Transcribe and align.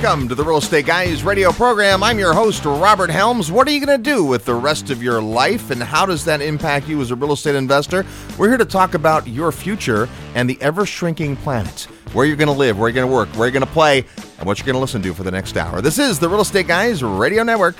Welcome 0.00 0.28
to 0.28 0.36
the 0.36 0.44
Real 0.44 0.58
Estate 0.58 0.86
Guys 0.86 1.24
radio 1.24 1.50
program. 1.50 2.04
I'm 2.04 2.20
your 2.20 2.32
host, 2.32 2.64
Robert 2.64 3.10
Helms. 3.10 3.50
What 3.50 3.66
are 3.66 3.72
you 3.72 3.84
going 3.84 4.00
to 4.00 4.10
do 4.10 4.24
with 4.24 4.44
the 4.44 4.54
rest 4.54 4.90
of 4.90 5.02
your 5.02 5.20
life, 5.20 5.72
and 5.72 5.82
how 5.82 6.06
does 6.06 6.24
that 6.24 6.40
impact 6.40 6.86
you 6.86 7.00
as 7.00 7.10
a 7.10 7.16
real 7.16 7.32
estate 7.32 7.56
investor? 7.56 8.06
We're 8.38 8.48
here 8.48 8.58
to 8.58 8.64
talk 8.64 8.94
about 8.94 9.26
your 9.26 9.50
future 9.50 10.08
and 10.36 10.48
the 10.48 10.56
ever 10.62 10.86
shrinking 10.86 11.34
planet. 11.34 11.88
Where 12.12 12.26
you're 12.26 12.36
going 12.36 12.46
to 12.46 12.54
live, 12.54 12.78
where 12.78 12.88
you're 12.88 12.94
going 12.94 13.08
to 13.08 13.12
work, 13.12 13.28
where 13.30 13.48
you're 13.48 13.52
going 13.52 13.66
to 13.66 13.72
play, 13.72 14.04
and 14.38 14.46
what 14.46 14.60
you're 14.60 14.66
going 14.66 14.74
to 14.74 14.80
listen 14.80 15.02
to 15.02 15.12
for 15.14 15.24
the 15.24 15.32
next 15.32 15.56
hour. 15.56 15.80
This 15.80 15.98
is 15.98 16.20
the 16.20 16.28
Real 16.28 16.42
Estate 16.42 16.68
Guys 16.68 17.02
radio 17.02 17.42
network. 17.42 17.74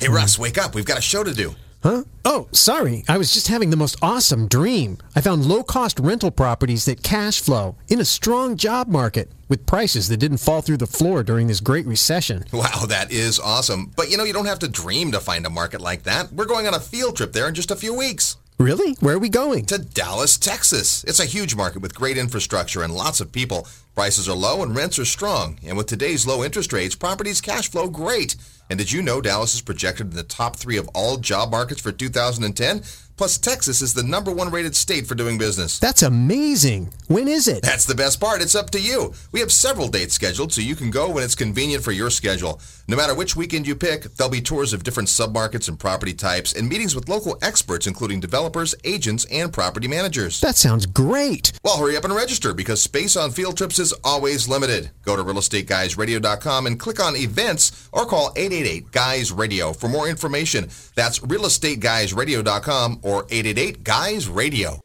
Hey, 0.00 0.08
Russ, 0.08 0.40
wake 0.40 0.58
up. 0.58 0.74
We've 0.74 0.84
got 0.84 0.98
a 0.98 1.02
show 1.02 1.22
to 1.22 1.32
do. 1.32 1.54
Huh? 1.82 2.04
Oh, 2.24 2.48
sorry. 2.52 3.04
I 3.08 3.18
was 3.18 3.32
just 3.32 3.48
having 3.48 3.70
the 3.70 3.76
most 3.76 3.96
awesome 4.02 4.48
dream. 4.48 4.98
I 5.14 5.20
found 5.20 5.46
low 5.46 5.62
cost 5.62 6.00
rental 6.00 6.30
properties 6.30 6.84
that 6.86 7.02
cash 7.02 7.40
flow 7.40 7.76
in 7.88 8.00
a 8.00 8.04
strong 8.04 8.56
job 8.56 8.88
market 8.88 9.30
with 9.48 9.64
prices 9.64 10.08
that 10.08 10.16
didn't 10.16 10.38
fall 10.38 10.60
through 10.60 10.78
the 10.78 10.86
floor 10.86 11.22
during 11.22 11.46
this 11.46 11.60
great 11.60 11.86
recession. 11.86 12.44
Wow, 12.52 12.86
that 12.86 13.12
is 13.12 13.38
awesome. 13.38 13.92
But 13.96 14.10
you 14.10 14.16
know, 14.16 14.24
you 14.24 14.32
don't 14.32 14.46
have 14.46 14.58
to 14.60 14.68
dream 14.68 15.12
to 15.12 15.20
find 15.20 15.46
a 15.46 15.50
market 15.50 15.80
like 15.80 16.02
that. 16.02 16.32
We're 16.32 16.46
going 16.46 16.66
on 16.66 16.74
a 16.74 16.80
field 16.80 17.16
trip 17.16 17.32
there 17.32 17.46
in 17.46 17.54
just 17.54 17.70
a 17.70 17.76
few 17.76 17.94
weeks. 17.94 18.37
Really? 18.58 18.94
Where 18.94 19.14
are 19.14 19.20
we 19.20 19.28
going? 19.28 19.66
To 19.66 19.78
Dallas, 19.78 20.36
Texas. 20.36 21.04
It's 21.04 21.20
a 21.20 21.24
huge 21.26 21.54
market 21.54 21.80
with 21.80 21.94
great 21.94 22.18
infrastructure 22.18 22.82
and 22.82 22.92
lots 22.92 23.20
of 23.20 23.30
people. 23.30 23.68
Prices 23.94 24.28
are 24.28 24.34
low 24.34 24.64
and 24.64 24.74
rents 24.74 24.98
are 24.98 25.04
strong. 25.04 25.60
And 25.64 25.76
with 25.76 25.86
today's 25.86 26.26
low 26.26 26.42
interest 26.42 26.72
rates, 26.72 26.96
properties 26.96 27.40
cash 27.40 27.70
flow 27.70 27.88
great. 27.88 28.34
And 28.68 28.76
did 28.76 28.90
you 28.90 29.00
know 29.00 29.20
Dallas 29.20 29.54
is 29.54 29.60
projected 29.60 30.10
in 30.10 30.16
the 30.16 30.24
top 30.24 30.56
three 30.56 30.76
of 30.76 30.90
all 30.92 31.18
job 31.18 31.52
markets 31.52 31.80
for 31.80 31.92
2010? 31.92 32.82
Plus, 33.18 33.36
Texas 33.36 33.82
is 33.82 33.94
the 33.94 34.02
number 34.04 34.30
one 34.32 34.48
rated 34.48 34.76
state 34.76 35.04
for 35.08 35.16
doing 35.16 35.38
business. 35.38 35.80
That's 35.80 36.04
amazing. 36.04 36.90
When 37.08 37.26
is 37.26 37.48
it? 37.48 37.62
That's 37.64 37.84
the 37.84 37.96
best 37.96 38.20
part. 38.20 38.40
It's 38.40 38.54
up 38.54 38.70
to 38.70 38.80
you. 38.80 39.12
We 39.32 39.40
have 39.40 39.50
several 39.50 39.88
dates 39.88 40.14
scheduled, 40.14 40.52
so 40.52 40.60
you 40.60 40.76
can 40.76 40.92
go 40.92 41.10
when 41.10 41.24
it's 41.24 41.34
convenient 41.34 41.82
for 41.82 41.90
your 41.90 42.10
schedule. 42.10 42.60
No 42.86 42.96
matter 42.96 43.16
which 43.16 43.34
weekend 43.34 43.66
you 43.66 43.74
pick, 43.74 44.04
there'll 44.14 44.30
be 44.30 44.40
tours 44.40 44.72
of 44.72 44.84
different 44.84 45.08
submarkets 45.08 45.68
and 45.68 45.80
property 45.80 46.14
types 46.14 46.52
and 46.52 46.68
meetings 46.68 46.94
with 46.94 47.08
local 47.08 47.36
experts, 47.42 47.88
including 47.88 48.20
developers, 48.20 48.74
agents, 48.84 49.24
and 49.32 49.52
property 49.52 49.88
managers. 49.88 50.40
That 50.40 50.56
sounds 50.56 50.86
great. 50.86 51.52
Well, 51.64 51.76
hurry 51.76 51.96
up 51.96 52.04
and 52.04 52.14
register 52.14 52.54
because 52.54 52.80
space 52.80 53.16
on 53.16 53.32
field 53.32 53.56
trips 53.56 53.80
is 53.80 53.92
always 54.04 54.46
limited. 54.48 54.90
Go 55.02 55.16
to 55.16 55.24
realestateguysradio.com 55.24 56.66
and 56.66 56.78
click 56.78 57.00
on 57.00 57.16
events 57.16 57.88
or 57.92 58.06
call 58.06 58.32
888 58.36 58.92
Guys 58.92 59.32
Radio 59.32 59.72
for 59.72 59.88
more 59.88 60.08
information. 60.08 60.68
That's 60.94 61.18
realestateguysradio.com 61.18 63.00
or 63.08 63.24
888 63.30 63.84
Guys 63.84 64.28
Radio. 64.28 64.78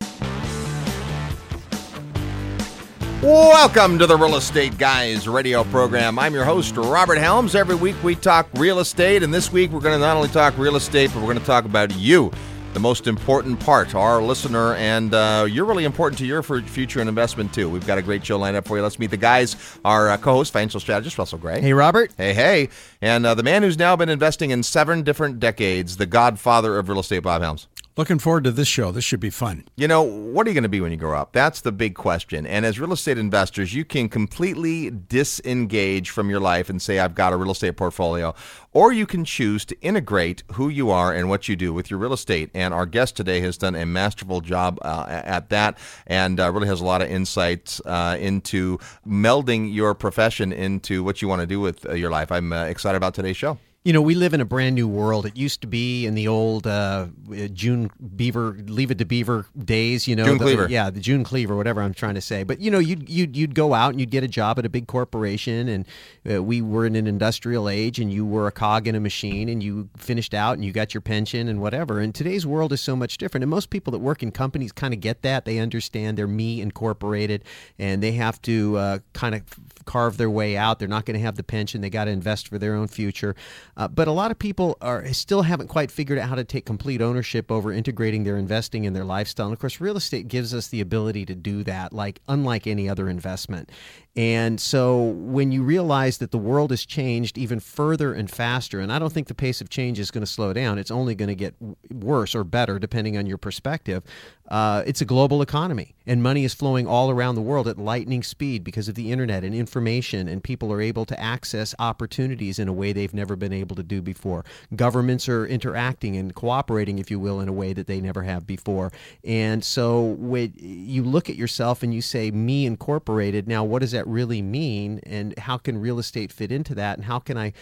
Welcome 3.21 3.99
to 3.99 4.07
the 4.07 4.15
Real 4.17 4.35
Estate 4.35 4.77
Guys 4.77 5.27
radio 5.27 5.65
program. 5.65 6.17
I'm 6.17 6.33
your 6.33 6.45
host, 6.45 6.77
Robert 6.77 7.17
Helms. 7.17 7.53
Every 7.53 7.75
week 7.75 8.01
we 8.01 8.15
talk 8.15 8.47
real 8.55 8.79
estate, 8.79 9.23
and 9.23 9.33
this 9.33 9.51
week 9.51 9.71
we're 9.71 9.81
going 9.81 9.95
to 9.95 9.99
not 9.99 10.15
only 10.15 10.29
talk 10.29 10.57
real 10.57 10.77
estate, 10.77 11.11
but 11.13 11.17
we're 11.17 11.33
going 11.33 11.39
to 11.39 11.45
talk 11.45 11.65
about 11.65 11.93
you, 11.97 12.31
the 12.73 12.79
most 12.79 13.07
important 13.07 13.59
part, 13.59 13.93
our 13.93 14.21
listener, 14.21 14.75
and 14.75 15.13
uh, 15.13 15.45
you're 15.49 15.65
really 15.65 15.83
important 15.83 16.17
to 16.19 16.25
your 16.25 16.41
future 16.43 17.01
and 17.01 17.09
investment 17.09 17.53
too. 17.53 17.69
We've 17.69 17.85
got 17.85 17.97
a 17.97 18.01
great 18.01 18.25
show 18.25 18.37
lined 18.37 18.55
up 18.55 18.65
for 18.65 18.77
you. 18.77 18.83
Let's 18.83 18.99
meet 18.99 19.11
the 19.11 19.17
guys. 19.17 19.57
Our 19.83 20.09
uh, 20.09 20.17
co-host, 20.17 20.53
financial 20.53 20.79
strategist 20.79 21.17
Russell 21.17 21.39
Gray. 21.39 21.59
Hey, 21.61 21.73
Robert. 21.73 22.13
Hey, 22.17 22.33
hey, 22.33 22.69
and 23.01 23.25
uh, 23.25 23.35
the 23.35 23.43
man 23.43 23.63
who's 23.63 23.77
now 23.77 23.97
been 23.97 24.09
investing 24.09 24.51
in 24.51 24.63
seven 24.63 25.03
different 25.03 25.41
decades, 25.41 25.97
the 25.97 26.05
godfather 26.05 26.77
of 26.77 26.87
real 26.87 26.99
estate, 26.99 27.19
Bob 27.19 27.41
Helms. 27.41 27.67
Looking 27.95 28.17
forward 28.17 28.45
to 28.45 28.51
this 28.51 28.67
show. 28.67 28.91
This 28.91 29.03
should 29.03 29.19
be 29.19 29.29
fun. 29.29 29.65
You 29.75 29.87
know, 29.87 30.01
what 30.01 30.47
are 30.47 30.49
you 30.49 30.55
going 30.55 30.63
to 30.63 30.69
be 30.69 30.81
when 30.81 30.89
you 30.89 30.97
grow 30.97 31.15
up? 31.15 31.31
That's 31.31 31.61
the 31.61 31.71
big 31.71 31.93
question. 31.93 32.47
And 32.47 32.65
as 32.65 32.79
real 32.79 32.91
estate 32.91 33.19
investors, 33.19 33.75
you 33.75 33.85
can 33.85 34.09
completely 34.09 34.89
disengage 34.89 36.09
from 36.09 36.27
your 36.27 36.39
life 36.39 36.71
and 36.71 36.81
say, 36.81 36.97
I've 36.97 37.13
got 37.13 37.33
a 37.33 37.37
real 37.37 37.51
estate 37.51 37.77
portfolio. 37.77 38.33
Or 38.71 38.91
you 38.91 39.05
can 39.05 39.25
choose 39.25 39.63
to 39.65 39.79
integrate 39.81 40.41
who 40.53 40.69
you 40.69 40.89
are 40.89 41.13
and 41.13 41.29
what 41.29 41.47
you 41.47 41.55
do 41.55 41.71
with 41.71 41.91
your 41.91 41.99
real 41.99 42.13
estate. 42.13 42.49
And 42.55 42.73
our 42.73 42.87
guest 42.87 43.15
today 43.15 43.41
has 43.41 43.59
done 43.59 43.75
a 43.75 43.85
masterful 43.85 44.41
job 44.41 44.79
uh, 44.81 45.05
at 45.07 45.49
that 45.49 45.77
and 46.07 46.39
uh, 46.39 46.51
really 46.51 46.69
has 46.69 46.81
a 46.81 46.85
lot 46.85 47.03
of 47.03 47.11
insights 47.11 47.79
uh, 47.85 48.17
into 48.19 48.79
melding 49.07 49.71
your 49.71 49.93
profession 49.93 50.51
into 50.51 51.03
what 51.03 51.21
you 51.21 51.27
want 51.27 51.41
to 51.41 51.47
do 51.47 51.59
with 51.59 51.87
uh, 51.87 51.93
your 51.93 52.09
life. 52.09 52.31
I'm 52.31 52.53
uh, 52.53 52.63
excited 52.63 52.97
about 52.97 53.13
today's 53.13 53.37
show. 53.37 53.59
You 53.85 53.91
know, 53.91 54.01
we 54.01 54.15
live 54.15 54.33
in 54.33 54.39
a 54.39 54.45
brand 54.45 54.75
new 54.75 54.87
world. 54.87 55.25
It 55.25 55.35
used 55.35 55.59
to 55.59 55.67
be 55.67 56.05
in 56.05 56.15
the 56.15 56.25
old 56.25 56.65
uh, 56.65 57.07
June 57.51 57.91
Beaver, 58.15 58.55
Leave 58.65 58.91
It 58.91 58.97
to 58.99 59.05
Beaver 59.05 59.45
days. 59.57 60.07
You 60.07 60.15
know, 60.15 60.23
June 60.23 60.39
Cleaver. 60.39 60.69
yeah, 60.69 60.89
the 60.89 61.01
June 61.01 61.25
Cleaver, 61.25 61.57
whatever 61.57 61.81
I'm 61.81 61.93
trying 61.93 62.15
to 62.15 62.21
say. 62.21 62.43
But 62.43 62.61
you 62.61 62.71
know, 62.71 62.79
you'd 62.79 63.09
you'd 63.09 63.35
you'd 63.35 63.53
go 63.53 63.73
out 63.73 63.89
and 63.89 63.99
you'd 63.99 64.09
get 64.09 64.23
a 64.23 64.27
job 64.29 64.57
at 64.57 64.65
a 64.65 64.69
big 64.69 64.87
corporation, 64.87 65.67
and 65.67 65.85
uh, 66.31 66.41
we 66.41 66.61
were 66.61 66.85
in 66.85 66.95
an 66.95 67.07
industrial 67.07 67.67
age, 67.67 67.99
and 67.99 68.09
you 68.09 68.25
were 68.25 68.47
a 68.47 68.53
cog 68.53 68.87
in 68.87 68.95
a 68.95 69.01
machine, 69.01 69.49
and 69.49 69.61
you 69.61 69.89
finished 69.97 70.33
out, 70.33 70.53
and 70.53 70.63
you 70.63 70.71
got 70.71 70.93
your 70.93 71.01
pension 71.01 71.49
and 71.49 71.59
whatever. 71.59 71.99
And 71.99 72.15
today's 72.15 72.47
world 72.47 72.71
is 72.71 72.79
so 72.79 72.95
much 72.95 73.17
different, 73.17 73.43
and 73.43 73.49
most 73.49 73.69
people 73.69 73.91
that 73.91 73.99
work 73.99 74.23
in 74.23 74.31
companies 74.31 74.71
kind 74.71 74.93
of 74.93 75.01
get 75.01 75.23
that. 75.23 75.43
They 75.43 75.59
understand 75.59 76.17
they're 76.17 76.25
me 76.25 76.61
incorporated, 76.61 77.43
and 77.77 78.01
they 78.01 78.13
have 78.13 78.41
to 78.43 78.77
uh, 78.77 78.99
kind 79.11 79.35
of 79.35 79.43
carve 79.85 80.17
their 80.17 80.29
way 80.29 80.57
out. 80.57 80.79
They're 80.79 80.87
not 80.87 81.05
going 81.05 81.17
to 81.17 81.23
have 81.23 81.35
the 81.35 81.43
pension. 81.43 81.81
They 81.81 81.89
got 81.89 82.05
to 82.05 82.11
invest 82.11 82.47
for 82.47 82.57
their 82.57 82.75
own 82.75 82.87
future. 82.87 83.35
Uh, 83.75 83.87
but 83.87 84.07
a 84.07 84.11
lot 84.11 84.31
of 84.31 84.39
people 84.39 84.77
are 84.81 85.05
still 85.13 85.43
haven't 85.43 85.67
quite 85.67 85.91
figured 85.91 86.19
out 86.19 86.29
how 86.29 86.35
to 86.35 86.43
take 86.43 86.65
complete 86.65 87.01
ownership 87.01 87.51
over 87.51 87.71
integrating 87.71 88.23
their 88.23 88.37
investing 88.37 88.83
in 88.83 88.93
their 88.93 89.05
lifestyle. 89.05 89.47
And 89.47 89.53
of 89.53 89.59
course, 89.59 89.79
real 89.81 89.97
estate 89.97 90.27
gives 90.27 90.53
us 90.53 90.67
the 90.67 90.81
ability 90.81 91.25
to 91.25 91.35
do 91.35 91.63
that, 91.63 91.93
like 91.93 92.21
unlike 92.27 92.67
any 92.67 92.89
other 92.89 93.09
investment. 93.09 93.71
And 94.15 94.61
so 94.61 95.01
when 95.01 95.51
you 95.51 95.63
realize 95.63 96.19
that 96.19 96.29
the 96.29 96.37
world 96.37 96.69
has 96.69 96.85
changed 96.85 97.35
even 97.35 97.59
further 97.59 98.13
and 98.13 98.29
faster, 98.29 98.79
and 98.79 98.91
I 98.93 98.99
don't 98.99 99.11
think 99.11 99.27
the 99.27 99.33
pace 99.33 99.59
of 99.59 99.69
change 99.69 99.97
is 99.97 100.11
going 100.11 100.23
to 100.23 100.31
slow 100.31 100.53
down, 100.53 100.77
it's 100.77 100.91
only 100.91 101.15
going 101.15 101.29
to 101.29 101.35
get 101.35 101.55
worse 101.91 102.35
or 102.35 102.43
better 102.43 102.77
depending 102.77 103.17
on 103.17 103.25
your 103.25 103.39
perspective. 103.39 104.03
Uh, 104.49 104.83
it's 104.85 105.01
a 105.01 105.05
global 105.05 105.41
economy, 105.41 105.95
and 106.05 106.21
money 106.21 106.43
is 106.43 106.53
flowing 106.53 106.85
all 106.85 107.09
around 107.09 107.35
the 107.35 107.41
world 107.41 107.67
at 107.67 107.77
lightning 107.77 108.21
speed 108.21 108.63
because 108.63 108.89
of 108.89 108.93
the 108.93 109.09
internet 109.11 109.43
and 109.43 109.55
information, 109.55 110.27
and 110.27 110.43
people 110.43 110.71
are 110.71 110.81
able 110.81 111.05
to 111.05 111.19
access 111.19 111.73
opportunities 111.79 112.59
in 112.59 112.67
a 112.67 112.73
way 112.73 112.91
they've 112.91 113.13
never 113.13 113.37
been 113.37 113.53
able 113.53 113.75
to 113.75 113.81
do 113.81 114.01
before. 114.01 114.43
Governments 114.75 115.29
are 115.29 115.47
interacting 115.47 116.17
and 116.17 116.35
cooperating, 116.35 116.99
if 116.99 117.09
you 117.09 117.19
will, 117.19 117.39
in 117.39 117.47
a 117.47 117.53
way 117.53 117.71
that 117.71 117.87
they 117.87 118.01
never 118.01 118.21
have 118.21 118.45
before. 118.45 118.91
And 119.23 119.63
so 119.63 120.01
when 120.19 120.53
you 120.57 121.03
look 121.03 121.29
at 121.29 121.37
yourself 121.37 121.81
and 121.81 121.93
you 121.93 122.01
say, 122.01 122.29
me 122.29 122.65
incorporated, 122.65 123.47
now 123.47 123.63
what 123.63 123.79
does 123.79 123.93
that 123.93 124.02
really 124.07 124.41
mean? 124.41 124.99
And 125.03 125.37
how 125.37 125.57
can 125.57 125.79
real 125.79 125.99
estate 125.99 126.31
fit 126.31 126.51
into 126.51 126.75
that? 126.75 126.97
And 126.97 127.05
how 127.05 127.19
can 127.19 127.37
I 127.37 127.53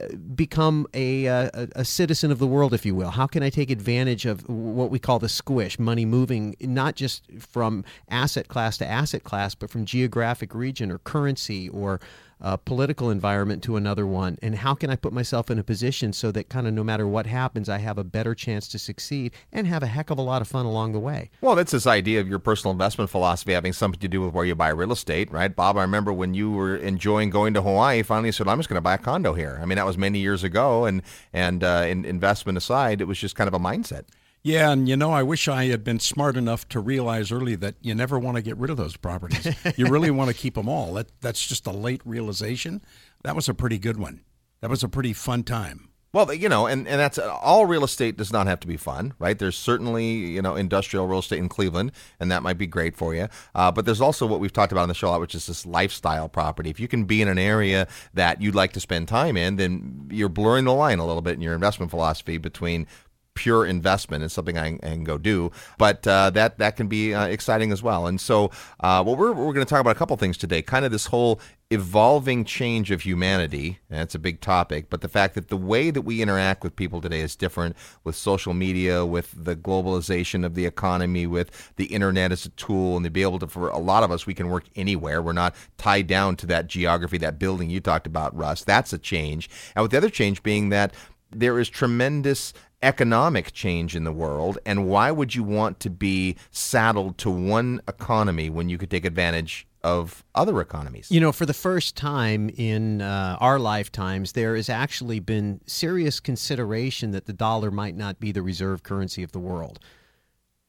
uh, 0.00 0.16
become 0.34 0.86
a, 0.94 1.28
uh, 1.28 1.50
a, 1.54 1.68
a, 1.76 1.84
citizen 1.84 2.30
of 2.30 2.38
the 2.38 2.46
world, 2.46 2.74
if 2.74 2.84
you 2.84 2.94
will? 2.94 3.10
How 3.10 3.26
can 3.26 3.42
I 3.42 3.50
take 3.50 3.70
advantage 3.70 4.26
of 4.26 4.48
what 4.48 4.90
we 4.90 4.98
call 4.98 5.18
the 5.18 5.28
squish, 5.28 5.78
money 5.78 6.04
moving 6.04 6.56
not 6.60 6.96
just 6.96 7.24
from 7.38 7.84
asset 8.08 8.48
class 8.48 8.76
to 8.78 8.86
asset 8.86 9.22
class, 9.22 9.54
but 9.54 9.70
from 9.70 9.84
geographic 9.84 10.54
region 10.54 10.90
or 10.90 10.98
currency 10.98 11.68
or 11.68 12.00
uh, 12.44 12.58
political 12.58 13.10
environment 13.10 13.62
to 13.64 13.76
another 13.76 14.06
one? 14.06 14.38
And 14.42 14.54
how 14.54 14.74
can 14.74 14.90
I 14.90 14.96
put 14.96 15.12
myself 15.12 15.50
in 15.50 15.58
a 15.58 15.64
position 15.64 16.12
so 16.12 16.30
that 16.32 16.50
kind 16.50 16.66
of 16.66 16.74
no 16.74 16.84
matter 16.84 17.08
what 17.08 17.26
happens, 17.26 17.68
I 17.70 17.78
have 17.78 17.96
a 17.96 18.04
better 18.04 18.34
chance 18.34 18.68
to 18.68 18.78
succeed 18.78 19.32
and 19.50 19.66
have 19.66 19.82
a 19.82 19.86
heck 19.86 20.10
of 20.10 20.18
a 20.18 20.22
lot 20.22 20.42
of 20.42 20.46
fun 20.46 20.66
along 20.66 20.92
the 20.92 21.00
way? 21.00 21.30
Well, 21.40 21.56
that's 21.56 21.72
this 21.72 21.86
idea 21.86 22.20
of 22.20 22.28
your 22.28 22.38
personal 22.38 22.72
investment 22.72 23.10
philosophy 23.10 23.54
having 23.54 23.72
something 23.72 24.00
to 24.00 24.08
do 24.08 24.20
with 24.20 24.34
where 24.34 24.44
you 24.44 24.54
buy 24.54 24.68
real 24.68 24.92
estate, 24.92 25.32
right? 25.32 25.54
Bob, 25.54 25.78
I 25.78 25.82
remember 25.82 26.12
when 26.12 26.34
you 26.34 26.52
were 26.52 26.76
enjoying 26.76 27.30
going 27.30 27.54
to 27.54 27.62
Hawaii, 27.62 28.02
finally 28.02 28.30
said, 28.30 28.46
I'm 28.46 28.58
just 28.58 28.68
going 28.68 28.76
to 28.76 28.82
buy 28.82 28.94
a 28.94 28.98
condo 28.98 29.32
here. 29.32 29.58
I 29.60 29.64
mean, 29.64 29.76
that 29.76 29.86
was 29.86 29.96
many 29.96 30.18
years 30.18 30.44
ago. 30.44 30.84
And, 30.84 31.02
and 31.32 31.64
uh, 31.64 31.86
in, 31.88 32.04
investment 32.04 32.58
aside, 32.58 33.00
it 33.00 33.04
was 33.04 33.18
just 33.18 33.34
kind 33.36 33.48
of 33.48 33.54
a 33.54 33.58
mindset. 33.58 34.04
Yeah, 34.44 34.72
and 34.72 34.86
you 34.86 34.94
know, 34.94 35.10
I 35.10 35.22
wish 35.22 35.48
I 35.48 35.64
had 35.66 35.82
been 35.82 35.98
smart 35.98 36.36
enough 36.36 36.68
to 36.68 36.78
realize 36.78 37.32
early 37.32 37.54
that 37.56 37.76
you 37.80 37.94
never 37.94 38.18
want 38.18 38.36
to 38.36 38.42
get 38.42 38.58
rid 38.58 38.70
of 38.70 38.76
those 38.76 38.94
properties. 38.94 39.56
you 39.78 39.86
really 39.86 40.10
want 40.10 40.28
to 40.28 40.36
keep 40.36 40.54
them 40.54 40.68
all. 40.68 40.92
That 40.92 41.08
that's 41.22 41.44
just 41.46 41.66
a 41.66 41.72
late 41.72 42.02
realization. 42.04 42.82
That 43.22 43.34
was 43.34 43.48
a 43.48 43.54
pretty 43.54 43.78
good 43.78 43.98
one. 43.98 44.20
That 44.60 44.68
was 44.68 44.82
a 44.82 44.88
pretty 44.88 45.14
fun 45.14 45.44
time. 45.44 45.88
Well, 46.14 46.32
you 46.32 46.48
know, 46.48 46.68
and, 46.68 46.86
and 46.86 47.00
that's 47.00 47.18
all 47.18 47.66
real 47.66 47.82
estate 47.82 48.16
does 48.16 48.32
not 48.32 48.46
have 48.46 48.60
to 48.60 48.68
be 48.68 48.76
fun, 48.76 49.14
right? 49.18 49.36
There's 49.36 49.56
certainly, 49.56 50.06
you 50.06 50.42
know, 50.42 50.54
industrial 50.54 51.08
real 51.08 51.18
estate 51.18 51.40
in 51.40 51.48
Cleveland, 51.48 51.90
and 52.20 52.30
that 52.30 52.40
might 52.40 52.56
be 52.56 52.68
great 52.68 52.96
for 52.96 53.16
you. 53.16 53.26
Uh, 53.52 53.72
but 53.72 53.84
there's 53.84 54.00
also 54.00 54.24
what 54.24 54.38
we've 54.38 54.52
talked 54.52 54.70
about 54.70 54.82
on 54.82 54.88
the 54.88 54.94
show 54.94 55.08
a 55.08 55.10
lot, 55.10 55.20
which 55.20 55.34
is 55.34 55.46
this 55.46 55.66
lifestyle 55.66 56.28
property. 56.28 56.70
If 56.70 56.78
you 56.78 56.86
can 56.86 57.02
be 57.04 57.20
in 57.20 57.26
an 57.26 57.36
area 57.36 57.88
that 58.12 58.40
you'd 58.40 58.54
like 58.54 58.72
to 58.74 58.80
spend 58.80 59.08
time 59.08 59.36
in, 59.36 59.56
then 59.56 60.08
you're 60.08 60.28
blurring 60.28 60.66
the 60.66 60.72
line 60.72 61.00
a 61.00 61.04
little 61.04 61.20
bit 61.20 61.34
in 61.34 61.40
your 61.40 61.52
investment 61.52 61.90
philosophy 61.90 62.38
between 62.38 62.86
pure 63.34 63.66
investment. 63.66 64.24
It's 64.24 64.34
something 64.34 64.56
I, 64.58 64.74
I 64.74 64.78
can 64.78 65.04
go 65.04 65.18
do, 65.18 65.50
but 65.78 66.06
uh, 66.06 66.30
that 66.30 66.58
that 66.58 66.76
can 66.76 66.86
be 66.86 67.14
uh, 67.14 67.26
exciting 67.26 67.72
as 67.72 67.82
well. 67.82 68.06
And 68.06 68.20
so, 68.20 68.50
uh, 68.80 69.02
we're 69.06 69.32
we're 69.32 69.52
going 69.52 69.66
to 69.66 69.70
talk 69.70 69.80
about 69.80 69.96
a 69.96 69.98
couple 69.98 70.16
things 70.16 70.36
today. 70.36 70.62
Kind 70.62 70.84
of 70.84 70.92
this 70.92 71.06
whole 71.06 71.40
evolving 71.70 72.44
change 72.44 72.90
of 72.90 73.02
humanity. 73.02 73.80
That's 73.88 74.14
a 74.14 74.18
big 74.18 74.40
topic, 74.40 74.90
but 74.90 75.00
the 75.00 75.08
fact 75.08 75.34
that 75.34 75.48
the 75.48 75.56
way 75.56 75.90
that 75.90 76.02
we 76.02 76.22
interact 76.22 76.62
with 76.62 76.76
people 76.76 77.00
today 77.00 77.20
is 77.20 77.34
different 77.34 77.74
with 78.04 78.14
social 78.14 78.54
media, 78.54 79.04
with 79.04 79.32
the 79.36 79.56
globalization 79.56 80.44
of 80.44 80.54
the 80.54 80.66
economy, 80.66 81.26
with 81.26 81.72
the 81.76 81.86
internet 81.86 82.32
as 82.32 82.46
a 82.46 82.50
tool, 82.50 82.96
and 82.96 83.04
to 83.04 83.10
be 83.10 83.22
able 83.22 83.38
to, 83.40 83.46
for 83.46 83.70
a 83.70 83.78
lot 83.78 84.04
of 84.04 84.12
us, 84.12 84.26
we 84.26 84.34
can 84.34 84.50
work 84.50 84.64
anywhere. 84.76 85.20
We're 85.20 85.32
not 85.32 85.54
tied 85.78 86.06
down 86.06 86.36
to 86.36 86.46
that 86.46 86.68
geography, 86.68 87.18
that 87.18 87.38
building 87.38 87.70
you 87.70 87.80
talked 87.80 88.06
about, 88.06 88.36
Russ. 88.36 88.62
That's 88.62 88.92
a 88.92 88.98
change. 88.98 89.50
And 89.74 89.82
with 89.82 89.90
the 89.90 89.96
other 89.96 90.10
change 90.10 90.42
being 90.42 90.68
that 90.68 90.94
there 91.30 91.58
is 91.58 91.68
tremendous 91.68 92.52
economic 92.84 93.52
change 93.52 93.96
in 93.96 94.04
the 94.04 94.12
world, 94.12 94.58
and 94.64 94.86
why 94.88 95.10
would 95.10 95.34
you 95.34 95.42
want 95.42 95.80
to 95.80 95.90
be 95.90 96.36
saddled 96.50 97.18
to 97.18 97.30
one 97.30 97.80
economy 97.88 98.50
when 98.50 98.68
you 98.68 98.78
could 98.78 98.90
take 98.90 99.04
advantage 99.04 99.66
of 99.84 100.24
other 100.34 100.60
economies. 100.62 101.10
You 101.10 101.20
know, 101.20 101.30
for 101.30 101.44
the 101.44 101.54
first 101.54 101.94
time 101.94 102.48
in 102.48 103.02
uh, 103.02 103.36
our 103.38 103.58
lifetimes, 103.58 104.32
there 104.32 104.56
has 104.56 104.70
actually 104.70 105.20
been 105.20 105.60
serious 105.66 106.20
consideration 106.20 107.10
that 107.10 107.26
the 107.26 107.34
dollar 107.34 107.70
might 107.70 107.94
not 107.94 108.18
be 108.18 108.32
the 108.32 108.42
reserve 108.42 108.82
currency 108.82 109.22
of 109.22 109.32
the 109.32 109.38
world. 109.38 109.78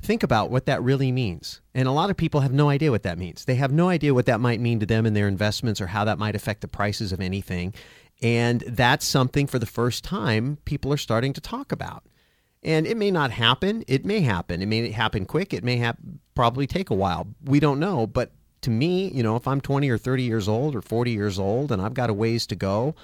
Think 0.02 0.22
about 0.22 0.52
what 0.52 0.66
that 0.66 0.84
really 0.84 1.14
means. 1.14 1.62
And 1.74 1.88
a 1.88 1.92
lot 1.92 2.10
of 2.10 2.18
people 2.18 2.42
have 2.42 2.52
no 2.52 2.70
idea 2.70 2.92
what 2.92 3.04
that 3.04 3.18
means. 3.18 3.46
They 3.46 3.56
have 3.56 3.72
no 3.72 3.88
idea 3.88 4.14
what 4.14 4.26
that 4.26 4.42
might 4.42 4.60
mean 4.60 4.82
to 4.82 4.86
them 4.86 5.06
and 5.06 5.16
their 5.16 5.30
investments 5.30 5.80
or 5.80 5.88
how 5.88 6.04
that 6.04 6.20
might 6.20 6.36
affect 6.36 6.60
the 6.60 6.68
prices 6.68 7.14
of 7.14 7.22
anything. 7.22 7.74
And 8.26 8.62
that's 8.62 9.06
something 9.06 9.46
for 9.46 9.60
the 9.60 9.68
first 9.68 10.04
time 10.04 10.58
people 10.66 10.92
are 10.92 10.98
starting 10.98 11.32
to 11.34 11.42
talk 11.42 11.72
about. 11.72 12.04
And 12.64 12.88
it 12.88 12.98
may 12.98 13.12
not 13.12 13.30
happen. 13.30 13.84
It 13.88 14.04
may 14.04 14.22
happen. 14.22 14.64
It 14.64 14.66
may 14.66 14.90
happen 14.90 15.28
quick. 15.28 15.54
It 15.54 15.64
may 15.64 15.78
have 15.78 15.96
probably 16.34 16.66
take 16.66 16.90
a 16.90 16.96
while. 16.96 17.28
We 17.44 17.60
don't 17.60 17.80
know. 17.80 18.08
But 18.08 18.32
to 18.62 18.72
me, 18.72 19.10
you 19.10 19.22
know, 19.22 19.36
if 19.36 19.48
I'm 19.48 19.62
20 19.62 19.88
or 19.92 20.00
30 20.00 20.24
years 20.24 20.48
old 20.48 20.76
or 20.76 20.82
40 20.82 21.12
years 21.12 21.38
old 21.38 21.72
and 21.72 21.80
I've 21.80 21.94
got 21.94 22.10
a 22.10 22.16
ways 22.16 22.48
to 22.48 22.56
go, 22.56 22.96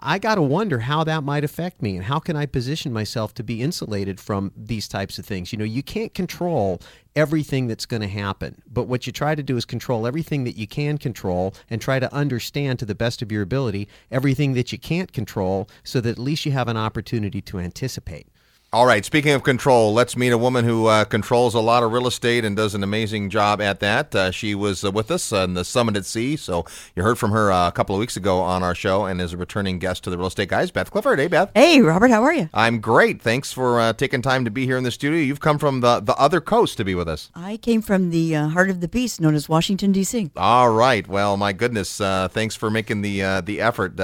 I 0.00 0.18
got 0.18 0.36
to 0.36 0.42
wonder 0.42 0.78
how 0.78 1.04
that 1.04 1.24
might 1.24 1.44
affect 1.44 1.82
me 1.82 1.96
and 1.96 2.04
how 2.04 2.18
can 2.18 2.36
I 2.36 2.46
position 2.46 2.92
myself 2.92 3.34
to 3.34 3.42
be 3.42 3.60
insulated 3.60 4.20
from 4.20 4.52
these 4.56 4.88
types 4.88 5.18
of 5.18 5.26
things. 5.26 5.52
You 5.52 5.58
know, 5.58 5.64
you 5.64 5.82
can't 5.82 6.14
control 6.14 6.80
everything 7.14 7.66
that's 7.66 7.84
going 7.84 8.00
to 8.00 8.08
happen, 8.08 8.62
but 8.70 8.84
what 8.84 9.06
you 9.06 9.12
try 9.12 9.34
to 9.34 9.42
do 9.42 9.56
is 9.56 9.64
control 9.64 10.06
everything 10.06 10.44
that 10.44 10.56
you 10.56 10.66
can 10.66 10.98
control 10.98 11.54
and 11.68 11.80
try 11.80 11.98
to 11.98 12.12
understand 12.14 12.78
to 12.78 12.86
the 12.86 12.94
best 12.94 13.20
of 13.20 13.30
your 13.30 13.42
ability 13.42 13.88
everything 14.10 14.54
that 14.54 14.72
you 14.72 14.78
can't 14.78 15.12
control 15.12 15.68
so 15.84 16.00
that 16.00 16.12
at 16.12 16.18
least 16.18 16.46
you 16.46 16.52
have 16.52 16.68
an 16.68 16.76
opportunity 16.76 17.42
to 17.42 17.58
anticipate. 17.58 18.28
All 18.74 18.86
right. 18.86 19.04
Speaking 19.04 19.32
of 19.32 19.42
control, 19.42 19.92
let's 19.92 20.16
meet 20.16 20.32
a 20.32 20.38
woman 20.38 20.64
who 20.64 20.86
uh, 20.86 21.04
controls 21.04 21.54
a 21.54 21.60
lot 21.60 21.82
of 21.82 21.92
real 21.92 22.06
estate 22.06 22.42
and 22.42 22.56
does 22.56 22.74
an 22.74 22.82
amazing 22.82 23.28
job 23.28 23.60
at 23.60 23.80
that. 23.80 24.14
Uh, 24.14 24.30
she 24.30 24.54
was 24.54 24.82
uh, 24.82 24.90
with 24.90 25.10
us 25.10 25.30
on 25.30 25.52
the 25.52 25.62
Summit 25.62 25.94
at 25.94 26.06
Sea, 26.06 26.36
so 26.36 26.64
you 26.96 27.02
heard 27.02 27.18
from 27.18 27.32
her 27.32 27.52
uh, 27.52 27.68
a 27.68 27.72
couple 27.72 27.94
of 27.94 28.00
weeks 28.00 28.16
ago 28.16 28.40
on 28.40 28.62
our 28.62 28.74
show, 28.74 29.04
and 29.04 29.20
is 29.20 29.34
a 29.34 29.36
returning 29.36 29.78
guest 29.78 30.04
to 30.04 30.10
the 30.10 30.16
Real 30.16 30.28
Estate 30.28 30.48
Guys, 30.48 30.70
Beth 30.70 30.90
Clifford. 30.90 31.18
Hey, 31.18 31.26
Beth. 31.26 31.50
Hey, 31.54 31.82
Robert. 31.82 32.10
How 32.10 32.22
are 32.22 32.32
you? 32.32 32.48
I'm 32.54 32.80
great. 32.80 33.20
Thanks 33.20 33.52
for 33.52 33.78
uh, 33.78 33.92
taking 33.92 34.22
time 34.22 34.46
to 34.46 34.50
be 34.50 34.64
here 34.64 34.78
in 34.78 34.84
the 34.84 34.90
studio. 34.90 35.20
You've 35.20 35.40
come 35.40 35.58
from 35.58 35.80
the 35.82 36.00
the 36.00 36.16
other 36.16 36.40
coast 36.40 36.78
to 36.78 36.84
be 36.84 36.94
with 36.94 37.10
us. 37.10 37.30
I 37.34 37.58
came 37.58 37.82
from 37.82 38.08
the 38.08 38.34
uh, 38.34 38.48
heart 38.48 38.70
of 38.70 38.80
the 38.80 38.88
beast, 38.88 39.20
known 39.20 39.34
as 39.34 39.50
Washington 39.50 39.92
D.C. 39.92 40.30
All 40.34 40.70
right. 40.70 41.06
Well, 41.06 41.36
my 41.36 41.52
goodness. 41.52 41.98
thanks 41.98 42.56
for 42.56 42.70
making 42.70 43.02
the 43.02 43.42
the 43.42 43.60
effort. 43.60 43.98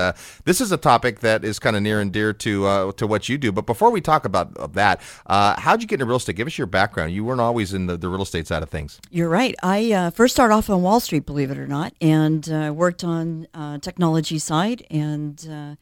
this 0.45 0.61
is 0.61 0.73
a 0.73 0.77
topic 0.77 1.21
that 1.21 1.43
is 1.43 1.59
kind 1.59 1.75
of 1.75 1.81
near 1.81 2.03
and 2.03 2.13
dear 2.13 2.35
to 2.35 2.93
to 2.93 3.07
what 3.07 3.31
you 3.31 3.39
do. 3.39 3.51
But 3.51 3.65
before 3.65 3.91
we 3.91 4.03
talk 4.03 4.27
about 4.27 4.58
that. 4.67 5.01
Uh, 5.27 5.59
how'd 5.59 5.81
you 5.81 5.89
get 5.89 5.97
into 5.97 6.07
real 6.07 6.17
estate? 6.17 6.37
Give 6.37 6.47
us 6.47 6.59
your 6.59 6.67
background. 6.67 7.13
You 7.13 7.25
weren't 7.25 7.41
always 7.41 7.73
in 7.75 7.87
the, 7.87 7.97
the 7.97 8.09
real 8.09 8.23
estate 8.23 8.47
side 8.47 8.63
of 8.63 8.69
things. 8.69 9.01
You're 9.11 9.29
right. 9.29 9.55
I 9.63 9.93
uh, 9.93 10.11
first 10.11 10.35
started 10.35 10.55
off 10.55 10.69
on 10.71 10.83
Wall 10.83 11.01
Street, 11.01 11.27
believe 11.27 11.51
it 11.51 11.59
or 11.59 11.67
not, 11.67 11.95
and 12.01 12.49
uh, 12.51 12.73
worked 12.75 13.05
on 13.05 13.47
uh, 13.55 13.79
technology 13.79 14.39
side. 14.39 14.87
And 14.91 15.47
uh, 15.51 15.77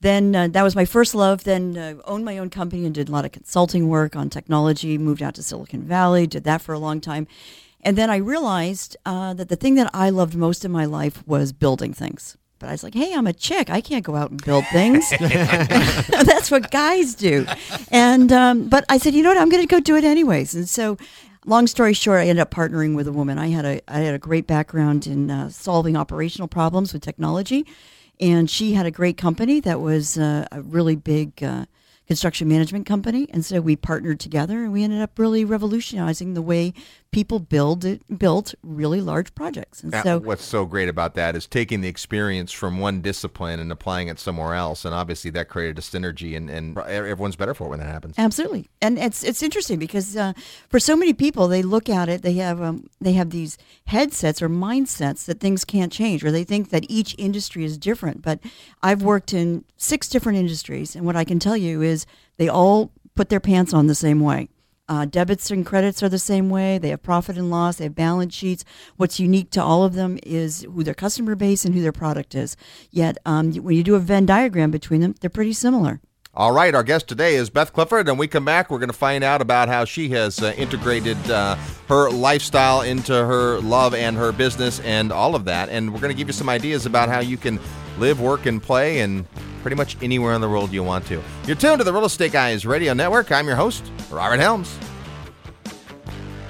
then 0.00 0.34
uh, 0.34 0.48
that 0.48 0.62
was 0.62 0.74
my 0.74 0.84
first 0.84 1.14
love. 1.14 1.44
Then 1.44 2.00
owned 2.04 2.24
my 2.24 2.38
own 2.38 2.50
company 2.50 2.84
and 2.84 2.94
did 2.94 3.08
a 3.08 3.12
lot 3.12 3.24
of 3.24 3.32
consulting 3.32 3.88
work 3.88 4.16
on 4.16 4.30
technology. 4.30 4.98
Moved 4.98 5.22
out 5.22 5.34
to 5.36 5.42
Silicon 5.42 5.82
Valley, 5.82 6.26
did 6.26 6.44
that 6.44 6.60
for 6.60 6.72
a 6.72 6.78
long 6.78 7.00
time. 7.00 7.26
And 7.80 7.98
then 7.98 8.08
I 8.10 8.16
realized 8.16 8.96
that 9.04 9.48
the 9.48 9.56
thing 9.56 9.74
that 9.74 9.90
I 9.92 10.10
loved 10.10 10.34
most 10.34 10.64
in 10.64 10.72
my 10.72 10.86
life 10.86 11.26
was 11.26 11.52
building 11.52 11.92
things. 11.92 12.36
But 12.64 12.70
I 12.70 12.72
was 12.72 12.82
like, 12.82 12.94
hey, 12.94 13.12
I'm 13.12 13.26
a 13.26 13.34
chick. 13.34 13.68
I 13.68 13.82
can't 13.82 14.02
go 14.02 14.16
out 14.16 14.30
and 14.30 14.42
build 14.42 14.64
things. 14.68 15.10
That's 15.20 16.50
what 16.50 16.70
guys 16.70 17.14
do. 17.14 17.46
And 17.90 18.32
um, 18.32 18.70
but 18.70 18.86
I 18.88 18.96
said, 18.96 19.12
you 19.12 19.22
know 19.22 19.28
what? 19.28 19.36
I'm 19.36 19.50
going 19.50 19.62
to 19.62 19.68
go 19.68 19.80
do 19.80 19.96
it 19.96 20.04
anyways. 20.04 20.54
And 20.54 20.66
so, 20.66 20.96
long 21.44 21.66
story 21.66 21.92
short, 21.92 22.20
I 22.20 22.22
ended 22.22 22.38
up 22.38 22.50
partnering 22.50 22.96
with 22.96 23.06
a 23.06 23.12
woman. 23.12 23.38
I 23.38 23.48
had 23.48 23.66
a 23.66 23.82
I 23.86 23.98
had 23.98 24.14
a 24.14 24.18
great 24.18 24.46
background 24.46 25.06
in 25.06 25.30
uh, 25.30 25.50
solving 25.50 25.94
operational 25.94 26.48
problems 26.48 26.94
with 26.94 27.02
technology, 27.02 27.66
and 28.18 28.48
she 28.48 28.72
had 28.72 28.86
a 28.86 28.90
great 28.90 29.18
company 29.18 29.60
that 29.60 29.82
was 29.82 30.16
uh, 30.16 30.46
a 30.50 30.62
really 30.62 30.96
big. 30.96 31.44
Uh, 31.44 31.66
construction 32.06 32.48
management 32.48 32.86
company 32.86 33.26
and 33.30 33.44
so 33.44 33.60
we 33.60 33.76
partnered 33.76 34.20
together 34.20 34.62
and 34.64 34.72
we 34.72 34.82
ended 34.84 35.00
up 35.00 35.18
really 35.18 35.44
revolutionizing 35.44 36.34
the 36.34 36.42
way 36.42 36.72
people 37.14 37.38
build 37.38 37.84
it, 37.84 38.02
built 38.18 38.54
really 38.64 39.00
large 39.00 39.34
projects. 39.36 39.84
And 39.84 39.94
so, 40.02 40.18
what's 40.18 40.44
so 40.44 40.66
great 40.66 40.88
about 40.88 41.14
that 41.14 41.36
is 41.36 41.46
taking 41.46 41.80
the 41.80 41.88
experience 41.88 42.50
from 42.50 42.80
one 42.80 43.00
discipline 43.00 43.60
and 43.60 43.70
applying 43.70 44.08
it 44.08 44.18
somewhere 44.18 44.54
else, 44.54 44.84
and 44.84 44.92
obviously 44.92 45.30
that 45.30 45.48
created 45.48 45.78
a 45.78 45.80
synergy, 45.80 46.36
and, 46.36 46.50
and 46.50 46.76
everyone's 46.76 47.36
better 47.36 47.54
for 47.54 47.68
it 47.68 47.70
when 47.70 47.78
that 47.78 47.88
happens. 47.88 48.16
Absolutely, 48.18 48.68
and 48.82 48.98
it's 48.98 49.22
it's 49.22 49.42
interesting 49.42 49.78
because 49.78 50.16
uh, 50.16 50.32
for 50.68 50.80
so 50.80 50.96
many 50.96 51.12
people, 51.12 51.46
they 51.46 51.62
look 51.62 51.88
at 51.88 52.08
it, 52.08 52.22
they 52.22 52.34
have 52.34 52.60
um, 52.60 52.90
they 53.00 53.12
have 53.12 53.30
these 53.30 53.56
headsets 53.86 54.42
or 54.42 54.48
mindsets 54.48 55.24
that 55.26 55.38
things 55.38 55.64
can't 55.64 55.92
change, 55.92 56.24
or 56.24 56.32
they 56.32 56.44
think 56.44 56.70
that 56.70 56.84
each 56.88 57.14
industry 57.16 57.64
is 57.64 57.78
different. 57.78 58.22
But 58.22 58.40
I've 58.82 59.02
worked 59.02 59.32
in 59.32 59.64
six 59.76 60.08
different 60.08 60.38
industries, 60.38 60.96
and 60.96 61.06
what 61.06 61.14
I 61.14 61.24
can 61.24 61.38
tell 61.38 61.56
you 61.56 61.80
is 61.80 61.93
they 62.36 62.48
all 62.48 62.92
put 63.14 63.28
their 63.28 63.40
pants 63.40 63.72
on 63.72 63.86
the 63.86 63.94
same 63.94 64.20
way. 64.20 64.48
Uh, 64.86 65.06
debits 65.06 65.50
and 65.50 65.64
credits 65.64 66.02
are 66.02 66.10
the 66.10 66.18
same 66.18 66.50
way. 66.50 66.76
They 66.76 66.90
have 66.90 67.02
profit 67.02 67.38
and 67.38 67.50
loss. 67.50 67.76
They 67.76 67.84
have 67.84 67.94
balance 67.94 68.34
sheets. 68.34 68.64
What's 68.96 69.18
unique 69.18 69.50
to 69.52 69.62
all 69.62 69.82
of 69.82 69.94
them 69.94 70.18
is 70.22 70.62
who 70.62 70.82
their 70.82 70.94
customer 70.94 71.34
base 71.34 71.64
and 71.64 71.74
who 71.74 71.80
their 71.80 71.92
product 71.92 72.34
is. 72.34 72.54
Yet, 72.90 73.16
um, 73.24 73.54
when 73.54 73.76
you 73.76 73.82
do 73.82 73.94
a 73.94 73.98
Venn 73.98 74.26
diagram 74.26 74.70
between 74.70 75.00
them, 75.00 75.14
they're 75.20 75.30
pretty 75.30 75.54
similar. 75.54 76.00
All 76.36 76.52
right, 76.52 76.74
our 76.74 76.82
guest 76.82 77.06
today 77.06 77.36
is 77.36 77.48
Beth 77.48 77.72
Clifford, 77.72 78.08
and 78.08 78.18
we 78.18 78.26
come 78.26 78.44
back. 78.44 78.68
We're 78.68 78.80
going 78.80 78.90
to 78.90 78.92
find 78.92 79.22
out 79.22 79.40
about 79.40 79.68
how 79.68 79.84
she 79.84 80.08
has 80.10 80.42
uh, 80.42 80.52
integrated 80.56 81.16
uh, 81.30 81.54
her 81.88 82.10
lifestyle 82.10 82.82
into 82.82 83.12
her 83.14 83.60
love 83.60 83.94
and 83.94 84.16
her 84.16 84.32
business 84.32 84.80
and 84.80 85.12
all 85.12 85.36
of 85.36 85.44
that. 85.44 85.68
And 85.68 85.94
we're 85.94 86.00
going 86.00 86.12
to 86.12 86.16
give 86.18 86.26
you 86.26 86.32
some 86.32 86.48
ideas 86.48 86.86
about 86.86 87.08
how 87.08 87.20
you 87.20 87.36
can 87.36 87.60
live, 87.98 88.20
work, 88.20 88.46
and 88.46 88.60
play 88.60 88.98
and 88.98 89.26
pretty 89.64 89.76
much 89.76 89.96
anywhere 90.02 90.34
in 90.34 90.42
the 90.42 90.48
world 90.48 90.70
you 90.72 90.84
want 90.84 91.06
to. 91.06 91.22
You're 91.46 91.56
tuned 91.56 91.78
to 91.78 91.84
the 91.84 91.92
Real 91.92 92.04
Estate 92.04 92.32
Guys 92.32 92.66
Radio 92.66 92.92
Network. 92.92 93.32
I'm 93.32 93.46
your 93.46 93.56
host, 93.56 93.82
Robert 94.10 94.38
Helms. 94.38 94.78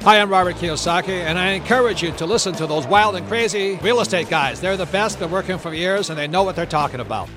Hi, 0.02 0.20
I'm 0.20 0.28
Robert 0.28 0.56
Kiyosaki, 0.56 1.20
and 1.20 1.38
I 1.38 1.50
encourage 1.50 2.02
you 2.02 2.10
to 2.10 2.26
listen 2.26 2.54
to 2.54 2.66
those 2.66 2.88
wild 2.88 3.14
and 3.14 3.24
crazy 3.28 3.76
real 3.82 4.00
estate 4.00 4.28
guys. 4.28 4.60
They're 4.60 4.76
the 4.76 4.86
best, 4.86 5.20
been 5.20 5.30
working 5.30 5.58
for 5.58 5.72
years, 5.72 6.10
and 6.10 6.18
they 6.18 6.26
know 6.26 6.42
what 6.42 6.56
they're 6.56 6.66
talking 6.66 6.98
about. 6.98 7.28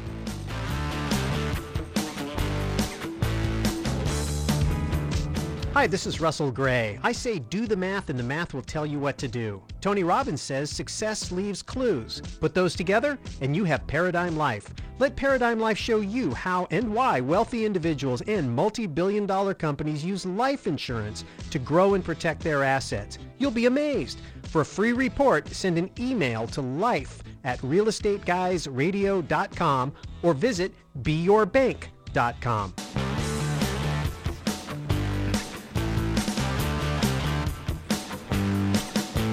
Hi, 5.78 5.86
this 5.86 6.08
is 6.08 6.20
Russell 6.20 6.50
Gray. 6.50 6.98
I 7.04 7.12
say 7.12 7.38
do 7.38 7.68
the 7.68 7.78
math 7.78 8.10
and 8.10 8.18
the 8.18 8.24
math 8.24 8.56
will 8.56 8.64
tell 8.64 8.84
you 8.84 8.98
what 8.98 9.20
to 9.20 9.28
do. 9.28 9.62
Tony 9.80 10.04
Robbins 10.04 10.42
says 10.42 10.72
success 10.72 11.32
leaves 11.32 11.62
clues. 11.62 12.20
Put 12.40 12.56
those 12.56 12.74
together 12.74 13.20
and 13.42 13.56
you 13.56 13.64
have 13.66 13.86
Paradigm 13.86 14.38
Life. 14.38 14.74
Let 14.98 15.16
Paradigm 15.16 15.60
Life 15.60 15.78
show 15.78 16.02
you 16.02 16.34
how 16.34 16.68
and 16.72 16.92
why 16.92 17.22
wealthy 17.22 17.64
individuals 17.64 18.22
and 18.22 18.52
multi-billion 18.52 19.28
dollar 19.28 19.54
companies 19.54 20.04
use 20.04 20.26
life 20.26 20.66
insurance 20.66 21.24
to 21.52 21.60
grow 21.60 21.94
and 21.94 22.04
protect 22.04 22.42
their 22.42 22.64
assets. 22.64 23.20
You'll 23.38 23.52
be 23.52 23.68
amazed. 23.68 24.20
For 24.46 24.62
a 24.62 24.66
free 24.66 24.94
report, 24.94 25.48
send 25.50 25.78
an 25.78 25.92
email 26.00 26.48
to 26.48 26.62
life 26.62 27.22
at 27.44 27.60
realestateguysradio.com 27.60 29.94
or 30.24 30.34
visit 30.34 30.74
beyourbank.com. 31.04 32.74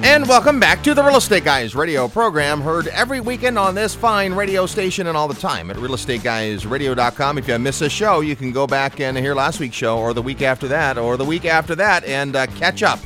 And 0.04 0.28
welcome 0.28 0.61
back 0.61 0.82
to 0.82 0.92
the 0.92 1.02
Real 1.02 1.16
Estate 1.16 1.44
Guys 1.44 1.75
radio 1.75 2.08
program, 2.08 2.61
heard 2.61 2.88
every 2.88 3.20
weekend 3.20 3.58
on 3.58 3.75
this 3.75 3.94
fine 3.94 4.34
radio 4.34 4.66
station 4.66 5.06
and 5.06 5.16
all 5.16 5.28
the 5.28 5.34
time 5.34 5.70
at 5.70 5.76
realestateguysradio.com. 5.76 7.38
If 7.38 7.49
you 7.49 7.58
miss 7.58 7.80
a 7.80 7.88
show, 7.88 8.20
you 8.20 8.37
can 8.37 8.52
go 8.52 8.66
back 8.66 9.00
and 9.00 9.16
hear 9.16 9.34
last 9.34 9.61
week's 9.61 9.76
show 9.76 9.96
or 9.96 10.12
the 10.12 10.20
week 10.20 10.42
after 10.42 10.68
that 10.68 10.99
or 10.99 11.16
the 11.16 11.25
week 11.25 11.46
after 11.46 11.75
that 11.76 12.04
and 12.04 12.37
uh, 12.37 12.46
catch 12.49 12.82
up 12.82 12.99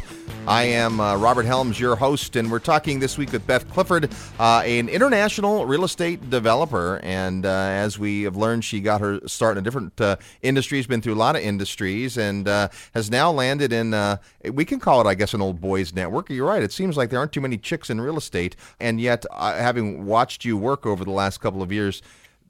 I 0.48 0.62
am 0.62 0.98
uh, 0.98 1.14
Robert 1.16 1.44
Helms, 1.44 1.78
your 1.78 1.94
host, 1.94 2.34
and 2.34 2.50
we're 2.50 2.58
talking 2.58 3.00
this 3.00 3.18
week 3.18 3.32
with 3.32 3.46
Beth 3.46 3.70
Clifford, 3.70 4.10
uh, 4.40 4.62
an 4.64 4.88
international 4.88 5.66
real 5.66 5.84
estate 5.84 6.30
developer. 6.30 7.00
And 7.02 7.44
uh, 7.44 7.50
as 7.50 7.98
we 7.98 8.22
have 8.22 8.34
learned, 8.34 8.64
she 8.64 8.80
got 8.80 9.02
her 9.02 9.20
start 9.28 9.58
in 9.58 9.60
a 9.60 9.62
different 9.62 10.00
uh, 10.00 10.16
industry, 10.40 10.78
has 10.78 10.86
been 10.86 11.02
through 11.02 11.12
a 11.12 11.16
lot 11.16 11.36
of 11.36 11.42
industries, 11.42 12.16
and 12.16 12.48
uh, 12.48 12.70
has 12.94 13.10
now 13.10 13.30
landed 13.30 13.74
in, 13.74 13.92
uh, 13.92 14.16
we 14.50 14.64
can 14.64 14.80
call 14.80 15.02
it, 15.02 15.06
I 15.06 15.12
guess, 15.12 15.34
an 15.34 15.42
old 15.42 15.60
boys 15.60 15.92
network. 15.92 16.30
You're 16.30 16.48
right. 16.48 16.62
It 16.62 16.72
seems 16.72 16.96
like 16.96 17.10
there 17.10 17.18
aren't 17.18 17.32
too 17.32 17.42
many 17.42 17.58
chicks 17.58 17.90
in 17.90 18.00
real 18.00 18.16
estate. 18.16 18.56
And 18.80 19.02
yet, 19.02 19.26
having 19.38 20.06
watched 20.06 20.46
you 20.46 20.56
work 20.56 20.86
over 20.86 21.04
the 21.04 21.10
last 21.10 21.42
couple 21.42 21.60
of 21.60 21.70
years, 21.70 22.00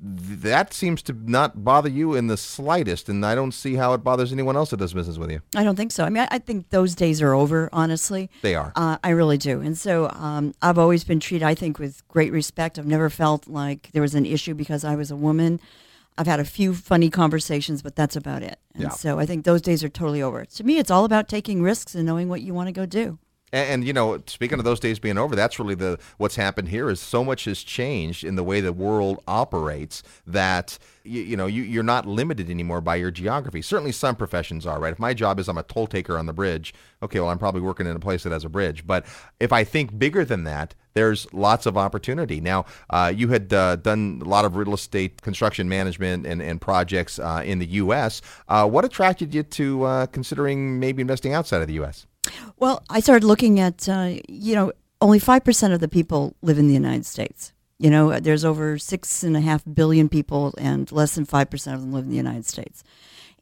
that 0.00 0.72
seems 0.72 1.02
to 1.02 1.12
not 1.12 1.64
bother 1.64 1.88
you 1.88 2.14
in 2.14 2.28
the 2.28 2.36
slightest, 2.36 3.08
and 3.08 3.24
I 3.24 3.34
don't 3.34 3.52
see 3.52 3.74
how 3.74 3.92
it 3.94 3.98
bothers 3.98 4.32
anyone 4.32 4.56
else 4.56 4.70
that 4.70 4.76
does 4.76 4.94
business 4.94 5.18
with 5.18 5.30
you. 5.30 5.40
I 5.56 5.64
don't 5.64 5.76
think 5.76 5.92
so. 5.92 6.04
I 6.04 6.08
mean, 6.08 6.22
I, 6.22 6.36
I 6.36 6.38
think 6.38 6.70
those 6.70 6.94
days 6.94 7.20
are 7.20 7.34
over. 7.34 7.68
Honestly, 7.72 8.30
they 8.42 8.54
are. 8.54 8.72
Uh, 8.76 8.98
I 9.02 9.10
really 9.10 9.38
do, 9.38 9.60
and 9.60 9.76
so 9.76 10.08
um, 10.10 10.54
I've 10.62 10.78
always 10.78 11.04
been 11.04 11.20
treated, 11.20 11.44
I 11.44 11.54
think, 11.54 11.78
with 11.78 12.06
great 12.08 12.32
respect. 12.32 12.78
I've 12.78 12.86
never 12.86 13.10
felt 13.10 13.48
like 13.48 13.90
there 13.92 14.02
was 14.02 14.14
an 14.14 14.26
issue 14.26 14.54
because 14.54 14.84
I 14.84 14.94
was 14.94 15.10
a 15.10 15.16
woman. 15.16 15.60
I've 16.16 16.26
had 16.26 16.40
a 16.40 16.44
few 16.44 16.74
funny 16.74 17.10
conversations, 17.10 17.80
but 17.80 17.94
that's 17.94 18.16
about 18.16 18.42
it. 18.42 18.58
And 18.74 18.84
yeah. 18.84 18.88
so 18.90 19.20
I 19.20 19.26
think 19.26 19.44
those 19.44 19.62
days 19.62 19.84
are 19.84 19.88
totally 19.88 20.20
over. 20.20 20.44
To 20.44 20.64
me, 20.64 20.78
it's 20.78 20.90
all 20.90 21.04
about 21.04 21.28
taking 21.28 21.62
risks 21.62 21.94
and 21.94 22.04
knowing 22.04 22.28
what 22.28 22.42
you 22.42 22.52
want 22.52 22.66
to 22.66 22.72
go 22.72 22.86
do. 22.86 23.18
And, 23.52 23.70
and, 23.70 23.84
you 23.84 23.92
know, 23.92 24.22
speaking 24.26 24.58
of 24.58 24.64
those 24.64 24.80
days 24.80 24.98
being 24.98 25.18
over, 25.18 25.34
that's 25.34 25.58
really 25.58 25.74
the 25.74 25.98
what's 26.18 26.36
happened 26.36 26.68
here 26.68 26.90
is 26.90 27.00
so 27.00 27.24
much 27.24 27.44
has 27.44 27.62
changed 27.62 28.24
in 28.24 28.36
the 28.36 28.44
way 28.44 28.60
the 28.60 28.72
world 28.72 29.22
operates 29.26 30.02
that 30.26 30.78
you, 31.04 31.22
you 31.22 31.36
know 31.36 31.46
you, 31.46 31.62
you're 31.62 31.82
not 31.82 32.06
limited 32.06 32.50
anymore 32.50 32.80
by 32.80 32.96
your 32.96 33.10
geography. 33.10 33.62
Certainly, 33.62 33.92
some 33.92 34.16
professions 34.16 34.66
are 34.66 34.78
right. 34.78 34.92
If 34.92 34.98
my 34.98 35.14
job 35.14 35.38
is 35.38 35.48
I'm 35.48 35.58
a 35.58 35.62
toll 35.62 35.86
taker 35.86 36.18
on 36.18 36.26
the 36.26 36.32
bridge, 36.32 36.74
okay, 37.02 37.20
well 37.20 37.30
I'm 37.30 37.38
probably 37.38 37.60
working 37.60 37.86
in 37.86 37.96
a 37.96 38.00
place 38.00 38.22
that 38.24 38.32
has 38.32 38.44
a 38.44 38.48
bridge. 38.48 38.86
But 38.86 39.06
if 39.40 39.52
I 39.52 39.64
think 39.64 39.98
bigger 39.98 40.24
than 40.24 40.44
that, 40.44 40.74
there's 40.94 41.32
lots 41.32 41.64
of 41.66 41.76
opportunity. 41.76 42.40
Now, 42.40 42.66
uh, 42.90 43.12
you 43.14 43.28
had 43.28 43.52
uh, 43.52 43.76
done 43.76 44.20
a 44.24 44.28
lot 44.28 44.44
of 44.44 44.56
real 44.56 44.74
estate 44.74 45.22
construction 45.22 45.68
management 45.68 46.26
and, 46.26 46.42
and 46.42 46.60
projects 46.60 47.18
uh, 47.18 47.42
in 47.44 47.60
the 47.60 47.66
U.S. 47.66 48.20
Uh, 48.48 48.68
what 48.68 48.84
attracted 48.84 49.32
you 49.32 49.44
to 49.44 49.84
uh, 49.84 50.06
considering 50.06 50.80
maybe 50.80 51.00
investing 51.00 51.34
outside 51.34 51.62
of 51.62 51.68
the 51.68 51.74
U.S.? 51.74 52.07
Well, 52.58 52.82
I 52.90 53.00
started 53.00 53.26
looking 53.26 53.60
at, 53.60 53.88
uh, 53.88 54.14
you 54.28 54.54
know, 54.54 54.72
only 55.00 55.20
5% 55.20 55.72
of 55.72 55.80
the 55.80 55.88
people 55.88 56.34
live 56.42 56.58
in 56.58 56.68
the 56.68 56.74
United 56.74 57.06
States. 57.06 57.52
You 57.78 57.90
know, 57.90 58.18
there's 58.18 58.44
over 58.44 58.76
six 58.78 59.22
and 59.22 59.36
a 59.36 59.40
half 59.40 59.62
billion 59.72 60.08
people, 60.08 60.54
and 60.58 60.90
less 60.90 61.14
than 61.14 61.24
5% 61.24 61.74
of 61.74 61.80
them 61.80 61.92
live 61.92 62.04
in 62.04 62.10
the 62.10 62.16
United 62.16 62.44
States. 62.44 62.82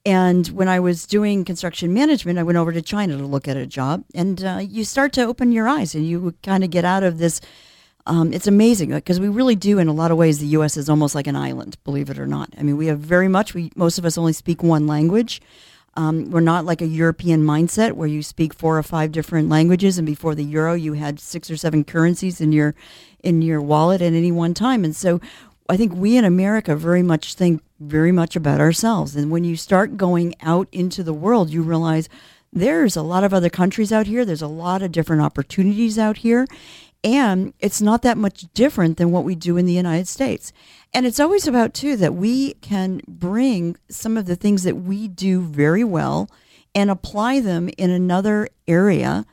And 0.04 0.46
when 0.48 0.68
I 0.68 0.78
was 0.78 1.06
doing 1.06 1.44
construction 1.44 1.92
management, 1.92 2.38
I 2.38 2.44
went 2.44 2.58
over 2.58 2.72
to 2.72 2.82
China 2.82 3.16
to 3.16 3.24
look 3.24 3.48
at 3.48 3.56
a 3.56 3.66
job, 3.66 4.04
and 4.14 4.44
uh, 4.44 4.60
you 4.62 4.84
start 4.84 5.12
to 5.14 5.22
open 5.22 5.50
your 5.52 5.66
eyes 5.66 5.94
and 5.94 6.06
you 6.06 6.34
kind 6.42 6.62
of 6.62 6.70
get 6.70 6.84
out 6.84 7.02
of 7.02 7.18
this. 7.18 7.40
Um, 8.08 8.32
it's 8.32 8.46
amazing 8.46 8.90
because 8.90 9.18
we 9.18 9.28
really 9.28 9.56
do, 9.56 9.80
in 9.80 9.88
a 9.88 9.92
lot 9.92 10.12
of 10.12 10.16
ways, 10.16 10.38
the 10.38 10.46
U.S. 10.48 10.76
is 10.76 10.88
almost 10.88 11.16
like 11.16 11.26
an 11.26 11.34
island, 11.34 11.76
believe 11.82 12.08
it 12.08 12.20
or 12.20 12.26
not. 12.26 12.54
I 12.56 12.62
mean, 12.62 12.76
we 12.76 12.86
have 12.86 13.00
very 13.00 13.26
much, 13.26 13.52
we 13.52 13.72
most 13.74 13.98
of 13.98 14.04
us 14.04 14.16
only 14.16 14.32
speak 14.32 14.62
one 14.62 14.86
language. 14.86 15.40
Um, 15.96 16.30
we're 16.30 16.40
not 16.40 16.64
like 16.64 16.82
a 16.82 16.86
European 16.86 17.42
mindset 17.42 17.92
where 17.92 18.08
you 18.08 18.22
speak 18.22 18.52
four 18.52 18.78
or 18.78 18.82
five 18.82 19.12
different 19.12 19.48
languages, 19.48 19.98
and 19.98 20.06
before 20.06 20.34
the 20.34 20.44
euro, 20.44 20.74
you 20.74 20.92
had 20.92 21.18
six 21.18 21.50
or 21.50 21.56
seven 21.56 21.84
currencies 21.84 22.40
in 22.40 22.52
your 22.52 22.74
in 23.22 23.42
your 23.42 23.60
wallet 23.60 24.02
at 24.02 24.12
any 24.12 24.30
one 24.30 24.54
time. 24.54 24.84
And 24.84 24.94
so, 24.94 25.20
I 25.68 25.76
think 25.76 25.94
we 25.94 26.16
in 26.16 26.24
America 26.24 26.76
very 26.76 27.02
much 27.02 27.34
think 27.34 27.62
very 27.80 28.12
much 28.12 28.36
about 28.36 28.60
ourselves. 28.60 29.16
And 29.16 29.30
when 29.30 29.44
you 29.44 29.56
start 29.56 29.96
going 29.96 30.34
out 30.42 30.68
into 30.72 31.02
the 31.02 31.12
world, 31.12 31.50
you 31.50 31.62
realize 31.62 32.08
there's 32.52 32.96
a 32.96 33.02
lot 33.02 33.24
of 33.24 33.34
other 33.34 33.50
countries 33.50 33.92
out 33.92 34.06
here. 34.06 34.24
There's 34.24 34.42
a 34.42 34.46
lot 34.46 34.82
of 34.82 34.92
different 34.92 35.22
opportunities 35.22 35.98
out 35.98 36.18
here. 36.18 36.46
And 37.06 37.54
it's 37.60 37.80
not 37.80 38.02
that 38.02 38.18
much 38.18 38.46
different 38.52 38.96
than 38.96 39.12
what 39.12 39.22
we 39.22 39.36
do 39.36 39.56
in 39.56 39.64
the 39.64 39.72
United 39.72 40.08
States. 40.08 40.52
And 40.92 41.06
it's 41.06 41.20
always 41.20 41.46
about, 41.46 41.72
too, 41.72 41.96
that 41.98 42.16
we 42.16 42.54
can 42.54 43.00
bring 43.06 43.76
some 43.88 44.16
of 44.16 44.26
the 44.26 44.34
things 44.34 44.64
that 44.64 44.74
we 44.74 45.06
do 45.06 45.40
very 45.40 45.84
well 45.84 46.28
and 46.74 46.90
apply 46.90 47.38
them 47.38 47.70
in 47.78 47.90
another 47.90 48.48
area. 48.66 49.24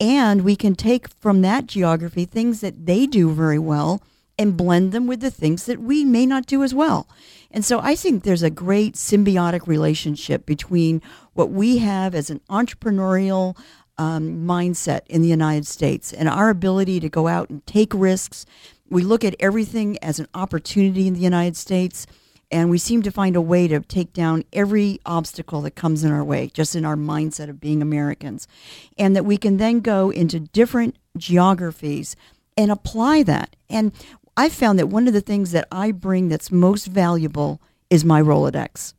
And 0.00 0.42
we 0.42 0.56
can 0.56 0.74
take 0.74 1.06
from 1.20 1.42
that 1.42 1.68
geography 1.68 2.24
things 2.24 2.62
that 2.62 2.86
they 2.86 3.06
do 3.06 3.30
very 3.30 3.60
well 3.60 4.02
and 4.36 4.56
blend 4.56 4.90
them 4.90 5.06
with 5.06 5.20
the 5.20 5.30
things 5.30 5.66
that 5.66 5.78
we 5.78 6.04
may 6.04 6.26
not 6.26 6.46
do 6.46 6.64
as 6.64 6.74
well. 6.74 7.06
And 7.52 7.64
so 7.64 7.78
I 7.78 7.94
think 7.94 8.24
there's 8.24 8.42
a 8.42 8.50
great 8.50 8.94
symbiotic 8.94 9.68
relationship 9.68 10.46
between 10.46 11.00
what 11.34 11.50
we 11.50 11.78
have 11.78 12.12
as 12.14 12.28
an 12.28 12.40
entrepreneurial 12.50 13.56
um, 14.00 14.46
mindset 14.46 15.02
in 15.08 15.20
the 15.20 15.28
United 15.28 15.66
States 15.66 16.10
and 16.10 16.26
our 16.26 16.48
ability 16.48 17.00
to 17.00 17.10
go 17.10 17.28
out 17.28 17.50
and 17.50 17.64
take 17.66 17.92
risks. 17.92 18.46
We 18.88 19.02
look 19.02 19.26
at 19.26 19.36
everything 19.38 19.98
as 19.98 20.18
an 20.18 20.26
opportunity 20.32 21.06
in 21.06 21.12
the 21.12 21.20
United 21.20 21.54
States, 21.54 22.06
and 22.50 22.70
we 22.70 22.78
seem 22.78 23.02
to 23.02 23.10
find 23.10 23.36
a 23.36 23.42
way 23.42 23.68
to 23.68 23.80
take 23.80 24.14
down 24.14 24.44
every 24.54 25.00
obstacle 25.04 25.60
that 25.60 25.72
comes 25.72 26.02
in 26.02 26.12
our 26.12 26.24
way, 26.24 26.50
just 26.54 26.74
in 26.74 26.86
our 26.86 26.96
mindset 26.96 27.50
of 27.50 27.60
being 27.60 27.82
Americans. 27.82 28.48
And 28.96 29.14
that 29.14 29.26
we 29.26 29.36
can 29.36 29.58
then 29.58 29.80
go 29.80 30.08
into 30.08 30.40
different 30.40 30.96
geographies 31.18 32.16
and 32.56 32.70
apply 32.70 33.22
that. 33.24 33.54
And 33.68 33.92
I 34.34 34.48
found 34.48 34.78
that 34.78 34.88
one 34.88 35.08
of 35.08 35.12
the 35.12 35.20
things 35.20 35.52
that 35.52 35.68
I 35.70 35.92
bring 35.92 36.30
that's 36.30 36.50
most 36.50 36.86
valuable 36.86 37.60
is 37.90 38.02
my 38.02 38.22
Rolodex. 38.22 38.94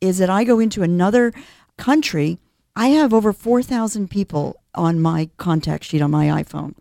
Is 0.00 0.18
that 0.18 0.30
I 0.30 0.44
go 0.44 0.60
into 0.60 0.84
another 0.84 1.32
country 1.76 2.38
I 2.76 2.88
have 2.88 3.14
over 3.14 3.32
4,000 3.32 4.10
people 4.10 4.56
on 4.74 5.00
my 5.00 5.30
contact 5.36 5.84
sheet 5.84 6.02
on 6.02 6.10
my 6.10 6.26
iPhone. 6.42 6.74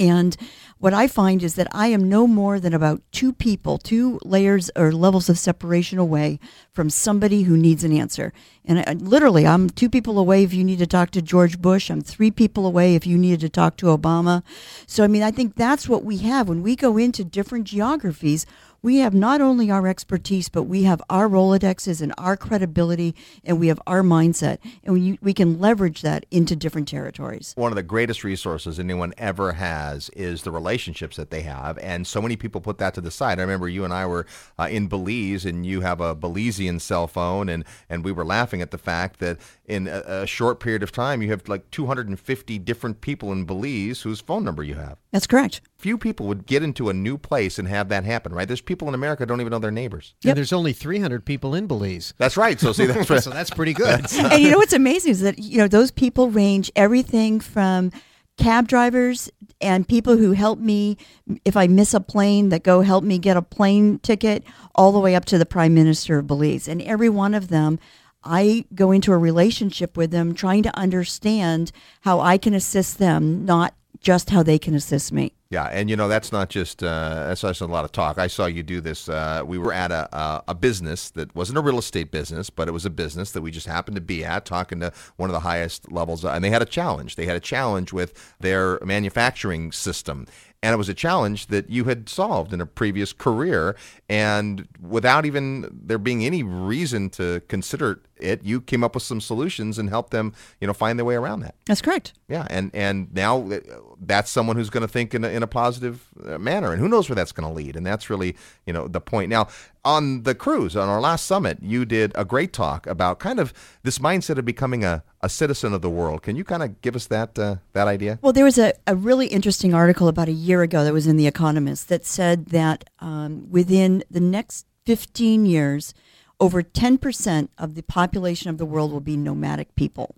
And 0.00 0.36
what 0.78 0.94
I 0.94 1.06
find 1.06 1.44
is 1.44 1.54
that 1.54 1.68
I 1.70 1.88
am 1.88 2.08
no 2.08 2.26
more 2.26 2.58
than 2.58 2.74
about 2.74 3.02
two 3.12 3.32
people, 3.32 3.78
two 3.78 4.18
layers 4.24 4.68
or 4.74 4.90
levels 4.90 5.28
of 5.28 5.38
separation 5.38 5.98
away 5.98 6.40
from 6.72 6.90
somebody 6.90 7.42
who 7.42 7.56
needs 7.56 7.84
an 7.84 7.92
answer. 7.92 8.32
And 8.64 8.80
I, 8.80 8.94
literally, 8.94 9.46
I'm 9.46 9.70
two 9.70 9.88
people 9.88 10.18
away 10.18 10.42
if 10.42 10.52
you 10.52 10.64
need 10.64 10.80
to 10.80 10.88
talk 10.88 11.10
to 11.12 11.22
George 11.22 11.60
Bush. 11.60 11.88
I'm 11.90 12.00
three 12.00 12.32
people 12.32 12.66
away 12.66 12.96
if 12.96 13.06
you 13.06 13.16
needed 13.16 13.40
to 13.40 13.48
talk 13.48 13.76
to 13.76 13.96
Obama. 13.96 14.42
So, 14.86 15.04
I 15.04 15.08
mean, 15.08 15.22
I 15.22 15.30
think 15.30 15.54
that's 15.54 15.88
what 15.88 16.04
we 16.04 16.16
have 16.18 16.48
when 16.48 16.62
we 16.62 16.74
go 16.74 16.96
into 16.96 17.22
different 17.22 17.66
geographies 17.66 18.44
we 18.82 18.96
have 18.96 19.14
not 19.14 19.40
only 19.40 19.70
our 19.70 19.86
expertise, 19.86 20.48
but 20.48 20.64
we 20.64 20.82
have 20.82 21.00
our 21.08 21.28
Rolodexes 21.28 22.02
and 22.02 22.12
our 22.18 22.36
credibility, 22.36 23.14
and 23.44 23.60
we 23.60 23.68
have 23.68 23.80
our 23.86 24.02
mindset, 24.02 24.58
and 24.82 24.94
we, 24.94 25.18
we 25.22 25.32
can 25.32 25.60
leverage 25.60 26.02
that 26.02 26.26
into 26.30 26.56
different 26.56 26.88
territories. 26.88 27.52
One 27.56 27.70
of 27.70 27.76
the 27.76 27.82
greatest 27.82 28.24
resources 28.24 28.80
anyone 28.80 29.14
ever 29.16 29.52
has 29.52 30.08
is 30.10 30.42
the 30.42 30.50
relationships 30.50 31.16
that 31.16 31.30
they 31.30 31.42
have, 31.42 31.78
and 31.78 32.06
so 32.06 32.20
many 32.20 32.36
people 32.36 32.60
put 32.60 32.78
that 32.78 32.94
to 32.94 33.00
the 33.00 33.10
side. 33.10 33.38
I 33.38 33.42
remember 33.42 33.68
you 33.68 33.84
and 33.84 33.92
I 33.92 34.06
were 34.06 34.26
uh, 34.58 34.68
in 34.70 34.88
Belize, 34.88 35.44
and 35.44 35.64
you 35.64 35.82
have 35.82 36.00
a 36.00 36.16
Belizean 36.16 36.80
cell 36.80 37.06
phone, 37.06 37.48
and 37.48 37.64
and 37.88 38.04
we 38.04 38.12
were 38.12 38.24
laughing 38.24 38.62
at 38.62 38.72
the 38.72 38.78
fact 38.78 39.20
that 39.20 39.38
in 39.72 39.88
a, 39.88 40.02
a 40.06 40.26
short 40.26 40.60
period 40.60 40.82
of 40.82 40.92
time, 40.92 41.22
you 41.22 41.30
have 41.30 41.48
like 41.48 41.70
250 41.70 42.58
different 42.58 43.00
people 43.00 43.32
in 43.32 43.44
Belize 43.44 44.02
whose 44.02 44.20
phone 44.20 44.44
number 44.44 44.62
you 44.62 44.74
have. 44.74 44.98
That's 45.10 45.26
correct. 45.26 45.60
Few 45.78 45.96
people 45.96 46.26
would 46.26 46.46
get 46.46 46.62
into 46.62 46.88
a 46.88 46.92
new 46.92 47.16
place 47.18 47.58
and 47.58 47.66
have 47.68 47.88
that 47.88 48.04
happen, 48.04 48.32
right? 48.32 48.46
There's 48.46 48.60
people 48.60 48.88
in 48.88 48.94
America 48.94 49.26
don't 49.26 49.40
even 49.40 49.50
know 49.50 49.58
their 49.58 49.70
neighbors. 49.70 50.14
Yeah, 50.22 50.34
there's 50.34 50.52
only 50.52 50.72
300 50.72 51.24
people 51.24 51.54
in 51.54 51.66
Belize. 51.66 52.14
That's 52.18 52.36
right. 52.36 52.60
So 52.60 52.72
see, 52.72 52.86
that's 52.86 53.08
right. 53.08 53.22
so 53.22 53.30
that's 53.30 53.50
pretty 53.50 53.72
good. 53.72 54.06
and 54.16 54.42
you 54.42 54.50
know 54.50 54.58
what's 54.58 54.72
amazing 54.72 55.12
is 55.12 55.20
that 55.20 55.38
you 55.38 55.58
know 55.58 55.68
those 55.68 55.90
people 55.90 56.30
range 56.30 56.70
everything 56.76 57.40
from 57.40 57.90
cab 58.38 58.66
drivers 58.66 59.30
and 59.60 59.86
people 59.86 60.16
who 60.16 60.32
help 60.32 60.58
me 60.58 60.96
if 61.44 61.56
I 61.56 61.66
miss 61.66 61.94
a 61.94 62.00
plane 62.00 62.48
that 62.48 62.62
go 62.62 62.80
help 62.80 63.04
me 63.04 63.18
get 63.18 63.36
a 63.36 63.42
plane 63.42 63.98
ticket, 64.00 64.44
all 64.74 64.92
the 64.92 64.98
way 64.98 65.14
up 65.14 65.24
to 65.26 65.38
the 65.38 65.46
prime 65.46 65.74
minister 65.74 66.18
of 66.18 66.26
Belize, 66.26 66.68
and 66.68 66.82
every 66.82 67.08
one 67.08 67.34
of 67.34 67.48
them. 67.48 67.78
I 68.24 68.64
go 68.74 68.92
into 68.92 69.12
a 69.12 69.18
relationship 69.18 69.96
with 69.96 70.10
them 70.10 70.34
trying 70.34 70.62
to 70.64 70.76
understand 70.76 71.72
how 72.02 72.20
I 72.20 72.38
can 72.38 72.54
assist 72.54 72.98
them, 72.98 73.44
not 73.44 73.74
just 74.00 74.30
how 74.30 74.42
they 74.42 74.58
can 74.58 74.74
assist 74.74 75.12
me. 75.12 75.32
Yeah, 75.50 75.66
and 75.66 75.90
you 75.90 75.96
know 75.96 76.08
that's 76.08 76.32
not 76.32 76.48
just 76.48 76.82
uh, 76.82 77.26
that's 77.26 77.42
just 77.42 77.60
a 77.60 77.66
lot 77.66 77.84
of 77.84 77.92
talk. 77.92 78.16
I 78.16 78.26
saw 78.26 78.46
you 78.46 78.62
do 78.62 78.80
this. 78.80 79.06
Uh, 79.08 79.42
we 79.44 79.58
were 79.58 79.72
at 79.72 79.92
a, 79.92 80.08
a, 80.16 80.44
a 80.48 80.54
business 80.54 81.10
that 81.10 81.34
wasn't 81.34 81.58
a 81.58 81.60
real 81.60 81.78
estate 81.78 82.10
business, 82.10 82.48
but 82.48 82.68
it 82.68 82.72
was 82.72 82.86
a 82.86 82.90
business 82.90 83.32
that 83.32 83.42
we 83.42 83.50
just 83.50 83.66
happened 83.66 83.96
to 83.96 84.00
be 84.00 84.24
at, 84.24 84.46
talking 84.46 84.80
to 84.80 84.92
one 85.16 85.28
of 85.28 85.34
the 85.34 85.40
highest 85.40 85.92
levels, 85.92 86.24
and 86.24 86.42
they 86.42 86.48
had 86.48 86.62
a 86.62 86.66
challenge. 86.66 87.16
They 87.16 87.26
had 87.26 87.36
a 87.36 87.40
challenge 87.40 87.92
with 87.92 88.34
their 88.40 88.80
manufacturing 88.82 89.72
system, 89.72 90.26
and 90.62 90.72
it 90.72 90.76
was 90.76 90.88
a 90.88 90.94
challenge 90.94 91.48
that 91.48 91.68
you 91.68 91.84
had 91.84 92.08
solved 92.08 92.52
in 92.52 92.60
a 92.60 92.66
previous 92.66 93.12
career. 93.12 93.76
And 94.08 94.68
without 94.80 95.26
even 95.26 95.68
there 95.72 95.98
being 95.98 96.24
any 96.24 96.42
reason 96.42 97.10
to 97.10 97.42
consider 97.48 98.02
it 98.16 98.44
you 98.44 98.60
came 98.60 98.84
up 98.84 98.94
with 98.94 99.02
some 99.02 99.20
solutions 99.20 99.80
and 99.80 99.88
helped 99.88 100.12
them 100.12 100.32
you 100.60 100.66
know 100.68 100.72
find 100.72 100.98
their 100.98 101.04
way 101.04 101.16
around 101.16 101.40
that. 101.40 101.56
That's 101.66 101.82
correct. 101.82 102.12
Yeah 102.28 102.46
and 102.48 102.70
and 102.72 103.12
now 103.12 103.50
uh, 103.50 103.58
that's 104.00 104.30
someone 104.30 104.56
who's 104.56 104.70
going 104.70 104.82
to 104.82 104.88
think 104.88 105.14
in 105.14 105.24
a, 105.24 105.28
in 105.28 105.42
a 105.42 105.48
positive 105.48 106.06
uh, 106.24 106.38
manner. 106.38 106.72
And 106.72 106.80
who 106.80 106.88
knows 106.88 107.08
where 107.08 107.16
that's 107.16 107.32
going 107.32 107.48
to 107.48 107.54
lead. 107.54 107.74
And 107.74 107.84
that's 107.84 108.08
really 108.08 108.36
you 108.64 108.72
know 108.72 108.86
the 108.86 109.00
point. 109.00 109.30
Now 109.30 109.48
on 109.84 110.22
the 110.22 110.34
cruise 110.34 110.76
on 110.76 110.88
our 110.88 111.00
last 111.00 111.26
summit 111.26 111.58
you 111.60 111.84
did 111.84 112.12
a 112.14 112.24
great 112.24 112.52
talk 112.52 112.86
about 112.86 113.18
kind 113.18 113.40
of 113.40 113.52
this 113.82 113.98
mindset 113.98 114.38
of 114.38 114.44
becoming 114.44 114.84
a, 114.84 115.02
a 115.20 115.28
citizen 115.28 115.72
of 115.72 115.82
the 115.82 115.90
world. 115.90 116.22
Can 116.22 116.36
you 116.36 116.44
kind 116.44 116.62
of 116.62 116.80
give 116.82 116.94
us 116.94 117.06
that 117.06 117.38
uh, 117.38 117.56
that 117.72 117.88
idea? 117.88 118.18
Well, 118.22 118.32
there 118.32 118.44
was 118.44 118.58
a, 118.58 118.74
a 118.86 118.94
really 118.94 119.26
interesting 119.26 119.74
article 119.74 120.08
about 120.08 120.28
a 120.28 120.32
year 120.32 120.62
ago 120.62 120.84
that 120.84 120.92
was 120.92 121.06
in 121.06 121.16
The 121.16 121.26
Economist 121.26 121.88
that 121.88 122.04
said 122.04 122.46
that 122.46 122.84
um, 123.00 123.50
within 123.50 124.04
the 124.10 124.20
next 124.20 124.66
15 124.86 125.46
years, 125.46 125.94
over 126.40 126.62
10% 126.62 127.48
of 127.58 127.74
the 127.74 127.82
population 127.82 128.50
of 128.50 128.58
the 128.58 128.66
world 128.66 128.92
will 128.92 129.00
be 129.00 129.16
nomadic 129.16 129.74
people, 129.76 130.14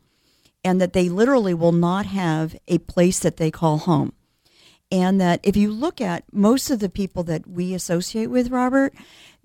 and 0.63 0.81
that 0.81 0.93
they 0.93 1.09
literally 1.09 1.55
will 1.55 1.73
not 1.73 2.07
have 2.07 2.57
a 2.69 2.79
place 2.79 3.19
that 3.19 3.37
they 3.37 3.51
call 3.51 3.79
home. 3.79 4.13
And 4.91 5.21
that 5.21 5.41
if 5.43 5.57
you 5.57 5.73
look 5.73 6.01
at 6.01 6.25
most 6.33 6.71
of 6.71 6.79
the 6.79 6.89
people 6.89 7.25
that 7.25 7.47
we 7.49 7.75
associate 7.75 8.29
with, 8.29 8.51
Robert, 8.51 8.95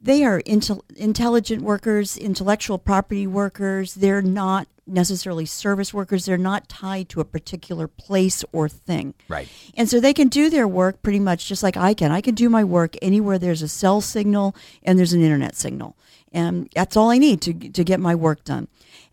they 0.02 0.24
are 0.24 0.42
intel- 0.42 0.82
intelligent 0.96 1.62
workers, 1.62 2.18
intellectual 2.18 2.78
property 2.78 3.28
workers. 3.28 3.96
They're 3.96 4.22
not 4.22 4.68
necessarily 4.88 5.46
service 5.46 5.94
workers. 5.94 6.26
They're 6.26 6.38
not 6.38 6.68
tied 6.68 7.10
to 7.10 7.22
a 7.22 7.26
particular 7.26 7.88
place 7.88 8.44
or 8.52 8.68
thing. 8.68 9.14
Right. 9.28 9.48
And 9.76 9.90
so 9.90 10.00
they 10.00 10.14
can 10.14 10.28
do 10.28 10.50
their 10.50 10.68
work 10.68 11.02
pretty 11.02 11.20
much 11.20 11.48
just 11.48 11.64
like 11.64 11.78
I 11.78 11.94
can. 11.94 12.12
I 12.12 12.22
can 12.22 12.36
do 12.36 12.50
my 12.50 12.64
work 12.64 12.96
anywhere 13.02 13.38
there's 13.38 13.62
a 13.62 13.68
cell 13.68 14.02
signal 14.02 14.56
and 14.84 14.98
there's 14.98 15.14
an 15.14 15.22
internet 15.22 15.56
signal. 15.56 15.96
And 16.32 16.70
that's 16.76 16.98
all 16.98 17.10
I 17.10 17.18
need 17.18 17.42
to, 17.42 17.54
to 17.54 17.84
get 17.84 18.00
my 18.00 18.16
work 18.16 18.44
done. 18.44 18.68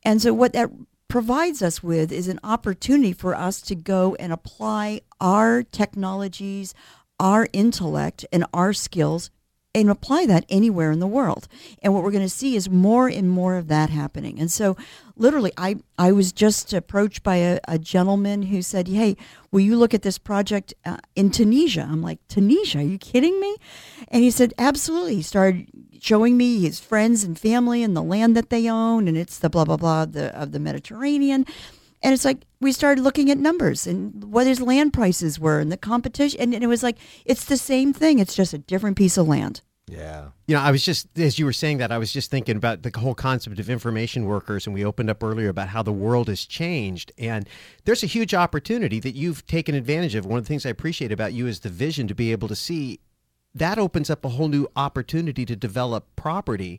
And 0.04 0.20
so 0.22 0.32
what 0.32 0.52
that 0.52 0.70
provides 1.08 1.62
us 1.62 1.82
with 1.82 2.12
is 2.12 2.28
an 2.28 2.40
opportunity 2.42 3.12
for 3.12 3.34
us 3.34 3.60
to 3.62 3.74
go 3.74 4.14
and 4.16 4.32
apply 4.32 5.00
our 5.20 5.62
technologies, 5.62 6.74
our 7.18 7.48
intellect, 7.52 8.26
and 8.32 8.44
our 8.52 8.72
skills 8.72 9.30
and 9.76 9.90
apply 9.90 10.24
that 10.24 10.46
anywhere 10.48 10.90
in 10.90 11.00
the 11.00 11.06
world. 11.06 11.48
And 11.82 11.92
what 11.92 12.02
we're 12.02 12.10
going 12.10 12.22
to 12.22 12.28
see 12.30 12.56
is 12.56 12.70
more 12.70 13.08
and 13.08 13.30
more 13.30 13.56
of 13.56 13.68
that 13.68 13.90
happening. 13.90 14.40
And 14.40 14.50
so, 14.50 14.74
literally, 15.16 15.52
I, 15.58 15.76
I 15.98 16.12
was 16.12 16.32
just 16.32 16.72
approached 16.72 17.22
by 17.22 17.36
a, 17.36 17.60
a 17.68 17.78
gentleman 17.78 18.44
who 18.44 18.62
said, 18.62 18.88
Hey, 18.88 19.16
will 19.52 19.60
you 19.60 19.76
look 19.76 19.92
at 19.92 20.00
this 20.00 20.16
project 20.16 20.72
uh, 20.86 20.96
in 21.14 21.30
Tunisia? 21.30 21.86
I'm 21.88 22.00
like, 22.00 22.26
Tunisia? 22.26 22.78
Are 22.78 22.82
you 22.82 22.96
kidding 22.96 23.38
me? 23.38 23.56
And 24.08 24.22
he 24.22 24.30
said, 24.30 24.54
Absolutely. 24.56 25.16
He 25.16 25.22
started 25.22 25.66
showing 26.00 26.38
me 26.38 26.62
his 26.62 26.80
friends 26.80 27.22
and 27.22 27.38
family 27.38 27.82
and 27.82 27.94
the 27.94 28.02
land 28.02 28.34
that 28.36 28.48
they 28.48 28.70
own, 28.70 29.08
and 29.08 29.16
it's 29.16 29.38
the 29.38 29.50
blah, 29.50 29.64
blah, 29.64 29.76
blah 29.76 30.06
the, 30.06 30.34
of 30.34 30.52
the 30.52 30.58
Mediterranean. 30.58 31.44
And 32.02 32.14
it's 32.14 32.24
like 32.24 32.44
we 32.60 32.72
started 32.72 33.02
looking 33.02 33.30
at 33.30 33.38
numbers 33.38 33.86
and 33.86 34.24
what 34.24 34.46
his 34.46 34.60
land 34.60 34.92
prices 34.92 35.40
were 35.40 35.60
and 35.60 35.72
the 35.72 35.76
competition. 35.76 36.40
And, 36.40 36.54
and 36.54 36.62
it 36.62 36.68
was 36.68 36.82
like, 36.82 36.98
it's 37.24 37.44
the 37.44 37.56
same 37.56 37.92
thing. 37.92 38.18
It's 38.18 38.34
just 38.34 38.54
a 38.54 38.58
different 38.58 38.96
piece 38.96 39.16
of 39.16 39.26
land. 39.26 39.60
Yeah. 39.88 40.30
You 40.48 40.56
know, 40.56 40.62
I 40.62 40.72
was 40.72 40.84
just 40.84 41.16
as 41.16 41.38
you 41.38 41.44
were 41.44 41.52
saying 41.52 41.78
that, 41.78 41.92
I 41.92 41.98
was 41.98 42.12
just 42.12 42.30
thinking 42.30 42.56
about 42.56 42.82
the 42.82 42.92
whole 42.98 43.14
concept 43.14 43.60
of 43.60 43.70
information 43.70 44.24
workers, 44.26 44.66
and 44.66 44.74
we 44.74 44.84
opened 44.84 45.10
up 45.10 45.22
earlier 45.22 45.48
about 45.48 45.68
how 45.68 45.82
the 45.82 45.92
world 45.92 46.28
has 46.28 46.44
changed, 46.44 47.12
and 47.18 47.48
there's 47.84 48.02
a 48.02 48.06
huge 48.06 48.34
opportunity 48.34 48.98
that 49.00 49.14
you've 49.14 49.46
taken 49.46 49.74
advantage 49.76 50.16
of. 50.16 50.26
One 50.26 50.38
of 50.38 50.44
the 50.44 50.48
things 50.48 50.66
I 50.66 50.70
appreciate 50.70 51.12
about 51.12 51.34
you 51.34 51.46
is 51.46 51.60
the 51.60 51.68
vision 51.68 52.08
to 52.08 52.14
be 52.14 52.32
able 52.32 52.48
to 52.48 52.56
see 52.56 52.98
that 53.54 53.78
opens 53.78 54.10
up 54.10 54.24
a 54.24 54.28
whole 54.30 54.48
new 54.48 54.68
opportunity 54.76 55.46
to 55.46 55.56
develop 55.56 56.04
property 56.14 56.78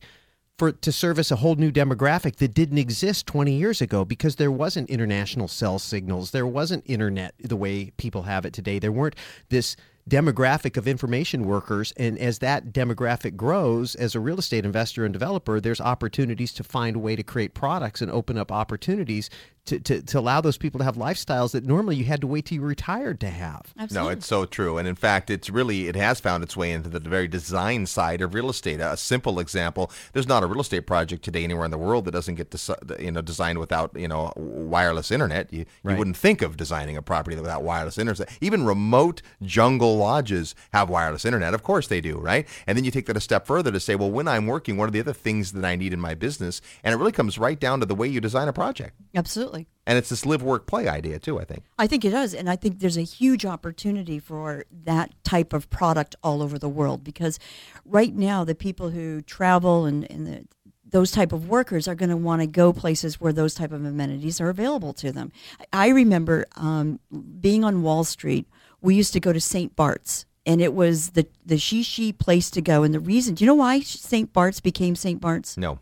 for 0.58 0.72
to 0.72 0.92
service 0.92 1.32
a 1.32 1.38
whole 1.38 1.56
new 1.56 1.72
demographic 1.72 2.38
that 2.38 2.54
didn't 2.54 2.78
exist 2.78 3.26
20 3.28 3.54
years 3.54 3.82
ago 3.82 4.06
because 4.06 4.36
there 4.36 4.52
wasn't 4.52 4.90
international 4.90 5.48
cell 5.48 5.78
signals 5.78 6.32
there 6.32 6.48
wasn't 6.48 6.84
internet 6.88 7.34
the 7.40 7.56
way 7.56 7.92
people 7.98 8.24
have 8.24 8.46
it 8.46 8.54
today 8.54 8.80
there 8.80 8.92
weren't 8.92 9.16
this 9.50 9.76
demographic 10.08 10.78
of 10.78 10.88
information 10.88 11.46
workers. 11.46 11.94
And 11.98 12.18
as 12.18 12.40
that 12.40 12.72
demographic 12.72 13.36
grows, 13.36 13.96
as 13.96 14.16
a 14.16 14.20
real 14.20 14.40
estate 14.40 14.66
investor 14.66 15.04
and 15.04 15.14
developer, 15.14 15.60
there's 15.60 15.82
opportunities 15.82 16.54
to 16.54 16.64
find 16.64 16.96
a 16.96 17.00
way 17.00 17.16
to 17.16 17.24
create 17.24 17.54
products 17.54 18.02
and 18.02 18.10
open 18.12 18.38
up 18.38 18.52
opportunities 18.52 19.30
to, 19.68 19.80
to, 19.80 20.02
to 20.02 20.20
allow 20.20 20.42
those 20.42 20.58
people 20.58 20.80
to 20.80 20.84
have 20.84 20.96
lifestyles 20.96 21.52
that 21.52 21.64
normally 21.66 21.96
you 21.96 22.06
had 22.06 22.22
to 22.22 22.28
wait 22.28 22.46
till 22.46 22.56
you 22.56 22.62
retired 22.62 23.20
to 23.22 23.30
have. 23.30 23.74
Absolutely. 23.78 24.08
No, 24.08 24.12
it's 24.12 24.26
so 24.26 24.46
true. 24.46 24.78
And 24.78 24.88
in 24.88 24.96
fact, 24.96 25.30
it's 25.30 25.50
really, 25.50 25.88
it 25.88 25.96
has 25.96 26.20
found 26.20 26.44
its 26.44 26.58
way 26.58 26.72
into 26.72 26.90
the 26.90 27.00
very 27.00 27.28
design 27.28 27.86
side 27.86 28.22
of 28.22 28.34
real 28.34 28.50
estate. 28.50 28.80
A 28.80 28.98
simple 28.98 29.40
example, 29.40 29.92
there's 30.14 30.28
not 30.28 30.44
a 30.44 30.48
real 30.48 30.62
estate 30.62 30.88
project 30.88 31.24
today 31.24 31.44
anywhere 31.44 31.66
in 31.66 31.72
the 31.72 31.78
world 31.78 32.06
that 32.06 32.12
doesn't 32.12 32.36
get, 32.36 32.50
desi- 32.52 33.00
you 33.02 33.12
know, 33.12 33.22
designed 33.22 33.60
without, 33.60 33.92
you 33.98 34.08
know, 34.08 34.34
wireless 34.36 35.12
internet. 35.12 35.52
You, 35.54 35.66
Right. 35.84 35.94
you 35.94 35.98
wouldn't 36.00 36.18
think 36.18 36.42
of 36.42 36.58
designing 36.58 36.98
a 36.98 37.02
property 37.02 37.36
without 37.38 37.64
wireless 37.64 37.98
internet. 37.98 38.30
Even 38.42 38.66
remote 38.66 39.22
jungle 39.44 39.98
lodges 39.98 40.56
have 40.74 40.90
wireless 40.90 41.26
internet. 41.26 41.54
Of 41.54 41.64
course 41.64 41.88
they 41.88 42.02
do, 42.02 42.18
right? 42.18 42.48
And 42.68 42.78
then 42.78 42.84
you 42.86 42.92
take 42.92 43.06
that 43.08 43.18
a 43.18 43.22
step 43.22 43.46
further 43.48 43.72
to 43.72 43.80
say, 43.80 43.96
well, 43.96 44.12
when 44.12 44.28
I'm 44.28 44.48
working, 44.48 44.78
what 44.78 44.88
are 44.88 44.92
the 44.92 45.00
other 45.00 45.14
things 45.14 45.52
that 45.54 45.66
I 45.66 45.76
need 45.76 45.94
in 45.94 46.00
my 46.00 46.14
business? 46.14 46.62
And 46.84 46.94
it 46.94 46.98
really 46.98 47.12
comes 47.12 47.38
right 47.38 47.60
down 47.60 47.80
to 47.80 47.86
the 47.86 47.96
way 47.96 48.08
you 48.08 48.22
design 48.22 48.48
a 48.48 48.54
project. 48.54 48.96
Absolutely. 49.16 49.57
And 49.88 49.98
it's 49.98 50.10
this 50.10 50.26
live, 50.26 50.44
work, 50.44 50.68
play 50.68 50.88
idea 50.88 51.18
too, 51.18 51.40
I 51.40 51.46
think. 51.46 51.64
I 51.80 51.88
think 51.88 52.04
it 52.04 52.10
does. 52.10 52.34
And 52.34 52.50
I 52.50 52.58
think 52.58 52.80
there's 52.80 52.98
a 52.98 53.04
huge 53.04 53.46
opportunity 53.46 54.20
for 54.20 54.66
that 54.84 55.14
type 55.24 55.54
of 55.54 55.70
product 55.70 56.16
all 56.22 56.42
over 56.42 56.60
the 56.60 56.68
world 56.68 57.06
because 57.06 57.40
right 57.86 58.14
now, 58.14 58.44
the 58.44 58.54
people 58.54 58.90
who 58.90 59.22
travel 59.22 59.86
and, 59.86 60.10
and 60.12 60.28
the, 60.28 60.46
those 60.90 61.12
type 61.12 61.32
of 61.32 61.48
workers 61.48 61.88
are 61.88 61.96
going 61.96 62.10
to 62.10 62.18
want 62.18 62.42
to 62.42 62.48
go 62.48 62.74
places 62.74 63.20
where 63.20 63.34
those 63.34 63.54
type 63.54 63.72
of 63.72 63.84
amenities 63.86 64.42
are 64.42 64.50
available 64.50 64.94
to 64.94 65.12
them. 65.12 65.32
I 65.72 65.88
I 65.88 65.90
remember 65.92 66.46
um, 66.58 67.00
being 67.40 67.64
on 67.64 67.82
Wall 67.82 68.04
Street. 68.04 68.46
We 68.82 68.96
used 68.96 69.14
to 69.14 69.22
go 69.22 69.32
to 69.32 69.40
St. 69.40 69.74
Bart's, 69.76 70.26
and 70.46 70.60
it 70.62 70.74
was 70.74 71.12
the 71.12 71.28
the 71.46 71.56
shishi 71.56 72.18
place 72.18 72.52
to 72.52 72.62
go. 72.62 72.84
And 72.84 72.94
the 72.94 73.00
reason, 73.00 73.36
do 73.36 73.46
you 73.46 73.48
know 73.48 73.56
why 73.56 73.80
St. 73.80 74.34
Bart's 74.34 74.60
became 74.60 74.96
St. 74.96 75.22
Bart's? 75.22 75.58
No. 75.58 75.80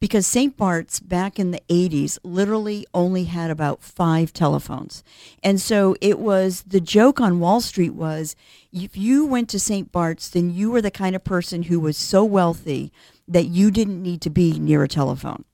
Because 0.00 0.26
St. 0.26 0.56
Bart's 0.56 1.00
back 1.00 1.38
in 1.38 1.50
the 1.50 1.62
80s 1.68 2.18
literally 2.22 2.86
only 2.92 3.24
had 3.24 3.50
about 3.50 3.82
five 3.82 4.32
telephones. 4.32 5.02
And 5.42 5.60
so 5.60 5.96
it 6.00 6.18
was 6.18 6.62
the 6.66 6.80
joke 6.80 7.20
on 7.20 7.40
Wall 7.40 7.60
Street 7.60 7.94
was 7.94 8.36
if 8.72 8.96
you 8.96 9.24
went 9.24 9.48
to 9.50 9.60
St. 9.60 9.90
Bart's, 9.90 10.28
then 10.28 10.52
you 10.52 10.70
were 10.70 10.82
the 10.82 10.90
kind 10.90 11.16
of 11.16 11.24
person 11.24 11.64
who 11.64 11.80
was 11.80 11.96
so 11.96 12.24
wealthy 12.24 12.92
that 13.26 13.46
you 13.46 13.70
didn't 13.70 14.02
need 14.02 14.20
to 14.22 14.30
be 14.30 14.58
near 14.58 14.82
a 14.82 14.88
telephone. 14.88 15.44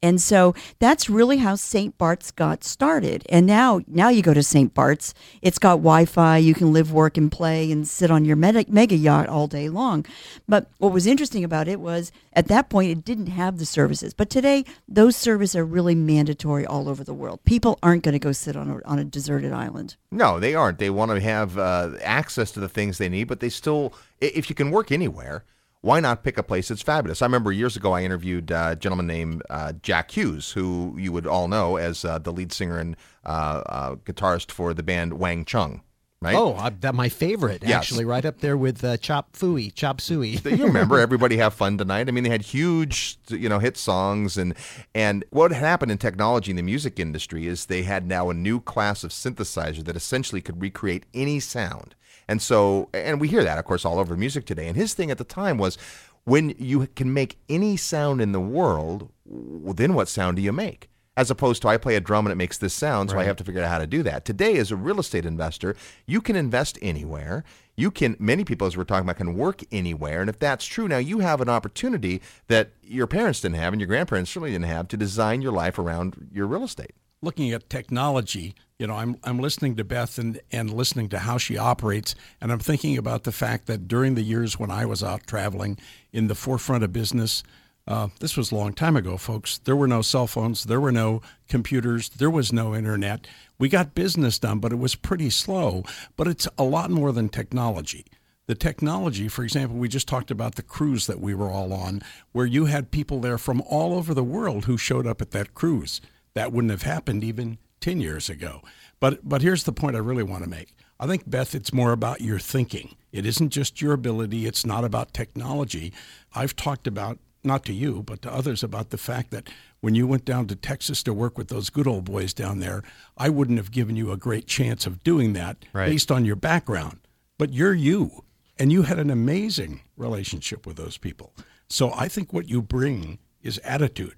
And 0.00 0.20
so 0.20 0.54
that's 0.78 1.10
really 1.10 1.38
how 1.38 1.56
St. 1.56 1.96
Bart's 1.98 2.30
got 2.30 2.62
started. 2.62 3.24
And 3.28 3.46
now, 3.46 3.80
now 3.88 4.08
you 4.08 4.22
go 4.22 4.32
to 4.32 4.44
St. 4.44 4.72
Bart's, 4.72 5.12
it's 5.42 5.58
got 5.58 5.76
Wi-Fi. 5.76 6.38
You 6.38 6.54
can 6.54 6.72
live, 6.72 6.92
work, 6.92 7.16
and 7.16 7.32
play, 7.32 7.72
and 7.72 7.86
sit 7.86 8.10
on 8.10 8.24
your 8.24 8.36
mega, 8.36 8.94
yacht 8.94 9.28
all 9.28 9.48
day 9.48 9.68
long. 9.68 10.06
But 10.46 10.68
what 10.78 10.92
was 10.92 11.06
interesting 11.06 11.42
about 11.42 11.66
it 11.66 11.80
was 11.80 12.12
at 12.32 12.46
that 12.46 12.68
point 12.68 12.92
it 12.92 13.04
didn't 13.04 13.26
have 13.26 13.58
the 13.58 13.66
services. 13.66 14.14
But 14.14 14.30
today, 14.30 14.64
those 14.86 15.16
services 15.16 15.56
are 15.56 15.64
really 15.64 15.96
mandatory 15.96 16.64
all 16.64 16.88
over 16.88 17.02
the 17.02 17.14
world. 17.14 17.40
People 17.44 17.76
aren't 17.82 18.04
going 18.04 18.12
to 18.12 18.20
go 18.20 18.30
sit 18.30 18.54
on 18.54 18.70
a, 18.70 18.88
on 18.88 19.00
a 19.00 19.04
deserted 19.04 19.52
island. 19.52 19.96
No, 20.12 20.38
they 20.38 20.54
aren't. 20.54 20.78
They 20.78 20.90
want 20.90 21.10
to 21.10 21.20
have 21.20 21.58
uh, 21.58 21.90
access 22.02 22.52
to 22.52 22.60
the 22.60 22.68
things 22.68 22.98
they 22.98 23.08
need, 23.08 23.24
but 23.24 23.40
they 23.40 23.48
still, 23.48 23.92
if 24.20 24.48
you 24.48 24.54
can 24.54 24.70
work 24.70 24.92
anywhere, 24.92 25.44
why 25.80 26.00
not 26.00 26.24
pick 26.24 26.36
a 26.38 26.42
place 26.42 26.68
that's 26.68 26.82
fabulous? 26.82 27.22
I 27.22 27.26
remember 27.26 27.52
years 27.52 27.76
ago 27.76 27.92
I 27.92 28.02
interviewed 28.02 28.50
uh, 28.50 28.70
a 28.72 28.76
gentleman 28.76 29.06
named 29.06 29.42
uh, 29.48 29.72
Jack 29.82 30.10
Hues, 30.12 30.52
who 30.52 30.94
you 30.98 31.12
would 31.12 31.26
all 31.26 31.48
know 31.48 31.76
as 31.76 32.04
uh, 32.04 32.18
the 32.18 32.32
lead 32.32 32.52
singer 32.52 32.78
and 32.78 32.96
uh, 33.24 33.62
uh, 33.66 33.94
guitarist 33.96 34.50
for 34.50 34.74
the 34.74 34.82
band 34.82 35.18
Wang 35.20 35.44
Chung, 35.44 35.82
right? 36.20 36.34
Oh, 36.34 36.54
I, 36.56 36.70
that 36.70 36.94
my 36.96 37.08
favorite 37.08 37.62
Yes. 37.64 37.76
actually, 37.78 38.04
right 38.04 38.24
up 38.24 38.40
there 38.40 38.56
with 38.56 38.82
uh, 38.82 38.96
Chop 38.96 39.34
Fooey, 39.36 39.72
Chop 39.72 40.00
Suey. 40.00 40.40
you 40.44 40.66
remember 40.66 40.98
everybody 41.00 41.36
have 41.36 41.54
fun 41.54 41.78
tonight 41.78 42.08
i 42.08 42.10
mean 42.10 42.24
they 42.24 42.30
had 42.30 42.42
huge 42.42 43.16
you 43.28 43.48
know 43.48 43.58
hit 43.60 43.76
songs 43.76 44.36
and 44.36 44.54
and 44.94 45.24
what 45.30 45.52
happened 45.52 45.92
in 45.92 45.98
technology 45.98 46.50
in 46.50 46.56
the 46.56 46.62
music 46.62 46.98
industry 46.98 47.46
is 47.46 47.66
they 47.66 47.82
had 47.84 48.06
now 48.06 48.30
a 48.30 48.34
new 48.34 48.60
class 48.60 49.04
of 49.04 49.10
synthesizer 49.12 49.84
that 49.84 49.94
essentially 49.96 50.40
could 50.40 50.60
recreate 50.60 51.04
any 51.14 51.38
sound 51.38 51.94
and 52.28 52.40
so 52.42 52.88
and 52.92 53.20
we 53.20 53.28
hear 53.28 53.44
that 53.44 53.58
of 53.58 53.64
course 53.64 53.84
all 53.84 53.98
over 53.98 54.16
music 54.16 54.44
today 54.44 54.66
and 54.68 54.76
his 54.76 54.94
thing 54.94 55.10
at 55.10 55.18
the 55.18 55.24
time 55.24 55.58
was 55.58 55.78
when 56.24 56.54
you 56.58 56.86
can 56.88 57.12
make 57.12 57.38
any 57.48 57.76
sound 57.76 58.20
in 58.20 58.32
the 58.32 58.40
world 58.40 59.10
then 59.24 59.94
what 59.94 60.08
sound 60.08 60.36
do 60.36 60.42
you 60.42 60.52
make 60.52 60.88
as 61.18 61.32
opposed 61.32 61.62
to 61.62 61.68
I 61.68 61.78
play 61.78 61.96
a 61.96 62.00
drum 62.00 62.26
and 62.26 62.32
it 62.32 62.36
makes 62.36 62.58
this 62.58 62.72
sound, 62.72 63.10
so 63.10 63.18
I 63.18 63.24
have 63.24 63.34
to 63.38 63.44
figure 63.44 63.60
out 63.60 63.68
how 63.68 63.78
to 63.78 63.88
do 63.88 64.04
that. 64.04 64.24
Today, 64.24 64.56
as 64.56 64.70
a 64.70 64.76
real 64.76 65.00
estate 65.00 65.26
investor, 65.26 65.74
you 66.06 66.20
can 66.20 66.36
invest 66.36 66.78
anywhere. 66.80 67.42
You 67.74 67.90
can, 67.90 68.14
many 68.20 68.44
people, 68.44 68.68
as 68.68 68.76
we're 68.76 68.84
talking 68.84 69.02
about, 69.04 69.16
can 69.16 69.34
work 69.34 69.64
anywhere. 69.72 70.20
And 70.20 70.30
if 70.30 70.38
that's 70.38 70.64
true, 70.64 70.86
now 70.86 70.98
you 70.98 71.18
have 71.18 71.40
an 71.40 71.48
opportunity 71.48 72.22
that 72.46 72.70
your 72.84 73.08
parents 73.08 73.40
didn't 73.40 73.56
have 73.56 73.72
and 73.72 73.80
your 73.80 73.88
grandparents 73.88 74.30
certainly 74.30 74.52
didn't 74.52 74.66
have 74.66 74.86
to 74.88 74.96
design 74.96 75.42
your 75.42 75.50
life 75.50 75.76
around 75.76 76.28
your 76.32 76.46
real 76.46 76.62
estate. 76.62 76.94
Looking 77.22 77.50
at 77.52 77.68
technology, 77.68 78.54
you 78.78 78.86
know, 78.86 78.94
I'm 78.94 79.16
I'm 79.24 79.38
listening 79.38 79.76
to 79.76 79.84
Beth 79.84 80.18
and, 80.18 80.40
and 80.52 80.72
listening 80.72 81.08
to 81.10 81.18
how 81.20 81.38
she 81.38 81.56
operates, 81.56 82.14
and 82.40 82.52
I'm 82.52 82.58
thinking 82.58 82.96
about 82.96 83.24
the 83.24 83.32
fact 83.32 83.66
that 83.66 83.88
during 83.88 84.14
the 84.14 84.22
years 84.22 84.58
when 84.58 84.70
I 84.70 84.86
was 84.86 85.02
out 85.02 85.26
traveling 85.26 85.78
in 86.12 86.28
the 86.28 86.34
forefront 86.34 86.84
of 86.84 86.92
business, 86.92 87.42
uh, 87.86 88.08
this 88.20 88.36
was 88.36 88.52
a 88.52 88.54
long 88.54 88.72
time 88.72 88.96
ago, 88.96 89.16
folks. 89.16 89.58
There 89.58 89.76
were 89.76 89.88
no 89.88 90.02
cell 90.02 90.26
phones, 90.26 90.64
there 90.64 90.80
were 90.80 90.92
no 90.92 91.22
computers, 91.48 92.08
there 92.10 92.30
was 92.30 92.52
no 92.52 92.74
internet. 92.74 93.26
We 93.58 93.68
got 93.68 93.94
business 93.94 94.38
done, 94.38 94.60
but 94.60 94.72
it 94.72 94.78
was 94.78 94.94
pretty 94.94 95.30
slow. 95.30 95.82
But 96.16 96.28
it's 96.28 96.46
a 96.56 96.64
lot 96.64 96.90
more 96.90 97.10
than 97.10 97.28
technology 97.28 98.04
the 98.48 98.54
technology, 98.54 99.28
for 99.28 99.44
example, 99.44 99.76
we 99.76 99.88
just 99.88 100.08
talked 100.08 100.30
about 100.30 100.54
the 100.54 100.62
cruise 100.62 101.06
that 101.06 101.20
we 101.20 101.34
were 101.34 101.50
all 101.50 101.70
on, 101.70 102.00
where 102.32 102.46
you 102.46 102.64
had 102.64 102.90
people 102.90 103.20
there 103.20 103.36
from 103.36 103.60
all 103.68 103.94
over 103.94 104.14
the 104.14 104.24
world 104.24 104.64
who 104.64 104.78
showed 104.78 105.06
up 105.06 105.20
at 105.20 105.32
that 105.32 105.52
cruise. 105.52 106.00
That 106.34 106.52
wouldn't 106.52 106.70
have 106.70 106.82
happened 106.82 107.24
even 107.24 107.58
10 107.80 108.00
years 108.00 108.28
ago. 108.28 108.62
But 109.00 109.28
but 109.28 109.42
here's 109.42 109.64
the 109.64 109.72
point 109.72 109.96
I 109.96 110.00
really 110.00 110.22
want 110.22 110.44
to 110.44 110.50
make. 110.50 110.74
I 111.00 111.06
think 111.06 111.28
Beth 111.28 111.54
it's 111.54 111.72
more 111.72 111.92
about 111.92 112.20
your 112.20 112.38
thinking. 112.38 112.96
It 113.12 113.24
isn't 113.24 113.50
just 113.50 113.80
your 113.80 113.92
ability, 113.92 114.46
it's 114.46 114.66
not 114.66 114.84
about 114.84 115.14
technology. 115.14 115.92
I've 116.34 116.56
talked 116.56 116.86
about 116.86 117.18
not 117.44 117.64
to 117.66 117.72
you, 117.72 118.02
but 118.02 118.20
to 118.22 118.32
others 118.32 118.62
about 118.64 118.90
the 118.90 118.98
fact 118.98 119.30
that 119.30 119.48
when 119.80 119.94
you 119.94 120.06
went 120.08 120.24
down 120.24 120.48
to 120.48 120.56
Texas 120.56 121.02
to 121.04 121.14
work 121.14 121.38
with 121.38 121.48
those 121.48 121.70
good 121.70 121.86
old 121.86 122.04
boys 122.04 122.34
down 122.34 122.58
there, 122.58 122.82
I 123.16 123.28
wouldn't 123.28 123.58
have 123.58 123.70
given 123.70 123.94
you 123.94 124.10
a 124.10 124.16
great 124.16 124.46
chance 124.48 124.86
of 124.86 125.04
doing 125.04 125.34
that 125.34 125.64
Right. 125.72 125.88
based 125.88 126.10
on 126.10 126.24
your 126.24 126.34
background. 126.36 126.98
But 127.38 127.52
you're 127.52 127.74
you, 127.74 128.24
and 128.58 128.72
you 128.72 128.82
had 128.82 128.98
an 128.98 129.08
amazing 129.08 129.82
relationship 129.96 130.66
with 130.66 130.76
those 130.76 130.98
people. 130.98 131.32
So 131.68 131.92
I 131.94 132.08
think 132.08 132.32
what 132.32 132.48
you 132.48 132.60
bring 132.60 133.20
is 133.40 133.58
attitude. 133.58 134.16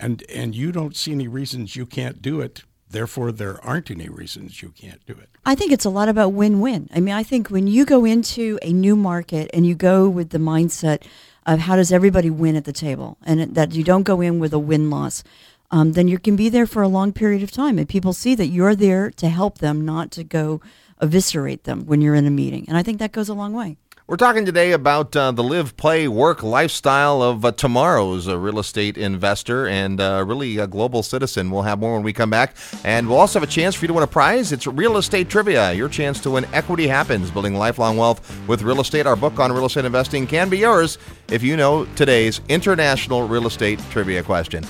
And 0.00 0.22
and 0.34 0.54
you 0.54 0.72
don't 0.72 0.96
see 0.96 1.12
any 1.12 1.28
reasons 1.28 1.74
you 1.74 1.86
can't 1.86 2.22
do 2.22 2.40
it. 2.40 2.62
Therefore 2.90 3.32
there 3.32 3.62
aren't 3.64 3.90
any 3.90 4.08
reasons 4.08 4.62
you 4.62 4.70
can't 4.70 5.04
do 5.06 5.12
it. 5.12 5.28
I 5.44 5.54
think 5.54 5.72
it's 5.72 5.84
a 5.84 5.90
lot 5.90 6.08
about 6.08 6.32
win-win. 6.32 6.88
I 6.94 7.00
mean, 7.00 7.14
I 7.14 7.22
think 7.22 7.48
when 7.48 7.66
you 7.66 7.84
go 7.84 8.04
into 8.04 8.58
a 8.62 8.72
new 8.72 8.96
market 8.96 9.50
and 9.52 9.66
you 9.66 9.74
go 9.74 10.08
with 10.08 10.30
the 10.30 10.38
mindset 10.38 11.02
of 11.46 11.60
how 11.60 11.76
does 11.76 11.92
everybody 11.92 12.30
win 12.30 12.56
at 12.56 12.64
the 12.64 12.72
table, 12.72 13.16
and 13.24 13.54
that 13.54 13.72
you 13.72 13.82
don't 13.82 14.02
go 14.02 14.20
in 14.20 14.38
with 14.38 14.52
a 14.52 14.58
win-loss, 14.58 15.24
um, 15.70 15.92
then 15.92 16.06
you 16.06 16.18
can 16.18 16.36
be 16.36 16.48
there 16.48 16.66
for 16.66 16.82
a 16.82 16.88
long 16.88 17.12
period 17.12 17.42
of 17.42 17.50
time, 17.50 17.78
and 17.78 17.88
people 17.88 18.12
see 18.12 18.34
that 18.34 18.48
you're 18.48 18.74
there 18.74 19.10
to 19.12 19.28
help 19.28 19.58
them, 19.58 19.84
not 19.84 20.10
to 20.10 20.24
go 20.24 20.60
eviscerate 21.00 21.64
them 21.64 21.86
when 21.86 22.00
you're 22.02 22.14
in 22.14 22.26
a 22.26 22.30
meeting. 22.30 22.64
And 22.68 22.76
I 22.76 22.82
think 22.82 22.98
that 22.98 23.12
goes 23.12 23.28
a 23.28 23.34
long 23.34 23.52
way. 23.54 23.76
We're 24.08 24.16
talking 24.16 24.46
today 24.46 24.72
about 24.72 25.14
uh, 25.14 25.32
the 25.32 25.42
live, 25.42 25.76
play, 25.76 26.08
work 26.08 26.42
lifestyle 26.42 27.20
of 27.20 27.44
uh, 27.44 27.52
tomorrow's 27.52 28.26
uh, 28.26 28.38
real 28.38 28.58
estate 28.58 28.96
investor 28.96 29.66
and 29.66 30.00
uh, 30.00 30.24
really 30.26 30.56
a 30.56 30.66
global 30.66 31.02
citizen. 31.02 31.50
We'll 31.50 31.60
have 31.60 31.78
more 31.78 31.92
when 31.92 32.02
we 32.02 32.14
come 32.14 32.30
back. 32.30 32.56
And 32.84 33.06
we'll 33.06 33.18
also 33.18 33.38
have 33.38 33.46
a 33.46 33.52
chance 33.52 33.74
for 33.74 33.84
you 33.84 33.88
to 33.88 33.92
win 33.92 34.02
a 34.02 34.06
prize. 34.06 34.50
It's 34.50 34.66
real 34.66 34.96
estate 34.96 35.28
trivia. 35.28 35.74
Your 35.74 35.90
chance 35.90 36.20
to 36.20 36.30
win 36.30 36.46
Equity 36.54 36.88
Happens, 36.88 37.30
Building 37.30 37.54
Lifelong 37.54 37.98
Wealth 37.98 38.48
with 38.48 38.62
Real 38.62 38.80
Estate. 38.80 39.06
Our 39.06 39.14
book 39.14 39.38
on 39.38 39.52
real 39.52 39.66
estate 39.66 39.84
investing 39.84 40.26
can 40.26 40.48
be 40.48 40.56
yours 40.56 40.96
if 41.30 41.42
you 41.42 41.58
know 41.58 41.84
today's 41.94 42.40
international 42.48 43.28
real 43.28 43.46
estate 43.46 43.78
trivia 43.90 44.22
question. 44.22 44.64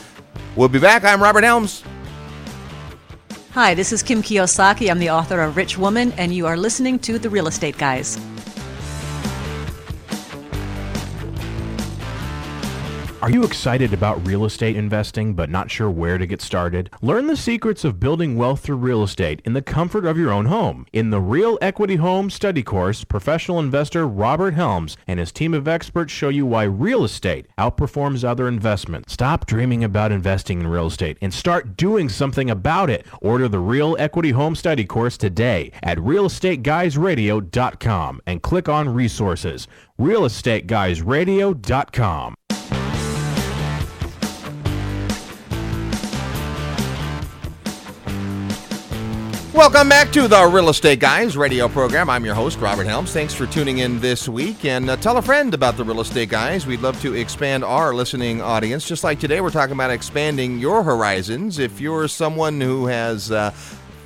We'll 0.57 0.69
be 0.69 0.81
back. 0.81 1.05
I'm 1.05 1.23
Robert 1.23 1.45
Helms. 1.45 1.85
Hi, 3.53 3.75
this 3.75 3.93
is 3.93 4.03
Kim 4.03 4.21
Kiyosaki. 4.21 4.91
I'm 4.91 4.99
the 4.99 5.11
author 5.11 5.41
of 5.43 5.57
Rich 5.57 5.79
Woman, 5.79 6.11
and 6.17 6.35
you 6.35 6.49
are 6.49 6.57
listening 6.57 6.99
to 7.01 7.21
The 7.21 7.31
Real 7.31 7.47
Estate 7.47 7.79
Guys. 7.79 8.19
Are 13.21 13.33
you 13.33 13.43
excited 13.43 13.93
about 13.93 14.25
real 14.25 14.45
estate 14.45 14.77
investing 14.77 15.35
but 15.35 15.51
not 15.51 15.73
sure 15.73 15.91
where 15.91 16.19
to 16.19 16.27
get 16.27 16.41
started? 16.41 16.89
Learn 17.03 17.27
the 17.27 17.37
secrets 17.37 17.85
of 17.85 17.99
building 17.99 18.37
wealth 18.37 18.61
through 18.61 18.77
real 18.77 19.03
estate 19.03 19.43
in 19.45 19.55
the 19.55 19.63
comfort 19.63 20.07
of 20.07 20.17
your 20.17 20.31
own 20.31 20.47
home. 20.47 20.87
In 20.93 21.11
the 21.11 21.21
Real 21.21 21.59
Equity 21.61 21.97
Home 21.97 22.31
Study 22.31 22.63
Course, 22.63 23.03
professional 23.03 23.59
investor 23.59 24.07
Robert 24.07 24.55
Helms 24.55 24.97
and 25.09 25.19
his 25.19 25.33
team 25.33 25.53
of 25.53 25.67
experts 25.67 26.13
show 26.13 26.29
you 26.29 26.47
why 26.47 26.63
real 26.63 27.03
estate 27.03 27.49
outperforms 27.59 28.23
other 28.23 28.47
investments. 28.47 29.15
Stop 29.15 29.47
dreaming 29.47 29.83
about 29.83 30.13
investing 30.13 30.61
in 30.61 30.69
real 30.69 30.87
estate 30.87 31.19
and 31.21 31.35
start 31.35 31.77
doing 31.77 32.09
something 32.09 32.49
about 32.49 32.89
it. 32.89 33.05
Order 33.21 33.49
the 33.49 33.59
Real 33.59 33.97
Equity 33.99 34.31
Home 34.31 34.55
Study 34.55 34.85
Course 34.85 35.17
today 35.17 35.73
at 35.83 35.99
realestateguysradio.com 35.99 38.21
and 38.27 38.43
click 38.43 38.69
on 38.69 38.89
resources. 38.89 39.67
realestateguysradio.com. 39.99 42.35
Welcome 49.59 49.89
back 49.89 50.13
to 50.13 50.29
the 50.29 50.47
Real 50.47 50.69
Estate 50.69 51.01
Guys 51.01 51.37
radio 51.37 51.67
program. 51.67 52.09
I'm 52.09 52.25
your 52.25 52.37
host, 52.37 52.61
Robert 52.61 52.87
Helms. 52.87 53.13
Thanks 53.13 53.35
for 53.35 53.45
tuning 53.45 53.79
in 53.79 53.99
this 53.99 54.29
week 54.29 54.65
and 54.65 54.89
uh, 54.89 54.97
tell 54.99 55.17
a 55.17 55.23
friend 55.23 55.53
about 55.53 55.77
the 55.77 55.83
Real 55.83 56.01
Estate 56.01 56.29
Guys. 56.29 56.65
We'd 56.65 56.81
love 56.81 56.99
to 57.03 57.15
expand 57.15 57.65
our 57.65 57.93
listening 57.93 58.41
audience. 58.41 58.87
Just 58.87 59.03
like 59.03 59.19
today, 59.19 59.41
we're 59.41 59.51
talking 59.51 59.73
about 59.73 59.91
expanding 59.91 60.61
your 60.61 60.85
horizons. 60.85 61.59
If 61.59 61.81
you're 61.81 62.07
someone 62.07 62.61
who 62.61 62.87
has 62.87 63.33
uh, 63.33 63.53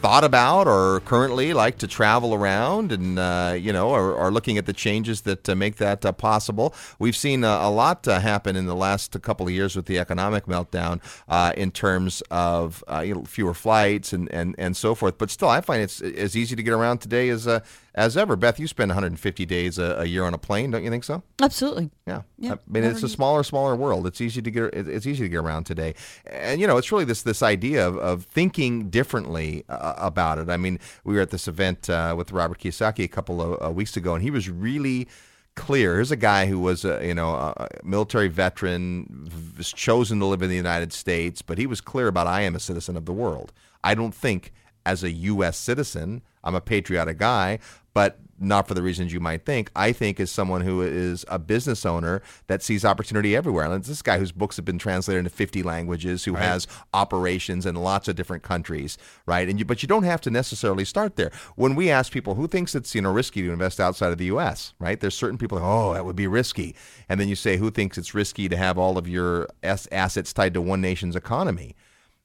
thought 0.03 0.25
about 0.25 0.67
or 0.67 0.99
currently 1.05 1.53
like 1.53 1.79
to 1.79 1.87
travel 1.87 2.35
around 2.35 2.91
and 2.91 3.21
uh, 3.21 3.55
you 3.57 3.73
know 3.73 3.93
are, 3.93 4.17
are 4.17 4.33
looking 4.33 4.59
at 4.59 4.67
the 4.67 4.73
changes 4.73 5.21
that 5.21 5.49
uh, 5.49 5.55
make 5.55 5.77
that 5.77 6.05
uh, 6.05 6.11
possible. 6.11 6.75
We've 6.99 7.15
seen 7.15 7.45
uh, 7.45 7.61
a 7.63 7.71
lot 7.71 8.09
uh, 8.09 8.19
happen 8.19 8.57
in 8.57 8.67
the 8.67 8.75
last 8.75 9.23
couple 9.23 9.47
of 9.47 9.53
years 9.53 9.77
with 9.77 9.87
the 9.87 10.01
economic 10.01 10.47
meltdown 10.47 11.01
uh, 11.29 11.53
in 11.57 11.71
terms 11.71 12.21
of 12.33 12.83
you 13.05 13.15
know, 13.15 13.23
fewer 13.23 13.55
flights 13.55 14.13
and, 14.13 14.29
and, 14.33 14.57
and 14.59 14.77
so 14.77 14.97
forth. 14.97 15.19
But 15.19 15.31
still 15.31 15.49
I 15.49 15.61
find 15.61 15.81
it's 15.81 16.01
as 16.01 16.37
easy 16.37 16.57
to 16.57 16.65
get 16.65 16.75
around 16.75 16.99
today 16.99 17.29
as 17.29 17.47
as 17.95 18.17
ever 18.17 18.37
Beth 18.37 18.59
you 18.59 18.67
spend 18.67 18.91
150 18.91 19.47
days 19.47 19.79
a, 19.79 19.97
a 19.99 20.05
year 20.05 20.25
on 20.25 20.35
a 20.35 20.39
plane 20.39 20.71
don't 20.71 20.85
you 20.85 20.91
think 20.91 21.05
so 21.05 21.23
Absolutely. 21.41 21.91
yeah. 22.07 22.23
Yeah, 22.39 22.55
I 22.55 22.59
mean, 22.67 22.83
it's 22.83 23.05
a 23.05 23.09
smaller, 23.09 23.45
smaller 23.45 23.77
world. 23.77 24.05
It's 24.05 24.21
easy 24.21 24.43
to 24.43 24.51
get. 24.51 24.75
It's 24.75 25.07
easy 25.07 25.23
to 25.23 25.29
get 25.29 25.37
around 25.37 25.63
today, 25.63 25.95
and 26.27 26.61
you 26.61 26.67
know, 26.67 26.77
it's 26.77 26.91
really 26.91 27.05
this 27.05 27.23
this 27.23 27.41
idea 27.41 27.87
of, 27.87 27.97
of 27.99 28.25
thinking 28.25 28.91
differently 28.91 29.65
uh, 29.69 29.95
about 29.97 30.39
it. 30.39 30.51
I 30.51 30.57
mean, 30.57 30.81
we 31.05 31.15
were 31.15 31.21
at 31.21 31.31
this 31.31 31.47
event 31.47 31.89
uh, 31.89 32.15
with 32.19 32.33
Robert 32.33 32.59
Kiyosaki 32.59 33.05
a 33.05 33.09
couple 33.09 33.41
of 33.41 33.65
uh, 33.65 33.71
weeks 33.71 33.97
ago, 33.97 34.15
and 34.15 34.25
he 34.25 34.31
was 34.31 34.51
really 34.51 35.07
clear. 35.55 35.95
Here's 35.95 36.11
a 36.11 36.17
guy 36.17 36.47
who 36.47 36.59
was 36.59 36.85
a 36.85 37.07
you 37.07 37.15
know 37.15 37.31
a 37.31 37.55
a 37.57 37.69
military 37.85 38.29
veteran, 38.29 39.31
was 39.57 39.73
chosen 39.73 40.19
to 40.19 40.27
live 40.27 40.43
in 40.43 40.51
the 40.51 40.57
United 40.57 40.93
States, 40.93 41.43
but 41.43 41.59
he 41.59 41.67
was 41.69 41.81
clear 41.81 42.09
about 42.09 42.27
I 42.27 42.41
am 42.41 42.57
a 42.57 42.61
citizen 42.61 42.97
of 42.97 43.05
the 43.05 43.13
world. 43.13 43.53
I 43.85 43.95
don't 43.95 44.15
think 44.15 44.53
as 44.85 45.05
a 45.05 45.11
U.S. 45.13 45.57
citizen 45.57 46.23
I'm 46.43 46.57
a 46.57 46.61
patriotic 46.61 47.19
guy, 47.19 47.61
but 47.95 48.19
not 48.43 48.67
for 48.67 48.75
the 48.75 48.83
reasons 48.83 49.13
you 49.13 49.21
might 49.21 49.47
think. 49.47 49.71
I 49.75 49.93
think 49.93 50.19
as 50.19 50.31
someone 50.31 50.63
who 50.63 50.83
is 50.83 51.25
a 51.29 51.39
business 51.39 51.87
owner 51.87 52.23
that 52.49 52.63
sees 52.63 52.85
opportunity 52.85 53.37
everywhere. 53.37 53.65
And 53.65 53.75
it's 53.75 53.89
this 53.89 54.03
guy 54.03 54.19
whose 54.19 54.33
books 54.33 54.57
have 54.57 54.65
been 54.65 54.79
translated 54.79 55.21
into 55.21 55.31
50 55.31 55.63
languages, 55.63 56.25
who 56.25 56.35
has 56.35 56.67
operations 56.93 57.65
in 57.65 57.77
lots 57.77 58.09
of 58.09 58.17
different 58.17 58.43
countries, 58.43 58.99
right? 59.27 59.49
And 59.49 59.59
you, 59.59 59.65
but 59.65 59.83
you 59.83 59.87
don't 59.87 60.03
have 60.03 60.21
to 60.23 60.31
necessarily 60.31 60.85
start 60.85 61.17
there. 61.17 61.31
When 61.55 61.75
we 61.75 61.91
ask 61.91 62.13
people 62.13 62.35
who 62.35 62.49
thinks 62.49 62.75
it's 62.75 62.95
you 62.95 63.01
know 63.01 63.13
risky 63.13 63.43
to 63.43 63.53
invest 63.53 63.79
outside 63.79 64.13
of 64.13 64.19
the 64.19 64.27
U.S., 64.27 64.75
right? 64.79 64.99
There's 64.99 65.15
certain 65.15 65.39
people, 65.39 65.59
oh, 65.59 65.95
that 65.95 66.05
would 66.05 66.17
be 66.17 66.27
risky, 66.27 66.75
and 67.09 67.21
then 67.21 67.29
you 67.29 67.37
say 67.37 67.57
who 67.57 67.71
thinks 67.71 67.97
it's 67.97 68.15
risky 68.15 68.49
to 68.49 68.57
have 68.57 68.77
all 68.77 68.99
of 68.99 69.09
your 69.09 69.49
assets 69.63 70.33
tied 70.33 70.55
to 70.55 70.61
one 70.61 70.81
nation's 70.81 71.17
economy. 71.17 71.77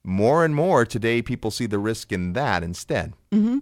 More 0.04 0.44
and 0.44 0.54
more 0.54 0.86
today, 0.86 1.20
people 1.20 1.50
see 1.50 1.66
the 1.66 1.78
risk 1.78 2.12
in 2.12 2.32
that 2.32 2.62
instead. 2.62 3.12
Mm-hmm. 3.30 3.58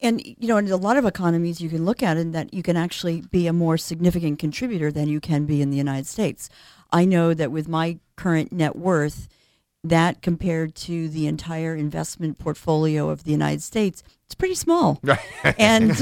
And 0.00 0.22
you 0.24 0.48
know, 0.48 0.56
in 0.56 0.70
a 0.70 0.76
lot 0.76 0.96
of 0.96 1.04
economies, 1.04 1.60
you 1.60 1.68
can 1.68 1.84
look 1.84 2.02
at 2.02 2.16
it 2.16 2.32
that 2.32 2.54
you 2.54 2.62
can 2.62 2.76
actually 2.76 3.22
be 3.22 3.46
a 3.46 3.52
more 3.52 3.76
significant 3.76 4.38
contributor 4.38 4.90
than 4.90 5.08
you 5.08 5.20
can 5.20 5.44
be 5.46 5.60
in 5.60 5.70
the 5.70 5.76
United 5.76 6.06
States. 6.06 6.48
I 6.92 7.04
know 7.04 7.34
that 7.34 7.52
with 7.52 7.68
my 7.68 7.98
current 8.16 8.52
net 8.52 8.76
worth, 8.76 9.28
that 9.82 10.20
compared 10.20 10.74
to 10.74 11.08
the 11.08 11.26
entire 11.26 11.74
investment 11.74 12.38
portfolio 12.38 13.08
of 13.08 13.24
the 13.24 13.30
United 13.30 13.62
States, 13.62 14.02
it's 14.26 14.34
pretty 14.34 14.54
small. 14.54 15.00
and 15.58 15.90
it's, 15.92 16.00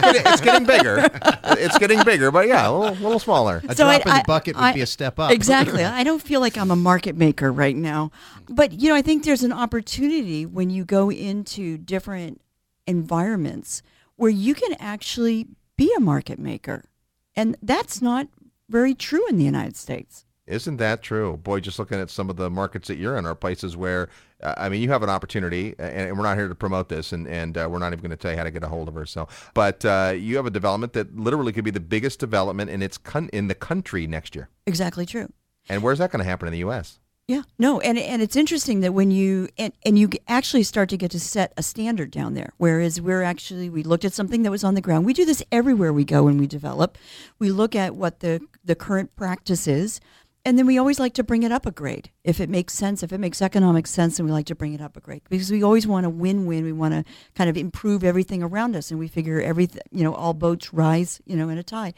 getting, 0.00 0.22
it's 0.24 0.40
getting 0.40 0.66
bigger. 0.66 1.06
It's 1.58 1.78
getting 1.78 2.02
bigger, 2.04 2.30
but 2.30 2.48
yeah, 2.48 2.68
a 2.68 2.72
little, 2.72 2.96
little 2.96 3.18
smaller. 3.18 3.62
A 3.68 3.74
So 3.74 3.84
drop 3.84 3.88
I- 3.90 3.96
in 3.96 4.02
the 4.04 4.10
I- 4.14 4.22
bucket 4.26 4.56
would 4.56 4.74
be 4.74 4.80
a 4.80 4.86
step 4.86 5.18
up. 5.18 5.30
Exactly. 5.30 5.84
I 5.84 6.04
don't 6.04 6.22
feel 6.22 6.40
like 6.40 6.56
I'm 6.56 6.70
a 6.70 6.76
market 6.76 7.16
maker 7.16 7.52
right 7.52 7.76
now. 7.76 8.10
But, 8.48 8.72
you 8.72 8.88
know, 8.88 8.94
I 8.94 9.02
think 9.02 9.24
there's 9.24 9.42
an 9.44 9.52
opportunity 9.52 10.46
when 10.46 10.70
you 10.70 10.84
go 10.84 11.10
into 11.10 11.76
different 11.78 12.40
environments 12.86 13.82
where 14.16 14.30
you 14.30 14.54
can 14.54 14.74
actually 14.80 15.46
be 15.76 15.92
a 15.96 16.00
market 16.00 16.38
maker. 16.38 16.84
And 17.34 17.56
that's 17.60 18.00
not 18.00 18.28
very 18.68 18.94
true 18.94 19.26
in 19.28 19.36
the 19.36 19.44
United 19.44 19.76
States. 19.76 20.24
Isn't 20.46 20.76
that 20.76 21.02
true? 21.02 21.36
Boy, 21.36 21.58
just 21.58 21.78
looking 21.78 21.98
at 21.98 22.08
some 22.08 22.30
of 22.30 22.36
the 22.36 22.48
markets 22.48 22.86
that 22.86 22.96
you're 22.96 23.16
in 23.16 23.26
are 23.26 23.34
places 23.34 23.76
where, 23.76 24.08
uh, 24.42 24.54
I 24.56 24.68
mean, 24.68 24.80
you 24.80 24.88
have 24.90 25.02
an 25.02 25.10
opportunity, 25.10 25.74
and, 25.78 26.08
and 26.08 26.16
we're 26.16 26.22
not 26.22 26.36
here 26.36 26.46
to 26.46 26.54
promote 26.54 26.88
this, 26.88 27.12
and, 27.12 27.26
and 27.26 27.58
uh, 27.58 27.68
we're 27.68 27.80
not 27.80 27.88
even 27.88 27.98
going 27.98 28.10
to 28.10 28.16
tell 28.16 28.30
you 28.30 28.36
how 28.36 28.44
to 28.44 28.52
get 28.52 28.62
a 28.62 28.68
hold 28.68 28.86
of 28.86 28.94
her. 28.94 29.06
So, 29.06 29.26
but 29.54 29.84
uh, 29.84 30.14
you 30.16 30.36
have 30.36 30.46
a 30.46 30.50
development 30.50 30.92
that 30.92 31.16
literally 31.16 31.52
could 31.52 31.64
be 31.64 31.72
the 31.72 31.80
biggest 31.80 32.20
development 32.20 32.70
in 32.70 32.80
its 32.80 32.96
con- 32.96 33.30
in 33.32 33.48
the 33.48 33.56
country 33.56 34.06
next 34.06 34.36
year. 34.36 34.48
Exactly 34.66 35.04
true. 35.04 35.32
And 35.68 35.82
where's 35.82 35.98
that 35.98 36.12
going 36.12 36.22
to 36.22 36.28
happen 36.28 36.46
in 36.46 36.52
the 36.52 36.60
U.S.? 36.60 37.00
Yeah, 37.28 37.42
no, 37.58 37.80
and 37.80 37.98
and 37.98 38.22
it's 38.22 38.36
interesting 38.36 38.80
that 38.80 38.94
when 38.94 39.10
you 39.10 39.48
and, 39.58 39.72
and 39.84 39.98
you 39.98 40.08
actually 40.28 40.62
start 40.62 40.88
to 40.90 40.96
get 40.96 41.10
to 41.10 41.18
set 41.18 41.52
a 41.56 41.62
standard 41.62 42.12
down 42.12 42.34
there. 42.34 42.52
Whereas 42.56 43.00
we're 43.00 43.22
actually 43.22 43.68
we 43.68 43.82
looked 43.82 44.04
at 44.04 44.12
something 44.12 44.44
that 44.44 44.52
was 44.52 44.62
on 44.62 44.74
the 44.74 44.80
ground. 44.80 45.04
We 45.04 45.12
do 45.12 45.24
this 45.24 45.42
everywhere 45.50 45.92
we 45.92 46.04
go 46.04 46.22
when 46.22 46.38
we 46.38 46.46
develop. 46.46 46.96
We 47.40 47.50
look 47.50 47.74
at 47.74 47.96
what 47.96 48.20
the 48.20 48.40
the 48.64 48.76
current 48.76 49.16
practice 49.16 49.66
is, 49.66 50.00
and 50.46 50.56
then 50.56 50.64
we 50.64 50.78
always 50.78 51.00
like 51.00 51.12
to 51.14 51.24
bring 51.24 51.42
it 51.42 51.50
up 51.50 51.66
a 51.66 51.72
grade 51.72 52.10
if 52.22 52.40
it 52.40 52.48
makes 52.48 52.72
sense. 52.72 53.02
If 53.02 53.12
it 53.12 53.18
makes 53.18 53.42
economic 53.42 53.88
sense, 53.88 54.16
then 54.16 54.26
we 54.26 54.32
like 54.32 54.46
to 54.46 54.54
bring 54.54 54.74
it 54.74 54.80
up 54.80 54.96
a 54.96 55.00
grade 55.00 55.22
because 55.28 55.50
we 55.50 55.64
always 55.64 55.88
want 55.88 56.04
to 56.04 56.10
win-win. 56.10 56.62
We 56.62 56.72
want 56.72 56.94
to 56.94 57.04
kind 57.34 57.50
of 57.50 57.56
improve 57.56 58.04
everything 58.04 58.44
around 58.44 58.76
us, 58.76 58.92
and 58.92 59.00
we 59.00 59.08
figure 59.08 59.40
everything 59.40 59.82
you 59.90 60.04
know 60.04 60.14
all 60.14 60.34
boats 60.34 60.72
rise 60.72 61.20
you 61.26 61.36
know 61.36 61.48
in 61.48 61.58
a 61.58 61.64
tide. 61.64 61.94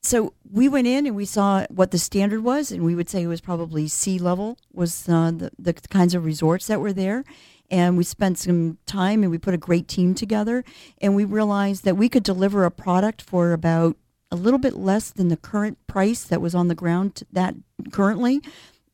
so 0.00 0.32
we 0.50 0.66
went 0.66 0.86
in 0.86 1.06
and 1.06 1.14
we 1.14 1.26
saw 1.26 1.66
what 1.68 1.90
the 1.90 1.98
standard 1.98 2.42
was, 2.42 2.72
and 2.72 2.84
we 2.84 2.94
would 2.94 3.10
say 3.10 3.22
it 3.22 3.26
was 3.26 3.42
probably 3.42 3.86
sea 3.86 4.18
level 4.18 4.56
was 4.72 5.06
uh, 5.06 5.30
the 5.30 5.50
the 5.58 5.74
kinds 5.74 6.14
of 6.14 6.24
resorts 6.24 6.66
that 6.68 6.80
were 6.80 6.92
there. 6.92 7.22
And 7.70 7.96
we 7.96 8.04
spent 8.04 8.38
some 8.38 8.78
time 8.86 9.22
and 9.22 9.30
we 9.30 9.38
put 9.38 9.54
a 9.54 9.58
great 9.58 9.88
team 9.88 10.14
together, 10.14 10.64
and 11.02 11.14
we 11.14 11.26
realized 11.26 11.84
that 11.84 11.98
we 11.98 12.08
could 12.08 12.22
deliver 12.22 12.64
a 12.64 12.70
product 12.70 13.20
for 13.20 13.52
about 13.52 13.98
a 14.34 14.36
little 14.36 14.58
bit 14.58 14.74
less 14.74 15.10
than 15.10 15.28
the 15.28 15.36
current 15.36 15.78
price 15.86 16.24
that 16.24 16.40
was 16.40 16.56
on 16.56 16.66
the 16.66 16.74
ground 16.74 17.22
that 17.30 17.54
currently, 17.92 18.40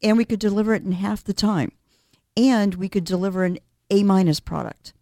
and 0.02 0.16
we 0.16 0.24
could 0.24 0.40
deliver 0.40 0.74
it 0.74 0.82
in 0.82 0.92
half 0.92 1.24
the 1.24 1.34
time, 1.34 1.72
and 2.36 2.74
we 2.74 2.88
could 2.88 3.04
deliver 3.04 3.44
an 3.44 3.58
A 3.90 4.02
minus 4.02 4.40
product. 4.40 4.92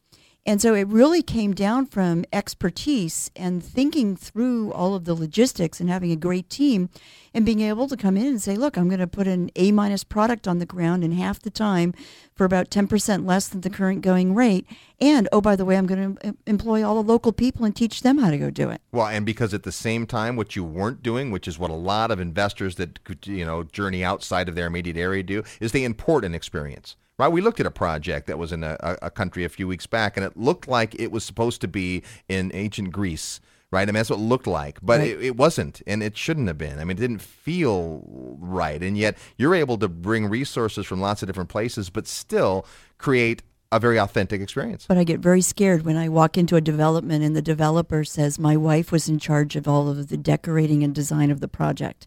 And 0.48 0.62
so 0.62 0.74
it 0.74 0.88
really 0.88 1.20
came 1.20 1.52
down 1.52 1.84
from 1.84 2.24
expertise 2.32 3.30
and 3.37 3.62
thinking 3.62 4.16
through 4.16 4.72
all 4.72 4.94
of 4.94 5.04
the 5.04 5.12
logistics 5.12 5.78
and 5.78 5.90
having 5.90 6.11
a 6.11 6.16
great 6.16 6.48
team 6.48 6.88
and 7.34 7.44
being 7.44 7.61
able 7.61 7.87
to 7.87 7.98
come 7.98 8.16
in 8.16 8.28
and 8.28 8.40
say, 8.40 8.56
look, 8.56 8.78
I'm 8.78 8.88
going 8.88 8.98
to 8.98 9.06
put 9.06 9.26
an 9.26 9.50
A 9.56 9.72
minus 9.72 10.04
product 10.04 10.48
on 10.48 10.58
the 10.58 10.64
ground 10.64 11.04
in 11.04 11.12
half 11.12 11.38
the 11.38 11.50
time 11.50 11.92
for 12.34 12.46
about 12.46 12.70
10% 12.70 13.26
less 13.26 13.46
than 13.46 13.61
the 13.61 13.68
current 13.68 14.00
going 14.00 14.34
rate. 14.34 14.66
And 14.98 15.28
oh, 15.32 15.42
by 15.42 15.54
the 15.54 15.66
way, 15.66 15.76
I'm 15.76 15.87
going 15.87 16.16
to 16.16 16.34
employ 16.46 16.82
all 16.82 16.94
the 16.94 17.06
local 17.06 17.34
people 17.34 17.66
and 17.66 17.76
teach 17.76 18.00
them 18.00 18.16
how 18.16 18.30
to 18.30 18.38
go 18.38 18.48
do 18.48 18.70
it. 18.70 18.80
Well, 18.90 19.08
and 19.08 19.26
because 19.26 19.52
at 19.52 19.64
the 19.64 19.70
same 19.70 20.06
time, 20.06 20.34
what 20.34 20.56
you 20.56 20.64
weren't 20.64 21.02
doing, 21.02 21.30
which 21.30 21.46
is 21.46 21.58
what 21.58 21.70
a 21.70 21.74
lot 21.74 22.11
of 22.11 22.20
investors 22.20 22.76
that 22.76 22.98
you 23.26 23.44
know 23.44 23.64
journey 23.64 24.02
outside 24.02 24.48
of 24.48 24.54
their 24.54 24.66
immediate 24.68 24.96
area 24.96 25.22
do, 25.22 25.42
is 25.61 25.72
they 25.72 25.84
import 25.84 26.24
an 26.24 26.34
experience 26.34 26.96
right? 27.18 27.28
We 27.28 27.40
looked 27.40 27.61
at 27.61 27.66
a 27.66 27.70
project 27.70 28.26
that 28.28 28.38
was 28.38 28.52
in 28.52 28.64
a, 28.64 28.76
a, 29.02 29.11
country 29.11 29.44
a 29.44 29.48
few 29.48 29.68
weeks 29.68 29.87
back, 29.87 30.16
and 30.16 30.24
it 30.24 30.37
looked 30.37 30.68
like 30.68 30.94
it 30.98 31.11
was 31.11 31.24
supposed 31.24 31.61
to 31.61 31.68
be 31.68 32.02
in 32.28 32.50
ancient 32.54 32.92
Greece. 32.92 33.40
Right, 33.70 33.83
I 33.83 33.87
mean 33.87 33.96
that's 33.96 34.09
what 34.09 34.18
it 34.18 34.22
looked 34.22 34.46
like, 34.46 34.78
but 34.81 35.00
right. 35.00 35.11
it, 35.11 35.22
it, 35.22 35.37
wasn't, 35.37 35.83
and 35.87 36.02
it 36.02 36.16
shouldn't 36.16 36.48
have 36.48 36.57
been. 36.57 36.78
I 36.78 36.85
mean, 36.85 36.96
it 36.96 37.00
didn't 37.00 37.20
feel 37.20 38.02
right, 38.40 38.83
and 38.83 38.96
yet 38.96 39.18
you're 39.37 39.54
able 39.54 39.76
to 39.76 39.88
bring 39.88 40.24
resources 40.24 40.87
from 40.87 41.02
lots 41.02 41.22
of 41.22 41.26
different 41.26 41.50
places, 41.50 41.90
but 41.90 42.07
still 42.07 42.64
create 42.96 43.42
a 43.70 43.78
very 43.78 43.98
authentic 43.98 44.40
experience. 44.40 44.87
But 44.87 44.96
I 44.96 45.04
get 45.04 45.20
very 45.20 45.42
scared 45.42 45.85
when 45.85 45.96
I 45.96 46.09
walk 46.09 46.38
into 46.38 46.57
a 46.57 46.61
development 46.61 47.22
and 47.22 47.37
the 47.37 47.42
developer 47.42 48.02
says 48.02 48.38
my 48.38 48.57
wife 48.57 48.90
was 48.90 49.09
in 49.09 49.18
charge 49.18 49.57
of 49.57 49.68
all 49.68 49.88
of 49.88 50.09
the 50.09 50.16
decorating 50.16 50.83
and 50.83 50.94
design 50.94 51.31
of 51.31 51.40
the 51.40 51.48
project. 51.48 52.07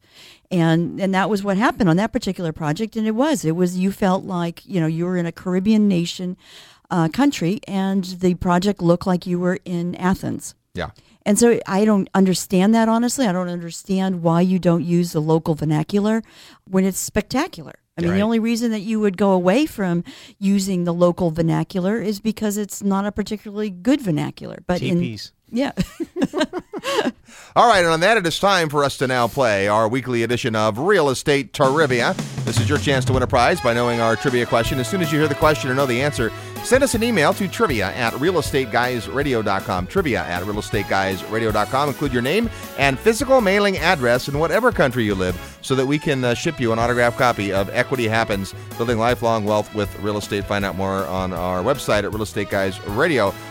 And 0.50 1.00
and 1.00 1.14
that 1.14 1.30
was 1.30 1.44
what 1.44 1.58
happened 1.58 1.90
on 1.90 1.98
that 1.98 2.12
particular 2.12 2.52
project 2.52 2.96
and 2.96 3.06
it 3.06 3.12
was 3.12 3.46
it 3.46 3.56
was 3.56 3.78
you 3.78 3.92
felt 3.92 4.24
like, 4.24 4.66
you 4.66 4.80
know, 4.80 4.88
you 4.88 5.06
were 5.06 5.18
in 5.18 5.28
a 5.28 5.32
Caribbean 5.32 5.88
nation 5.88 6.36
uh, 6.90 7.08
country 7.10 7.60
and 7.68 8.04
the 8.06 8.34
project 8.36 8.82
looked 8.82 9.06
like 9.06 9.28
you 9.28 9.40
were 9.40 9.60
in 9.64 9.96
Athens. 9.96 10.56
Yeah. 10.74 10.92
And 11.24 11.38
so 11.38 11.60
I 11.68 11.86
don't 11.86 12.10
understand 12.16 12.74
that 12.74 12.90
honestly. 12.90 13.28
I 13.28 13.32
don't 13.32 13.50
understand 13.50 14.24
why 14.24 14.42
you 14.42 14.58
don't 14.58 14.84
use 14.84 15.12
the 15.12 15.22
local 15.22 15.54
vernacular 15.54 16.24
when 16.68 16.86
it's 16.86 16.98
spectacular. 16.98 17.74
I 17.98 18.02
mean, 18.02 18.12
right. 18.12 18.18
the 18.18 18.24
only 18.24 18.40
reason 18.40 18.72
that 18.72 18.80
you 18.80 19.00
would 19.00 19.18
go 19.18 19.32
away 19.32 19.66
from 19.66 20.04
using 20.40 20.86
the 20.86 20.94
local 20.94 21.30
vernacular 21.30 22.02
is 22.02 22.20
because 22.22 22.58
it's 22.58 22.82
not 22.82 23.06
a 23.06 23.12
particularly 23.12 23.70
good 23.70 24.02
vernacular. 24.02 24.60
But 24.66 24.82
TPs. 24.82 24.92
in 24.92 25.02
yeah. 25.52 25.72
All 27.56 27.68
right, 27.68 27.80
and 27.80 27.90
on 27.90 28.00
that, 28.00 28.18
it 28.18 28.26
is 28.26 28.40
time 28.40 28.70
for 28.70 28.84
us 28.84 28.98
to 28.98 29.08
now 29.08 29.28
play 29.28 29.68
our 29.68 29.88
weekly 29.88 30.24
edition 30.24 30.56
of 30.56 30.78
Real 30.80 31.10
Estate 31.10 31.54
Trivia. 31.54 32.14
This 32.46 32.60
is 32.60 32.70
your 32.70 32.78
chance 32.78 33.04
to 33.06 33.14
win 33.14 33.24
a 33.24 33.28
prize 33.28 33.60
by 33.60 33.74
knowing 33.74 34.00
our 34.00 34.16
trivia 34.16 34.46
question. 34.46 34.80
As 34.80 34.88
soon 34.88 35.02
as 35.02 35.12
you 35.12 35.20
hear 35.20 35.28
the 35.28 35.36
question 35.36 35.70
or 35.70 35.76
know 35.76 35.86
the 35.86 36.02
answer, 36.02 36.32
send 36.64 36.84
us 36.84 36.96
an 36.96 37.04
email 37.04 37.34
to 37.34 37.48
trivia 37.48 37.92
at 37.92 38.14
realestateguysradio.com. 38.14 39.88
Trivia 39.88 40.24
at 40.24 40.44
realestateguysradio.com. 40.44 41.90
Include 41.90 42.14
your 42.14 42.22
name 42.22 42.50
and 42.78 42.98
physical 42.98 43.42
mailing 43.42 43.78
address 43.78 44.30
in 44.30 44.40
whatever 44.40 44.72
country 44.72 45.04
you 45.04 45.16
live 45.16 45.58
so 45.62 45.76
that 45.76 45.86
we 45.86 46.00
can 46.00 46.24
uh, 46.24 46.34
ship 46.34 46.60
you 46.60 46.72
an 46.72 46.80
autographed 46.80 47.18
copy 47.18 47.52
of 47.52 47.70
Equity 47.70 48.08
Happens 48.08 48.56
Building 48.78 48.98
Lifelong 48.98 49.44
Wealth 49.44 49.74
with 49.76 49.94
Real 50.00 50.18
Estate. 50.18 50.46
Find 50.46 50.64
out 50.64 50.78
more 50.78 51.06
on 51.08 51.34
our 51.34 51.62
website 51.62 52.06
at 52.06 52.12
realestateguysradio.com. 52.12 53.51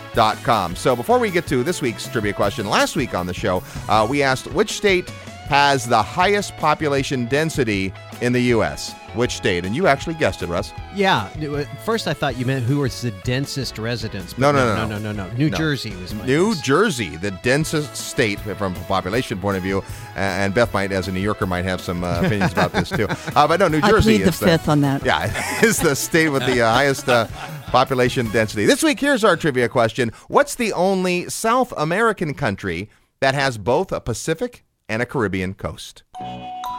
So 0.75 0.95
before 0.95 1.19
we 1.19 1.31
get 1.31 1.47
to 1.47 1.63
this 1.63 1.81
week's 1.81 2.07
trivia 2.07 2.33
question, 2.33 2.67
last 2.67 2.95
week 2.95 3.13
on 3.13 3.27
the 3.27 3.33
show, 3.33 3.63
uh, 3.87 4.05
we 4.09 4.23
asked 4.23 4.47
which 4.53 4.73
state 4.73 5.09
has 5.47 5.85
the 5.85 6.01
highest 6.01 6.55
population 6.57 7.25
density 7.25 7.93
in 8.21 8.33
the 8.33 8.41
U.S. 8.43 8.93
Which 9.13 9.35
state? 9.35 9.65
And 9.65 9.75
you 9.75 9.87
actually 9.87 10.13
guessed 10.13 10.41
it, 10.41 10.47
Russ. 10.47 10.71
Yeah. 10.95 11.27
First, 11.83 12.07
I 12.07 12.13
thought 12.13 12.37
you 12.37 12.45
meant 12.45 12.63
who 12.63 12.79
was 12.79 13.01
the 13.01 13.11
densest 13.11 13.77
residents. 13.77 14.37
No, 14.37 14.51
no, 14.51 14.75
no, 14.75 14.87
no, 14.87 14.97
no, 14.97 15.11
no, 15.11 15.27
no. 15.27 15.33
New 15.35 15.49
no. 15.49 15.57
Jersey 15.57 15.93
was 15.97 16.13
my 16.13 16.25
New 16.25 16.53
guess. 16.53 16.61
Jersey, 16.61 17.17
the 17.17 17.31
densest 17.31 17.95
state 17.95 18.39
from 18.39 18.73
a 18.73 18.79
population 18.81 19.39
point 19.39 19.57
of 19.57 19.63
view. 19.63 19.83
And 20.15 20.53
Beth 20.53 20.73
might, 20.73 20.91
as 20.91 21.07
a 21.07 21.11
New 21.11 21.19
Yorker, 21.19 21.45
might 21.45 21.65
have 21.65 21.81
some 21.81 22.03
uh, 22.03 22.21
opinions 22.21 22.53
about 22.53 22.71
this 22.71 22.89
too. 22.89 23.07
Uh, 23.35 23.47
but 23.47 23.59
no, 23.59 23.67
New 23.67 23.79
Jersey 23.81 24.15
I 24.15 24.17
plead 24.17 24.27
is 24.27 24.39
the 24.39 24.45
fifth 24.45 24.67
on 24.67 24.81
that. 24.81 25.05
Yeah, 25.05 25.31
it's 25.61 25.79
the 25.79 25.95
state 25.95 26.29
with 26.29 26.45
the 26.45 26.61
uh, 26.61 26.71
highest 26.73 27.07
uh, 27.07 27.27
population 27.67 28.29
density. 28.31 28.65
This 28.65 28.83
week, 28.83 28.99
here's 28.99 29.23
our 29.23 29.37
trivia 29.37 29.69
question: 29.69 30.11
What's 30.27 30.55
the 30.55 30.73
only 30.73 31.29
South 31.29 31.73
American 31.77 32.33
country 32.33 32.89
that 33.19 33.35
has 33.35 33.57
both 33.57 33.91
a 33.91 34.01
Pacific 34.01 34.65
and 34.89 35.01
a 35.01 35.05
Caribbean 35.05 35.53
coast? 35.53 36.03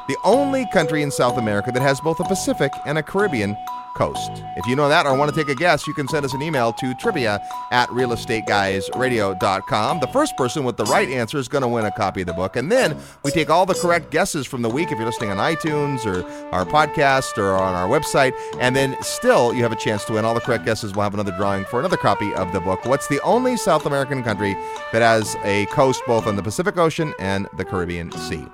The 0.08 0.16
only 0.24 0.66
country 0.72 1.02
in 1.02 1.10
South 1.10 1.38
America 1.38 1.70
that 1.72 1.82
has 1.82 2.00
both 2.00 2.20
a 2.20 2.24
Pacific 2.24 2.72
and 2.86 2.98
a 2.98 3.02
Caribbean 3.02 3.56
coast. 3.94 4.42
If 4.56 4.66
you 4.66 4.74
know 4.76 4.88
that 4.88 5.04
or 5.06 5.16
want 5.16 5.32
to 5.32 5.36
take 5.36 5.48
a 5.48 5.54
guess, 5.54 5.86
you 5.86 5.94
can 5.94 6.08
send 6.08 6.24
us 6.24 6.34
an 6.34 6.42
email 6.42 6.72
to 6.74 6.94
trivia 6.94 7.40
at 7.70 7.88
realestateguysradio.com. 7.90 10.00
The 10.00 10.08
first 10.08 10.36
person 10.36 10.64
with 10.64 10.76
the 10.76 10.84
right 10.86 11.08
answer 11.08 11.38
is 11.38 11.46
going 11.48 11.62
to 11.62 11.68
win 11.68 11.84
a 11.84 11.92
copy 11.92 12.22
of 12.22 12.26
the 12.26 12.32
book. 12.32 12.56
And 12.56 12.72
then 12.72 12.98
we 13.22 13.30
take 13.30 13.50
all 13.50 13.66
the 13.66 13.74
correct 13.74 14.10
guesses 14.10 14.44
from 14.46 14.62
the 14.62 14.68
week 14.68 14.90
if 14.90 14.98
you're 14.98 15.06
listening 15.06 15.30
on 15.30 15.36
iTunes 15.36 16.04
or 16.06 16.24
our 16.52 16.64
podcast 16.64 17.38
or 17.38 17.54
on 17.54 17.74
our 17.74 17.88
website. 17.88 18.32
And 18.58 18.74
then 18.74 19.00
still 19.02 19.54
you 19.54 19.62
have 19.62 19.70
a 19.72 19.76
chance 19.76 20.04
to 20.06 20.14
win 20.14 20.24
all 20.24 20.34
the 20.34 20.40
correct 20.40 20.64
guesses. 20.64 20.94
We'll 20.94 21.04
have 21.04 21.14
another 21.14 21.36
drawing 21.36 21.64
for 21.64 21.78
another 21.80 21.96
copy 21.96 22.34
of 22.34 22.52
the 22.52 22.60
book. 22.60 22.84
What's 22.84 23.06
the 23.08 23.20
only 23.22 23.56
South 23.56 23.86
American 23.86 24.22
country 24.22 24.54
that 24.92 25.02
has 25.02 25.34
a 25.44 25.66
coast 25.66 26.02
both 26.06 26.26
on 26.26 26.36
the 26.36 26.42
Pacific 26.42 26.78
Ocean 26.78 27.14
and 27.18 27.46
the 27.56 27.64
Caribbean 27.64 28.12
Sea? 28.12 28.46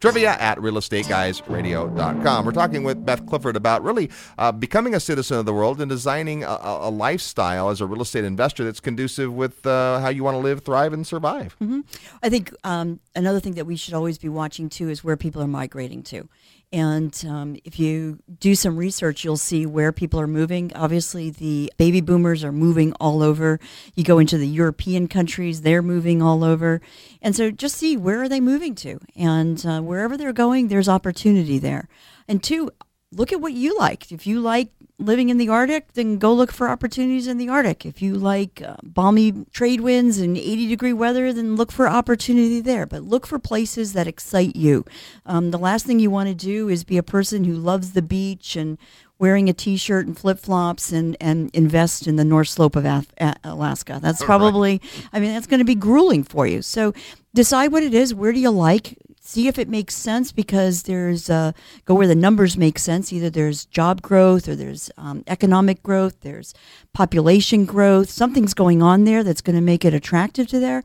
Trivia 0.00 0.30
at 0.40 0.56
realestateguysradio.com. 0.56 2.46
We're 2.46 2.52
talking 2.52 2.84
with 2.84 3.04
Beth 3.04 3.26
Clifford 3.26 3.54
about 3.54 3.82
really 3.82 4.10
uh, 4.38 4.50
becoming 4.50 4.94
a 4.94 5.00
citizen 5.00 5.36
of 5.36 5.44
the 5.44 5.52
world 5.52 5.78
and 5.78 5.90
designing 5.90 6.42
a, 6.42 6.58
a, 6.62 6.90
lifestyle 6.90 7.68
as 7.68 7.82
a 7.82 7.86
real 7.86 8.00
estate 8.00 8.24
investor 8.24 8.64
that's 8.64 8.80
conducive 8.80 9.30
with 9.30 9.66
uh, 9.66 10.00
how 10.00 10.08
you 10.08 10.24
want 10.24 10.36
to 10.36 10.38
live, 10.38 10.64
thrive, 10.64 10.94
and 10.94 11.06
survive. 11.06 11.54
Mm-hmm. 11.60 11.80
I 12.22 12.30
think 12.30 12.54
um, 12.64 13.00
another 13.14 13.40
thing 13.40 13.52
that 13.56 13.66
we 13.66 13.76
should 13.76 13.92
always 13.92 14.16
be 14.16 14.30
watching 14.30 14.70
too 14.70 14.88
is 14.88 15.04
where 15.04 15.18
people 15.18 15.42
are 15.42 15.48
migrating 15.48 16.02
to. 16.04 16.30
And 16.72 17.24
um, 17.28 17.56
if 17.64 17.80
you 17.80 18.20
do 18.38 18.54
some 18.54 18.76
research, 18.76 19.24
you'll 19.24 19.36
see 19.36 19.66
where 19.66 19.90
people 19.90 20.20
are 20.20 20.28
moving. 20.28 20.70
Obviously, 20.76 21.30
the 21.30 21.72
baby 21.78 22.00
boomers 22.00 22.44
are 22.44 22.52
moving 22.52 22.92
all 23.00 23.24
over. 23.24 23.58
You 23.96 24.04
go 24.04 24.20
into 24.20 24.38
the 24.38 24.46
European 24.46 25.08
countries, 25.08 25.62
they're 25.62 25.82
moving 25.82 26.22
all 26.22 26.44
over. 26.44 26.80
And 27.20 27.34
so 27.34 27.50
just 27.50 27.76
see 27.76 27.96
where 27.96 28.22
are 28.22 28.28
they 28.28 28.40
moving 28.40 28.76
to? 28.76 29.00
And 29.16 29.64
uh, 29.66 29.80
wherever 29.80 30.16
they're 30.16 30.32
going, 30.32 30.68
there's 30.68 30.88
opportunity 30.88 31.58
there. 31.58 31.88
And 32.28 32.40
two, 32.40 32.70
look 33.10 33.32
at 33.32 33.40
what 33.40 33.52
you 33.52 33.76
like. 33.76 34.12
If 34.12 34.26
you 34.26 34.40
like 34.40 34.70
living 35.00 35.30
in 35.30 35.38
the 35.38 35.48
Arctic, 35.48 35.94
then 35.94 36.18
go 36.18 36.32
look 36.32 36.52
for 36.52 36.68
opportunities 36.68 37.26
in 37.26 37.38
the 37.38 37.48
Arctic. 37.48 37.84
If 37.86 38.02
you 38.02 38.14
like 38.14 38.62
uh, 38.62 38.76
balmy 38.82 39.46
trade 39.50 39.80
winds 39.80 40.18
and 40.18 40.36
80 40.36 40.68
degree 40.68 40.92
weather, 40.92 41.32
then 41.32 41.56
look 41.56 41.72
for 41.72 41.88
opportunity 41.88 42.60
there. 42.60 42.86
But 42.86 43.02
look 43.02 43.26
for 43.26 43.38
places 43.38 43.94
that 43.94 44.06
excite 44.06 44.54
you. 44.54 44.84
Um, 45.26 45.50
the 45.50 45.58
last 45.58 45.86
thing 45.86 45.98
you 45.98 46.10
want 46.10 46.28
to 46.28 46.34
do 46.34 46.68
is 46.68 46.84
be 46.84 46.98
a 46.98 47.02
person 47.02 47.44
who 47.44 47.54
loves 47.54 47.92
the 47.92 48.02
beach 48.02 48.54
and 48.56 48.78
wearing 49.18 49.48
a 49.48 49.52
t-shirt 49.52 50.06
and 50.06 50.16
flip-flops 50.16 50.92
and, 50.92 51.16
and 51.20 51.50
invest 51.54 52.06
in 52.06 52.16
the 52.16 52.24
North 52.24 52.48
Slope 52.48 52.74
of 52.76 52.86
Af- 52.86 53.12
Alaska. 53.44 53.98
That's 54.02 54.24
probably. 54.24 54.80
I 55.12 55.20
mean, 55.20 55.32
that's 55.32 55.46
going 55.46 55.58
to 55.58 55.64
be 55.64 55.74
grueling 55.74 56.24
for 56.24 56.46
you. 56.46 56.62
So 56.62 56.94
decide 57.34 57.72
what 57.72 57.82
it 57.82 57.94
is. 57.94 58.14
Where 58.14 58.32
do 58.32 58.40
you 58.40 58.50
like? 58.50 58.98
See 59.30 59.46
if 59.46 59.58
it 59.58 59.68
makes 59.68 59.94
sense 59.94 60.32
because 60.32 60.82
there's 60.82 61.30
uh, 61.30 61.52
go 61.84 61.94
where 61.94 62.08
the 62.08 62.14
numbers 62.16 62.56
make 62.56 62.78
sense. 62.78 63.12
Either 63.12 63.30
there's 63.30 63.64
job 63.66 64.02
growth 64.02 64.48
or 64.48 64.56
there's 64.56 64.90
um, 64.98 65.22
economic 65.28 65.82
growth, 65.82 66.20
there's 66.22 66.52
population 66.92 67.64
growth. 67.64 68.10
Something's 68.10 68.54
going 68.54 68.82
on 68.82 69.04
there 69.04 69.22
that's 69.22 69.40
going 69.40 69.56
to 69.56 69.62
make 69.62 69.84
it 69.84 69.94
attractive 69.94 70.48
to 70.48 70.58
there. 70.58 70.82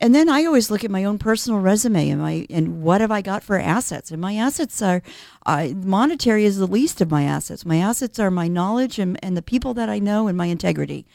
And 0.00 0.12
then 0.12 0.28
I 0.28 0.44
always 0.44 0.72
look 0.72 0.82
at 0.82 0.90
my 0.90 1.04
own 1.04 1.18
personal 1.18 1.60
resume 1.60 2.10
and 2.10 2.20
my 2.20 2.46
and 2.50 2.82
what 2.82 3.00
have 3.00 3.12
I 3.12 3.22
got 3.22 3.44
for 3.44 3.58
assets? 3.58 4.10
And 4.10 4.20
my 4.20 4.34
assets 4.34 4.82
are 4.82 5.02
uh, 5.46 5.68
monetary 5.74 6.44
is 6.44 6.58
the 6.58 6.66
least 6.66 7.00
of 7.00 7.10
my 7.10 7.24
assets. 7.24 7.64
My 7.66 7.76
assets 7.76 8.18
are 8.18 8.30
my 8.30 8.48
knowledge 8.48 8.98
and, 8.98 9.22
and 9.22 9.36
the 9.36 9.42
people 9.42 9.74
that 9.74 9.88
I 9.88 9.98
know 9.98 10.26
and 10.26 10.36
my 10.36 10.46
integrity. 10.46 11.06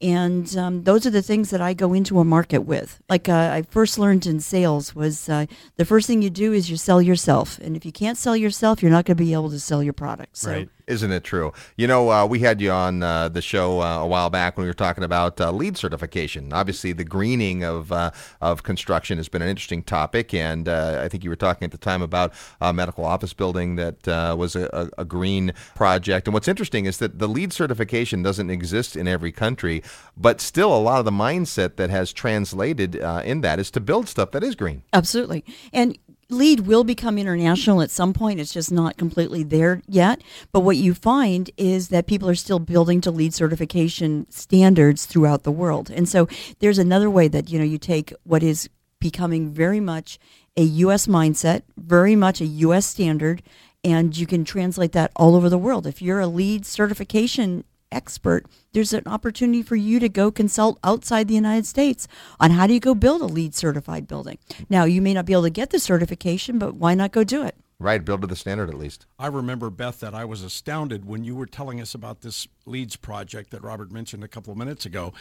And 0.00 0.56
um, 0.56 0.84
those 0.84 1.06
are 1.06 1.10
the 1.10 1.22
things 1.22 1.50
that 1.50 1.60
I 1.60 1.74
go 1.74 1.92
into 1.92 2.20
a 2.20 2.24
market 2.24 2.60
with. 2.60 3.00
Like 3.08 3.28
uh, 3.28 3.50
I 3.52 3.62
first 3.62 3.98
learned 3.98 4.26
in 4.26 4.40
sales 4.40 4.94
was 4.94 5.28
uh, 5.28 5.46
the 5.76 5.84
first 5.84 6.06
thing 6.06 6.22
you 6.22 6.30
do 6.30 6.52
is 6.52 6.70
you 6.70 6.76
sell 6.76 7.02
yourself. 7.02 7.58
And 7.58 7.76
if 7.76 7.84
you 7.84 7.90
can't 7.90 8.16
sell 8.16 8.36
yourself, 8.36 8.80
you're 8.80 8.92
not 8.92 9.06
going 9.06 9.16
to 9.16 9.24
be 9.24 9.32
able 9.32 9.50
to 9.50 9.58
sell 9.58 9.82
your 9.82 9.92
product. 9.92 10.36
So 10.36 10.52
right. 10.52 10.68
Isn't 10.88 11.12
it 11.12 11.22
true? 11.22 11.52
You 11.76 11.86
know, 11.86 12.10
uh, 12.10 12.24
we 12.24 12.38
had 12.38 12.62
you 12.62 12.70
on 12.70 13.02
uh, 13.02 13.28
the 13.28 13.42
show 13.42 13.82
uh, 13.82 13.98
a 13.98 14.06
while 14.06 14.30
back 14.30 14.56
when 14.56 14.64
we 14.64 14.70
were 14.70 14.74
talking 14.74 15.04
about 15.04 15.38
LEED 15.38 15.76
certification. 15.76 16.50
Obviously, 16.50 16.94
the 16.94 17.04
greening 17.04 17.62
of 17.62 17.92
of 18.40 18.62
construction 18.62 19.18
has 19.18 19.28
been 19.28 19.42
an 19.42 19.48
interesting 19.48 19.82
topic, 19.82 20.32
and 20.32 20.66
I 20.66 21.06
think 21.08 21.24
you 21.24 21.30
were 21.30 21.36
talking 21.36 21.66
at 21.66 21.72
the 21.72 21.78
time 21.78 22.00
about 22.00 22.32
medical 22.72 23.04
office 23.04 23.34
building 23.34 23.77
that 23.78 24.06
uh, 24.08 24.34
was 24.38 24.54
a, 24.54 24.90
a, 24.98 25.04
green 25.04 25.52
project. 25.74 26.26
And 26.26 26.34
what's 26.34 26.48
interesting 26.48 26.84
is 26.84 26.98
that 26.98 27.18
the 27.18 27.28
LEED 27.28 27.52
certification 27.52 28.22
doesn't 28.22 28.50
exist 28.50 28.96
in 28.96 29.08
every 29.08 29.32
country, 29.32 29.82
but 30.16 30.40
still, 30.40 30.76
a 30.76 30.82
lot 30.90 30.98
of 30.98 31.04
the 31.04 31.10
mindset 31.10 31.76
that 31.76 31.90
has 31.90 32.12
translated 32.12 33.00
uh, 33.00 33.22
in 33.24 33.40
that 33.40 33.58
is 33.58 33.70
to 33.70 33.80
build 33.80 34.08
stuff 34.08 34.32
that 34.32 34.42
is 34.42 34.54
green. 34.54 34.82
Absolutely, 34.92 35.44
and 35.72 35.96
LEED 36.30 36.60
will 36.60 36.84
become 36.84 37.16
international 37.16 37.80
at 37.80 37.90
some 37.90 38.12
point. 38.12 38.38
It's 38.38 38.52
just 38.52 38.70
not 38.70 38.98
completely 38.98 39.42
there 39.42 39.80
yet. 39.88 40.20
But 40.52 40.60
what 40.60 40.76
you 40.76 40.92
find 40.92 41.50
is 41.56 41.88
that 41.88 42.06
people 42.06 42.28
are 42.28 42.34
still 42.34 42.58
building 42.58 43.00
to 43.02 43.10
LEED 43.10 43.32
certification 43.32 44.26
standards 44.28 45.06
throughout 45.06 45.44
the 45.44 45.52
world. 45.52 45.90
And 45.90 46.06
so 46.06 46.28
there's 46.58 46.78
another 46.78 47.08
way 47.08 47.28
that, 47.28 47.48
you 47.48 47.58
know, 47.58 47.64
you 47.64 47.78
take 47.78 48.12
what 48.24 48.42
is 48.42 48.68
becoming 49.00 49.50
very 49.50 49.80
much 49.80 50.18
a 50.58 50.62
US 50.62 51.06
mindset, 51.06 51.62
very 51.78 52.16
much 52.16 52.40
a 52.40 52.46
US 52.46 52.84
standard, 52.84 53.42
and 53.84 54.16
you 54.16 54.26
can 54.26 54.44
translate 54.44 54.92
that 54.92 55.12
all 55.16 55.34
over 55.36 55.48
the 55.48 55.58
world. 55.58 55.86
If 55.86 56.02
you're 56.02 56.20
a 56.20 56.26
LEED 56.26 56.66
certification 56.66 57.64
expert, 57.90 58.46
there's 58.72 58.92
an 58.92 59.04
opportunity 59.06 59.62
for 59.62 59.76
you 59.76 59.98
to 60.00 60.08
go 60.08 60.30
consult 60.30 60.78
outside 60.84 61.28
the 61.28 61.34
United 61.34 61.66
States 61.66 62.06
on 62.38 62.50
how 62.50 62.66
do 62.66 62.74
you 62.74 62.80
go 62.80 62.94
build 62.94 63.22
a 63.22 63.26
LEED 63.26 63.54
certified 63.54 64.06
building. 64.06 64.38
Now, 64.68 64.84
you 64.84 65.00
may 65.00 65.14
not 65.14 65.26
be 65.26 65.32
able 65.32 65.44
to 65.44 65.50
get 65.50 65.70
the 65.70 65.78
certification, 65.78 66.58
but 66.58 66.74
why 66.74 66.94
not 66.94 67.12
go 67.12 67.24
do 67.24 67.44
it? 67.44 67.56
Right, 67.80 68.04
build 68.04 68.22
to 68.22 68.26
the 68.26 68.34
standard 68.34 68.68
at 68.70 68.76
least. 68.76 69.06
I 69.20 69.28
remember, 69.28 69.70
Beth, 69.70 70.00
that 70.00 70.12
I 70.12 70.24
was 70.24 70.42
astounded 70.42 71.04
when 71.04 71.22
you 71.22 71.36
were 71.36 71.46
telling 71.46 71.80
us 71.80 71.94
about 71.94 72.22
this 72.22 72.48
LEEDS 72.66 72.96
project 72.96 73.50
that 73.50 73.62
Robert 73.62 73.92
mentioned 73.92 74.24
a 74.24 74.28
couple 74.28 74.50
of 74.50 74.58
minutes 74.58 74.84
ago. 74.84 75.12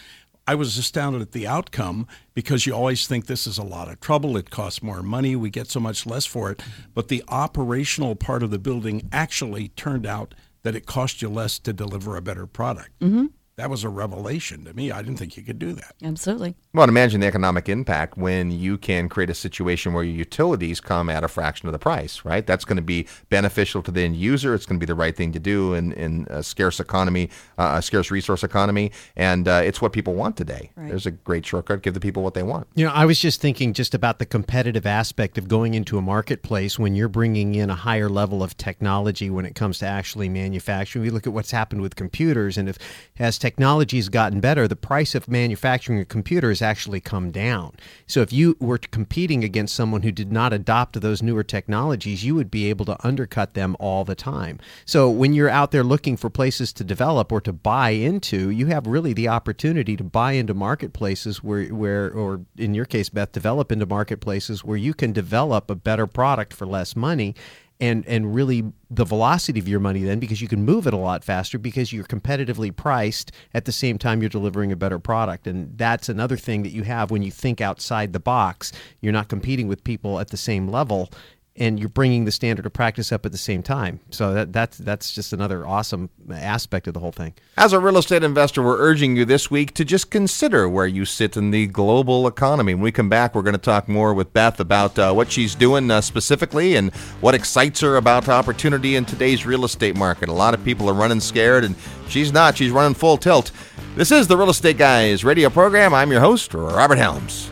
I 0.47 0.55
was 0.55 0.77
astounded 0.77 1.21
at 1.21 1.33
the 1.33 1.45
outcome 1.45 2.07
because 2.33 2.65
you 2.65 2.73
always 2.73 3.05
think 3.05 3.25
this 3.25 3.45
is 3.45 3.57
a 3.57 3.63
lot 3.63 3.89
of 3.89 3.99
trouble. 3.99 4.37
It 4.37 4.49
costs 4.49 4.81
more 4.81 5.03
money. 5.03 5.35
We 5.35 5.49
get 5.49 5.67
so 5.67 5.81
much 5.81 6.05
less 6.05 6.25
for 6.25 6.49
it. 6.49 6.63
But 6.93 7.09
the 7.09 7.23
operational 7.27 8.15
part 8.15 8.43
of 8.43 8.49
the 8.49 8.57
building 8.57 9.09
actually 9.11 9.67
turned 9.69 10.05
out 10.05 10.33
that 10.63 10.75
it 10.75 10.85
cost 10.85 11.21
you 11.21 11.27
less 11.27 11.59
to 11.59 11.73
deliver 11.73 12.15
a 12.15 12.21
better 12.21 12.47
product. 12.47 12.97
Mm-hmm 13.01 13.27
that 13.57 13.71
was 13.71 13.83
a 13.83 13.89
revelation 13.89 14.65
to 14.65 14.73
me. 14.73 14.91
I 14.91 15.01
didn't 15.01 15.17
think 15.17 15.35
you 15.35 15.41
could 15.41 15.57
do 15.57 15.73
that. 15.73 15.95
Absolutely. 16.03 16.55
Well, 16.75 16.87
imagine 16.87 17.21
the 17.21 17.27
economic 17.27 17.67
impact 17.67 18.15
when 18.15 18.51
you 18.51 18.77
can 18.77 19.09
create 19.09 19.31
a 19.31 19.33
situation 19.33 19.93
where 19.93 20.03
your 20.03 20.15
utilities 20.15 20.79
come 20.79 21.09
at 21.09 21.23
a 21.23 21.27
fraction 21.27 21.67
of 21.67 21.73
the 21.73 21.79
price, 21.79 22.23
right? 22.23 22.45
That's 22.45 22.65
going 22.65 22.75
to 22.75 22.83
be 22.83 23.07
beneficial 23.29 23.81
to 23.81 23.89
the 23.89 24.01
end 24.01 24.15
user. 24.15 24.53
It's 24.53 24.67
going 24.67 24.79
to 24.79 24.85
be 24.85 24.85
the 24.85 24.93
right 24.93 25.15
thing 25.15 25.31
to 25.31 25.39
do 25.39 25.73
in, 25.73 25.91
in 25.93 26.27
a 26.29 26.43
scarce 26.43 26.79
economy, 26.79 27.31
uh, 27.57 27.77
a 27.77 27.81
scarce 27.81 28.11
resource 28.11 28.43
economy. 28.43 28.91
And 29.15 29.47
uh, 29.47 29.61
it's 29.65 29.81
what 29.81 29.91
people 29.91 30.13
want 30.13 30.37
today. 30.37 30.69
Right. 30.75 30.89
There's 30.89 31.07
a 31.07 31.11
great 31.11 31.43
shortcut. 31.43 31.81
Give 31.81 31.95
the 31.95 31.99
people 31.99 32.21
what 32.21 32.35
they 32.35 32.43
want. 32.43 32.67
You 32.75 32.85
know, 32.85 32.91
I 32.91 33.05
was 33.05 33.19
just 33.19 33.41
thinking 33.41 33.73
just 33.73 33.95
about 33.95 34.19
the 34.19 34.27
competitive 34.27 34.85
aspect 34.85 35.35
of 35.39 35.47
going 35.47 35.73
into 35.73 35.97
a 35.97 36.01
marketplace 36.01 36.77
when 36.77 36.93
you're 36.93 37.09
bringing 37.09 37.55
in 37.55 37.71
a 37.71 37.75
higher 37.75 38.07
level 38.07 38.43
of 38.43 38.55
technology 38.55 39.31
when 39.31 39.47
it 39.47 39.55
comes 39.55 39.79
to 39.79 39.87
actually 39.87 40.29
manufacturing. 40.29 41.01
We 41.01 41.09
look 41.09 41.25
at 41.25 41.33
what's 41.33 41.49
happened 41.49 41.81
with 41.81 41.95
computers, 41.95 42.55
and 42.55 42.69
if 42.69 42.77
as 43.17 43.39
technology 43.47 43.95
has 43.95 44.09
gotten 44.09 44.41
better, 44.41 44.67
the 44.67 44.75
price 44.75 45.15
of 45.15 45.29
manufacturing 45.29 45.99
a 46.01 46.05
computer 46.05 46.49
has 46.49 46.61
actually 46.61 46.99
come 46.99 47.31
down. 47.31 47.71
So 48.05 48.19
if 48.19 48.33
you 48.33 48.57
were 48.59 48.77
competing 48.77 49.41
against 49.41 49.73
someone 49.73 50.01
who 50.01 50.11
did 50.11 50.33
not 50.33 50.51
adopt 50.51 50.99
those 50.99 51.23
newer 51.23 51.45
technologies, 51.45 52.25
you 52.25 52.35
would 52.35 52.51
be 52.51 52.69
able 52.69 52.83
to 52.83 53.07
undercut 53.07 53.53
them 53.53 53.77
all 53.79 54.03
the 54.03 54.15
time. 54.15 54.59
So 54.85 55.09
when 55.09 55.33
you're 55.33 55.49
out 55.49 55.71
there 55.71 55.85
looking 55.85 56.17
for 56.17 56.29
places 56.29 56.73
to 56.73 56.83
develop 56.83 57.31
or 57.31 57.39
to 57.39 57.53
buy 57.53 57.91
into, 57.91 58.49
you 58.49 58.65
have 58.65 58.85
really 58.85 59.13
the 59.13 59.29
opportunity 59.29 59.95
to 59.95 60.03
buy 60.03 60.33
into 60.33 60.53
marketplaces 60.53 61.41
where, 61.41 61.67
where 61.67 62.11
or 62.11 62.41
in 62.57 62.73
your 62.73 62.83
case, 62.83 63.07
Beth, 63.07 63.31
develop 63.31 63.71
into 63.71 63.85
marketplaces 63.85 64.65
where 64.65 64.75
you 64.75 64.93
can 64.93 65.13
develop 65.13 65.71
a 65.71 65.75
better 65.75 66.05
product 66.05 66.53
for 66.53 66.65
less 66.65 66.97
money 66.97 67.33
and 67.79 68.07
and 68.07 68.33
really 68.33 68.63
the 68.89 69.05
velocity 69.05 69.59
of 69.59 69.67
your 69.67 69.79
money 69.79 70.03
then 70.03 70.19
because 70.19 70.41
you 70.41 70.47
can 70.47 70.63
move 70.63 70.87
it 70.87 70.93
a 70.93 70.97
lot 70.97 71.23
faster 71.23 71.59
because 71.59 71.91
you're 71.91 72.05
competitively 72.05 72.75
priced 72.75 73.31
at 73.53 73.65
the 73.65 73.71
same 73.71 73.97
time 73.97 74.21
you're 74.21 74.29
delivering 74.29 74.71
a 74.71 74.75
better 74.75 74.99
product. 74.99 75.45
And 75.45 75.77
that's 75.77 76.09
another 76.09 76.37
thing 76.37 76.63
that 76.63 76.71
you 76.71 76.83
have 76.83 77.11
when 77.11 77.21
you 77.21 77.31
think 77.31 77.61
outside 77.61 78.13
the 78.13 78.19
box. 78.19 78.71
You're 79.01 79.13
not 79.13 79.27
competing 79.27 79.67
with 79.67 79.83
people 79.83 80.19
at 80.19 80.29
the 80.29 80.37
same 80.37 80.67
level 80.67 81.09
and 81.57 81.79
you're 81.79 81.89
bringing 81.89 82.25
the 82.25 82.31
standard 82.31 82.65
of 82.65 82.73
practice 82.73 83.11
up 83.11 83.25
at 83.25 83.31
the 83.31 83.37
same 83.37 83.63
time. 83.63 83.99
So 84.11 84.33
that, 84.33 84.53
that's 84.53 84.77
that's 84.77 85.11
just 85.11 85.33
another 85.33 85.65
awesome 85.65 86.09
aspect 86.31 86.87
of 86.87 86.93
the 86.93 86.99
whole 86.99 87.11
thing. 87.11 87.33
As 87.57 87.73
a 87.73 87.79
real 87.79 87.97
estate 87.97 88.23
investor, 88.23 88.61
we're 88.61 88.77
urging 88.77 89.17
you 89.17 89.25
this 89.25 89.49
week 89.49 89.73
to 89.75 89.85
just 89.85 90.11
consider 90.11 90.69
where 90.69 90.85
you 90.85 91.03
sit 91.03 91.35
in 91.35 91.51
the 91.51 91.67
global 91.67 92.27
economy. 92.27 92.75
When 92.75 92.83
we 92.83 92.91
come 92.91 93.09
back, 93.09 93.33
we're 93.33 93.41
going 93.41 93.53
to 93.53 93.59
talk 93.59 93.87
more 93.87 94.13
with 94.13 94.33
Beth 94.33 94.59
about 94.59 94.97
uh, 94.99 95.13
what 95.13 95.31
she's 95.31 95.55
doing 95.55 95.89
uh, 95.89 96.01
specifically 96.01 96.75
and 96.75 96.93
what 97.21 97.33
excites 97.33 97.81
her 97.81 97.97
about 97.97 98.29
opportunity 98.29 98.95
in 98.95 99.05
today's 99.05 99.45
real 99.45 99.65
estate 99.65 99.95
market. 99.95 100.29
A 100.29 100.33
lot 100.33 100.53
of 100.53 100.63
people 100.63 100.89
are 100.89 100.93
running 100.93 101.19
scared, 101.19 101.63
and 101.63 101.75
she's 102.07 102.31
not. 102.31 102.55
She's 102.57 102.71
running 102.71 102.93
full 102.93 103.17
tilt. 103.17 103.51
This 103.95 104.11
is 104.11 104.27
the 104.27 104.37
Real 104.37 104.49
Estate 104.51 104.77
Guys 104.77 105.23
radio 105.23 105.49
program. 105.49 105.93
I'm 105.93 106.11
your 106.11 106.21
host, 106.21 106.53
Robert 106.53 106.99
Helms. 106.99 107.49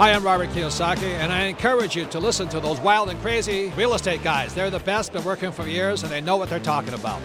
Hi, 0.00 0.14
I'm 0.14 0.24
Robert 0.24 0.48
Kiyosaki, 0.48 1.12
and 1.18 1.30
I 1.30 1.42
encourage 1.42 1.94
you 1.94 2.06
to 2.06 2.20
listen 2.20 2.48
to 2.48 2.58
those 2.58 2.80
wild 2.80 3.10
and 3.10 3.20
crazy 3.20 3.70
real 3.76 3.92
estate 3.92 4.22
guys. 4.24 4.54
They're 4.54 4.70
the 4.70 4.78
best, 4.78 5.12
been 5.12 5.22
working 5.24 5.52
for 5.52 5.66
years, 5.66 6.04
and 6.04 6.10
they 6.10 6.22
know 6.22 6.38
what 6.38 6.48
they're 6.48 6.58
talking 6.58 6.94
about. 6.94 7.20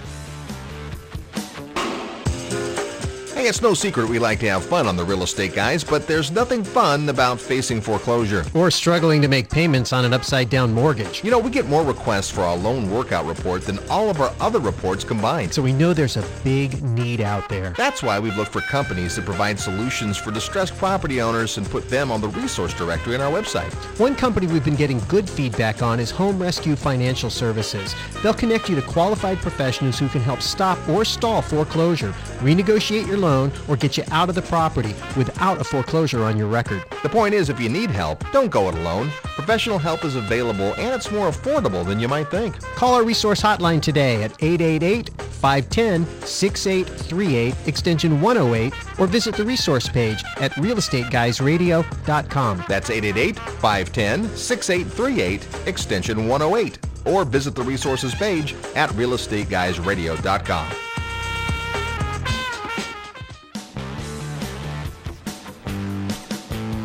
Hey, 3.36 3.50
it's 3.50 3.62
no 3.62 3.74
secret 3.74 4.08
we 4.08 4.18
like 4.18 4.40
to 4.40 4.50
have 4.50 4.64
fun 4.64 4.88
on 4.88 4.96
the 4.96 5.04
real 5.04 5.22
estate 5.22 5.54
guys, 5.54 5.84
but 5.84 6.08
there's 6.08 6.32
nothing 6.32 6.64
fun 6.64 7.10
about 7.10 7.38
facing 7.38 7.82
foreclosure. 7.82 8.46
Or 8.54 8.72
struggling 8.72 9.22
to 9.22 9.28
make 9.28 9.50
payments 9.50 9.92
on 9.92 10.06
an 10.06 10.14
upside 10.14 10.50
down 10.50 10.72
mortgage. 10.72 11.22
You 11.22 11.32
know, 11.32 11.40
we 11.40 11.50
get 11.50 11.68
more 11.68 11.84
requests 11.84 12.32
for 12.32 12.44
our 12.44 12.56
loan 12.56 12.90
workout 12.90 13.26
report 13.26 13.64
than 13.64 13.80
all 13.90 14.10
of 14.10 14.22
our 14.22 14.34
other 14.40 14.60
reports 14.60 15.04
combined. 15.04 15.54
So 15.54 15.62
we 15.62 15.74
know 15.74 15.94
there's 15.94 16.16
a 16.16 16.26
big 16.46 16.82
need 16.82 17.20
out 17.20 17.50
there. 17.50 17.72
That's 17.72 18.02
why 18.02 18.20
we've 18.20 18.38
looked 18.38 18.54
for 18.54 18.62
companies 18.62 19.18
that 19.18 19.26
provide 19.26 19.60
solutions 19.60 20.16
for 20.16 20.32
distressed 20.32 20.78
property 20.78 21.22
owners 21.22 21.58
and 21.58 21.70
put 21.70 21.90
them 21.90 22.14
on 22.14 22.22
the 22.22 22.30
resource 22.30 22.74
directory 22.74 23.16
on 23.16 23.22
our 23.22 23.34
website. 23.34 23.74
One 24.00 24.16
company 24.16 24.48
we've 24.48 24.64
been 24.64 24.78
getting 24.78 25.00
good 25.10 25.30
feedback 25.30 25.84
on 25.84 26.00
is 26.00 26.10
Home 26.10 26.42
Rescue 26.42 26.78
Financial 26.78 27.30
Services. 27.30 27.94
They'll 28.24 28.34
connect 28.34 28.70
you 28.70 28.78
to 28.78 28.82
qualified 28.82 29.40
professionals 29.40 30.00
who 30.00 30.08
can 30.08 30.22
help 30.22 30.42
stop 30.42 30.80
or 30.88 31.04
stall 31.04 31.42
foreclosure, 31.42 32.14
renegotiate 32.40 33.06
your 33.06 33.18
loan, 33.26 33.52
or 33.68 33.76
get 33.76 33.98
you 33.98 34.04
out 34.12 34.30
of 34.30 34.36
the 34.36 34.42
property 34.44 34.96
without 35.18 35.60
a 35.60 35.64
foreclosure 35.64 36.24
on 36.24 36.38
your 36.38 36.48
record. 36.48 36.84
The 37.04 37.10
point 37.10 37.34
is, 37.34 37.50
if 37.50 37.60
you 37.60 37.70
need 37.70 37.90
help, 37.90 38.24
don't 38.32 38.52
go 38.52 38.70
it 38.70 38.76
alone. 38.76 39.10
Professional 39.36 39.78
help 39.78 40.06
is 40.06 40.16
available 40.16 40.74
and 40.76 40.96
it's 40.96 41.12
more 41.12 41.30
affordable 41.30 41.86
than 41.86 42.00
you 42.00 42.08
might 42.08 42.32
think. 42.32 42.58
Call 42.76 42.94
our 42.94 43.04
resource 43.04 43.42
hotline 43.42 43.82
today 43.82 44.24
at 44.24 44.32
888 44.42 45.10
510 45.46 46.06
6838 46.26 47.54
extension 47.68 48.22
108 48.22 48.74
or 49.00 49.08
visit 49.08 49.36
the 49.36 49.44
resource 49.44 49.90
page 49.90 50.24
at 50.38 50.52
realestateguysradio.com. 50.54 52.64
That's 52.68 52.90
888 52.90 53.38
510 53.40 54.36
6838 54.36 55.48
extension 55.68 56.28
108 56.28 56.80
or 57.06 57.24
visit 57.26 57.54
the 57.56 57.64
resources 57.64 58.16
page 58.16 58.56
at 58.76 58.90
realestateguysradio.com. 58.92 60.95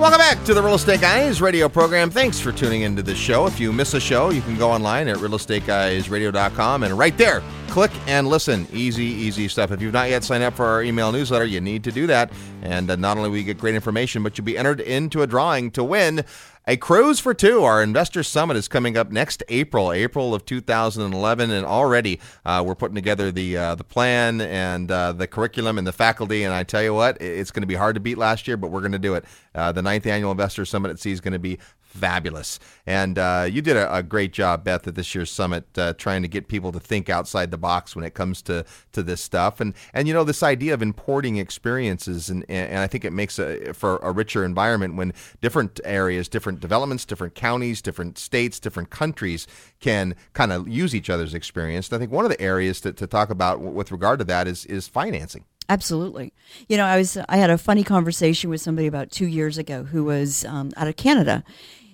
Welcome 0.00 0.16
back 0.16 0.42
to 0.44 0.54
the 0.54 0.62
Real 0.62 0.76
Estate 0.76 1.02
Guys 1.02 1.42
radio 1.42 1.68
program. 1.68 2.08
Thanks 2.08 2.40
for 2.40 2.52
tuning 2.52 2.80
into 2.80 3.02
the 3.02 3.14
show. 3.14 3.46
If 3.46 3.60
you 3.60 3.70
miss 3.70 3.92
a 3.92 4.00
show, 4.00 4.30
you 4.30 4.40
can 4.40 4.56
go 4.56 4.70
online 4.70 5.08
at 5.08 5.18
realestateguysradio.com 5.18 6.84
and 6.84 6.98
right 6.98 7.14
there, 7.18 7.42
click 7.68 7.90
and 8.06 8.26
listen. 8.26 8.66
Easy, 8.72 9.04
easy 9.04 9.46
stuff. 9.46 9.72
If 9.72 9.82
you've 9.82 9.92
not 9.92 10.08
yet 10.08 10.24
signed 10.24 10.42
up 10.42 10.54
for 10.54 10.64
our 10.64 10.82
email 10.82 11.12
newsletter, 11.12 11.44
you 11.44 11.60
need 11.60 11.84
to 11.84 11.92
do 11.92 12.06
that. 12.06 12.32
And 12.62 12.90
uh, 12.90 12.96
not 12.96 13.18
only 13.18 13.28
will 13.28 13.36
you 13.36 13.44
get 13.44 13.58
great 13.58 13.74
information, 13.74 14.22
but 14.22 14.38
you'll 14.38 14.46
be 14.46 14.56
entered 14.56 14.80
into 14.80 15.20
a 15.20 15.26
drawing 15.26 15.70
to 15.72 15.84
win 15.84 16.24
a 16.66 16.76
cruise 16.76 17.18
for 17.18 17.34
two. 17.34 17.64
Our 17.64 17.82
investor 17.82 18.22
summit 18.22 18.56
is 18.56 18.68
coming 18.68 18.96
up 18.96 19.10
next 19.10 19.42
April, 19.48 19.92
April 19.92 20.34
of 20.34 20.44
2011, 20.44 21.50
and 21.50 21.66
already 21.66 22.20
uh, 22.44 22.62
we're 22.64 22.74
putting 22.74 22.94
together 22.94 23.32
the 23.32 23.56
uh, 23.56 23.74
the 23.74 23.84
plan 23.84 24.40
and 24.40 24.90
uh, 24.90 25.12
the 25.12 25.26
curriculum 25.26 25.78
and 25.78 25.86
the 25.86 25.92
faculty. 25.92 26.44
And 26.44 26.54
I 26.54 26.62
tell 26.62 26.82
you 26.82 26.94
what, 26.94 27.20
it's 27.20 27.50
going 27.50 27.62
to 27.62 27.66
be 27.66 27.74
hard 27.74 27.94
to 27.94 28.00
beat 28.00 28.18
last 28.18 28.46
year, 28.46 28.56
but 28.56 28.70
we're 28.70 28.80
going 28.80 28.92
to 28.92 28.98
do 28.98 29.14
it. 29.14 29.24
Uh, 29.54 29.72
the 29.72 29.82
ninth 29.82 30.06
annual 30.06 30.30
investor 30.30 30.64
summit 30.64 30.90
at 30.90 30.98
sea 30.98 31.12
is 31.12 31.20
going 31.20 31.32
to 31.32 31.38
be 31.38 31.58
fabulous. 31.90 32.58
And 32.86 33.18
uh, 33.18 33.46
you 33.50 33.62
did 33.62 33.76
a, 33.76 33.94
a, 33.94 34.02
great 34.02 34.32
job, 34.32 34.64
Beth, 34.64 34.86
at 34.86 34.94
this 34.94 35.14
year's 35.14 35.30
summit, 35.30 35.66
uh, 35.76 35.92
trying 35.94 36.22
to 36.22 36.28
get 36.28 36.48
people 36.48 36.72
to 36.72 36.80
think 36.80 37.08
outside 37.08 37.50
the 37.50 37.58
box 37.58 37.94
when 37.94 38.04
it 38.04 38.14
comes 38.14 38.42
to, 38.42 38.64
to 38.92 39.02
this 39.02 39.20
stuff. 39.20 39.60
And 39.60 39.74
and 39.92 40.06
you 40.06 40.14
know 40.14 40.24
this 40.24 40.42
idea 40.42 40.72
of 40.72 40.82
importing 40.82 41.36
experiences, 41.36 42.30
and 42.30 42.44
and 42.48 42.78
I 42.78 42.86
think 42.86 43.04
it 43.04 43.12
makes 43.12 43.38
a 43.38 43.72
for 43.74 43.96
a 43.98 44.12
richer 44.12 44.44
environment 44.44 44.96
when 44.96 45.12
different 45.40 45.80
areas, 45.84 46.28
different 46.28 46.60
developments, 46.60 47.04
different 47.04 47.34
counties, 47.34 47.82
different 47.82 48.18
states, 48.18 48.60
different 48.60 48.90
countries 48.90 49.46
can 49.80 50.14
kind 50.32 50.52
of 50.52 50.68
use 50.68 50.94
each 50.94 51.10
other's 51.10 51.34
experience. 51.34 51.88
And 51.88 51.96
I 51.96 51.98
think 51.98 52.12
one 52.12 52.24
of 52.24 52.30
the 52.30 52.40
areas 52.40 52.80
to, 52.82 52.92
to 52.92 53.06
talk 53.06 53.30
about 53.30 53.60
with 53.60 53.90
regard 53.90 54.20
to 54.20 54.24
that 54.26 54.46
is 54.46 54.64
is 54.66 54.88
financing. 54.88 55.44
Absolutely. 55.70 56.32
You 56.68 56.76
know, 56.76 56.84
I 56.84 56.96
was 56.96 57.16
I 57.28 57.36
had 57.36 57.48
a 57.48 57.56
funny 57.56 57.84
conversation 57.84 58.50
with 58.50 58.60
somebody 58.60 58.88
about 58.88 59.12
two 59.12 59.28
years 59.28 59.56
ago 59.56 59.84
who 59.84 60.02
was 60.02 60.44
um, 60.44 60.72
out 60.76 60.88
of 60.88 60.96
Canada, 60.96 61.44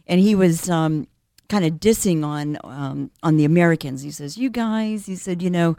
and 0.07 0.21
he 0.21 0.35
was 0.35 0.69
um, 0.71 1.07
kind 1.49 1.65
of 1.65 1.75
dissing 1.75 2.25
on 2.25 2.59
um, 2.65 3.11
on 3.23 3.37
the 3.37 3.45
Americans. 3.45 4.03
He 4.03 4.11
says, 4.11 4.37
"You 4.37 4.51
guys," 4.51 5.07
he 5.07 5.17
said, 5.17 5.43
"you 5.43 5.51
know." 5.51 5.77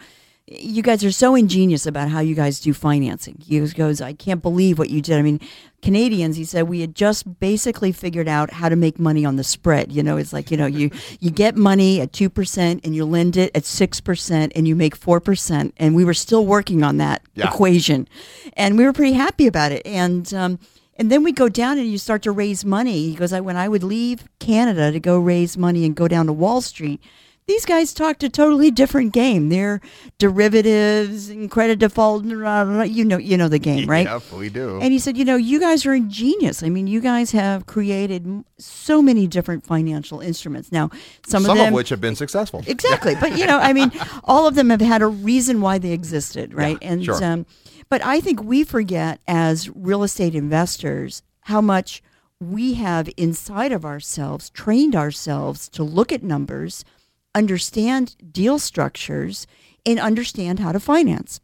You 0.50 0.82
guys 0.82 1.04
are 1.04 1.12
so 1.12 1.36
ingenious 1.36 1.86
about 1.86 2.08
how 2.08 2.22
you 2.22 2.34
guys 2.34 2.62
do 2.62 2.74
financing. 2.74 3.38
He 3.46 3.60
goes, 3.60 4.00
I 4.00 4.14
can't 4.14 4.42
believe 4.42 4.80
what 4.80 4.90
you 4.90 5.02
did. 5.02 5.18
I 5.18 5.22
mean, 5.22 5.42
Canadians, 5.82 6.38
he 6.38 6.46
said, 6.46 6.70
we 6.70 6.80
had 6.80 6.96
just 6.96 7.42
basically 7.42 7.92
figured 7.92 8.30
out 8.30 8.52
how 8.52 8.70
to 8.70 8.78
make 8.78 8.98
money 8.98 9.26
on 9.26 9.36
the 9.36 9.44
spread. 9.44 9.92
You 9.92 10.04
know, 10.04 10.16
it's 10.16 10.32
like, 10.32 10.50
you 10.50 10.56
know, 10.56 10.66
you, 10.66 10.90
you 11.20 11.32
get 11.32 11.58
money 11.58 12.00
at 12.00 12.14
2% 12.14 12.80
and 12.82 12.96
you 12.96 13.04
lend 13.04 13.36
it 13.36 13.52
at 13.58 13.64
6% 13.64 14.52
and 14.56 14.66
you 14.66 14.74
make 14.74 14.98
4%. 14.98 15.74
And 15.76 15.96
we 15.98 16.06
were 16.06 16.14
still 16.14 16.46
working 16.46 16.82
on 16.82 16.96
that 16.96 17.24
yeah. 17.34 17.50
equation. 17.50 18.08
And 18.54 18.78
we 18.78 18.86
were 18.86 18.94
pretty 18.94 19.16
happy 19.16 19.48
about 19.48 19.74
it. 19.74 19.86
And, 19.86 20.34
um, 20.34 20.60
and 20.98 21.12
then 21.12 21.24
we 21.24 21.32
go 21.32 21.48
down 21.50 21.78
and 21.78 21.88
you 21.88 21.98
start 21.98 22.24
to 22.24 22.32
raise 22.32 22.66
money. 22.66 23.10
He 23.10 23.16
goes, 23.16 23.32
I, 23.32 23.40
when 23.40 23.56
I 23.56 23.68
would 23.68 23.84
leave 23.84 24.28
Canada 24.40 24.92
to 24.92 25.00
go 25.00 25.20
raise 25.20 25.58
money 25.58 25.86
and 25.86 25.96
go 25.96 26.08
down 26.08 26.26
to 26.26 26.34
Wall 26.34 26.62
Street, 26.62 27.02
these 27.48 27.66
guys 27.66 27.94
talked 27.94 28.24
a 28.24 28.30
totally 28.30 28.72
different 28.72 29.14
game. 29.14 29.48
They're 29.48 29.80
derivatives 30.18 31.30
and 31.30 31.50
credit 31.50 31.80
default. 31.80 32.26
You 32.26 33.06
know, 33.06 33.18
you 33.18 33.38
know 33.38 33.48
the 33.48 33.58
game, 33.58 33.90
right? 33.90 34.06
Yep, 34.06 34.34
we 34.34 34.50
do. 34.50 34.82
And 34.82 34.92
he 34.92 35.00
said, 35.00 35.16
you 35.16 35.24
know, 35.24 35.38
you 35.38 35.60
guys 35.60 35.86
are 35.86 35.94
ingenious. 35.94 36.62
I 36.62 36.68
mean, 36.68 36.88
you 36.88 37.00
guys 37.00 37.32
have 37.32 37.66
created 37.66 38.44
so 38.58 39.02
many 39.02 39.28
different 39.28 39.66
financial 39.66 40.20
instruments. 40.20 40.74
Now, 40.74 40.90
some, 41.26 41.44
some 41.44 41.52
of 41.52 41.58
them, 41.58 41.68
of 41.70 41.74
which 41.74 41.90
have 41.90 42.02
been 42.02 42.18
successful. 42.18 42.64
Exactly, 42.68 43.16
but 43.16 43.38
you 43.38 43.46
know, 43.48 43.60
I 43.60 43.72
mean, 43.72 43.94
all 44.26 44.46
of 44.46 44.56
them 44.56 44.70
have 44.70 44.82
had 44.82 45.02
a 45.02 45.08
reason 45.08 45.62
why 45.62 45.78
they 45.78 45.94
existed, 45.94 46.54
right? 46.54 46.78
Yeah, 46.82 46.90
and 46.90 47.06
sure. 47.06 47.24
um, 47.24 47.46
but 47.90 48.04
I 48.04 48.20
think 48.20 48.44
we 48.44 48.64
forget 48.64 49.20
as 49.28 49.70
real 49.70 50.04
estate 50.04 50.36
investors 50.36 51.24
how 51.42 51.62
much 51.62 52.02
we 52.40 52.76
have 52.76 53.10
inside 53.18 53.72
of 53.72 53.86
ourselves 53.86 54.50
trained 54.50 54.96
ourselves 54.96 55.70
to 55.70 55.84
look 55.84 56.12
at 56.12 56.24
numbers, 56.24 56.86
understand 57.34 58.16
deal 58.32 58.60
structures, 58.60 59.48
and 59.86 60.00
understand 60.00 60.60
how 60.60 60.72
to 60.72 60.80
finance. 60.80 61.40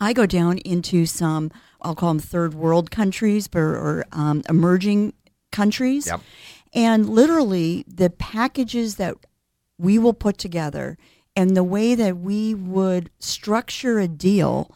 I 0.00 0.12
go 0.12 0.26
down 0.26 0.58
into 0.58 1.06
some, 1.06 1.50
I'll 1.82 1.94
call 1.94 2.10
them 2.10 2.18
third 2.18 2.54
world 2.54 2.90
countries 2.90 3.48
or, 3.54 3.76
or 3.76 4.06
um, 4.12 4.42
emerging 4.48 5.14
countries. 5.52 6.06
Yep. 6.06 6.20
And 6.72 7.08
literally, 7.08 7.84
the 7.86 8.10
packages 8.10 8.96
that 8.96 9.16
we 9.78 9.98
will 9.98 10.14
put 10.14 10.38
together 10.38 10.98
and 11.36 11.56
the 11.56 11.64
way 11.64 11.94
that 11.94 12.18
we 12.18 12.54
would 12.54 13.10
structure 13.18 13.98
a 13.98 14.08
deal 14.08 14.70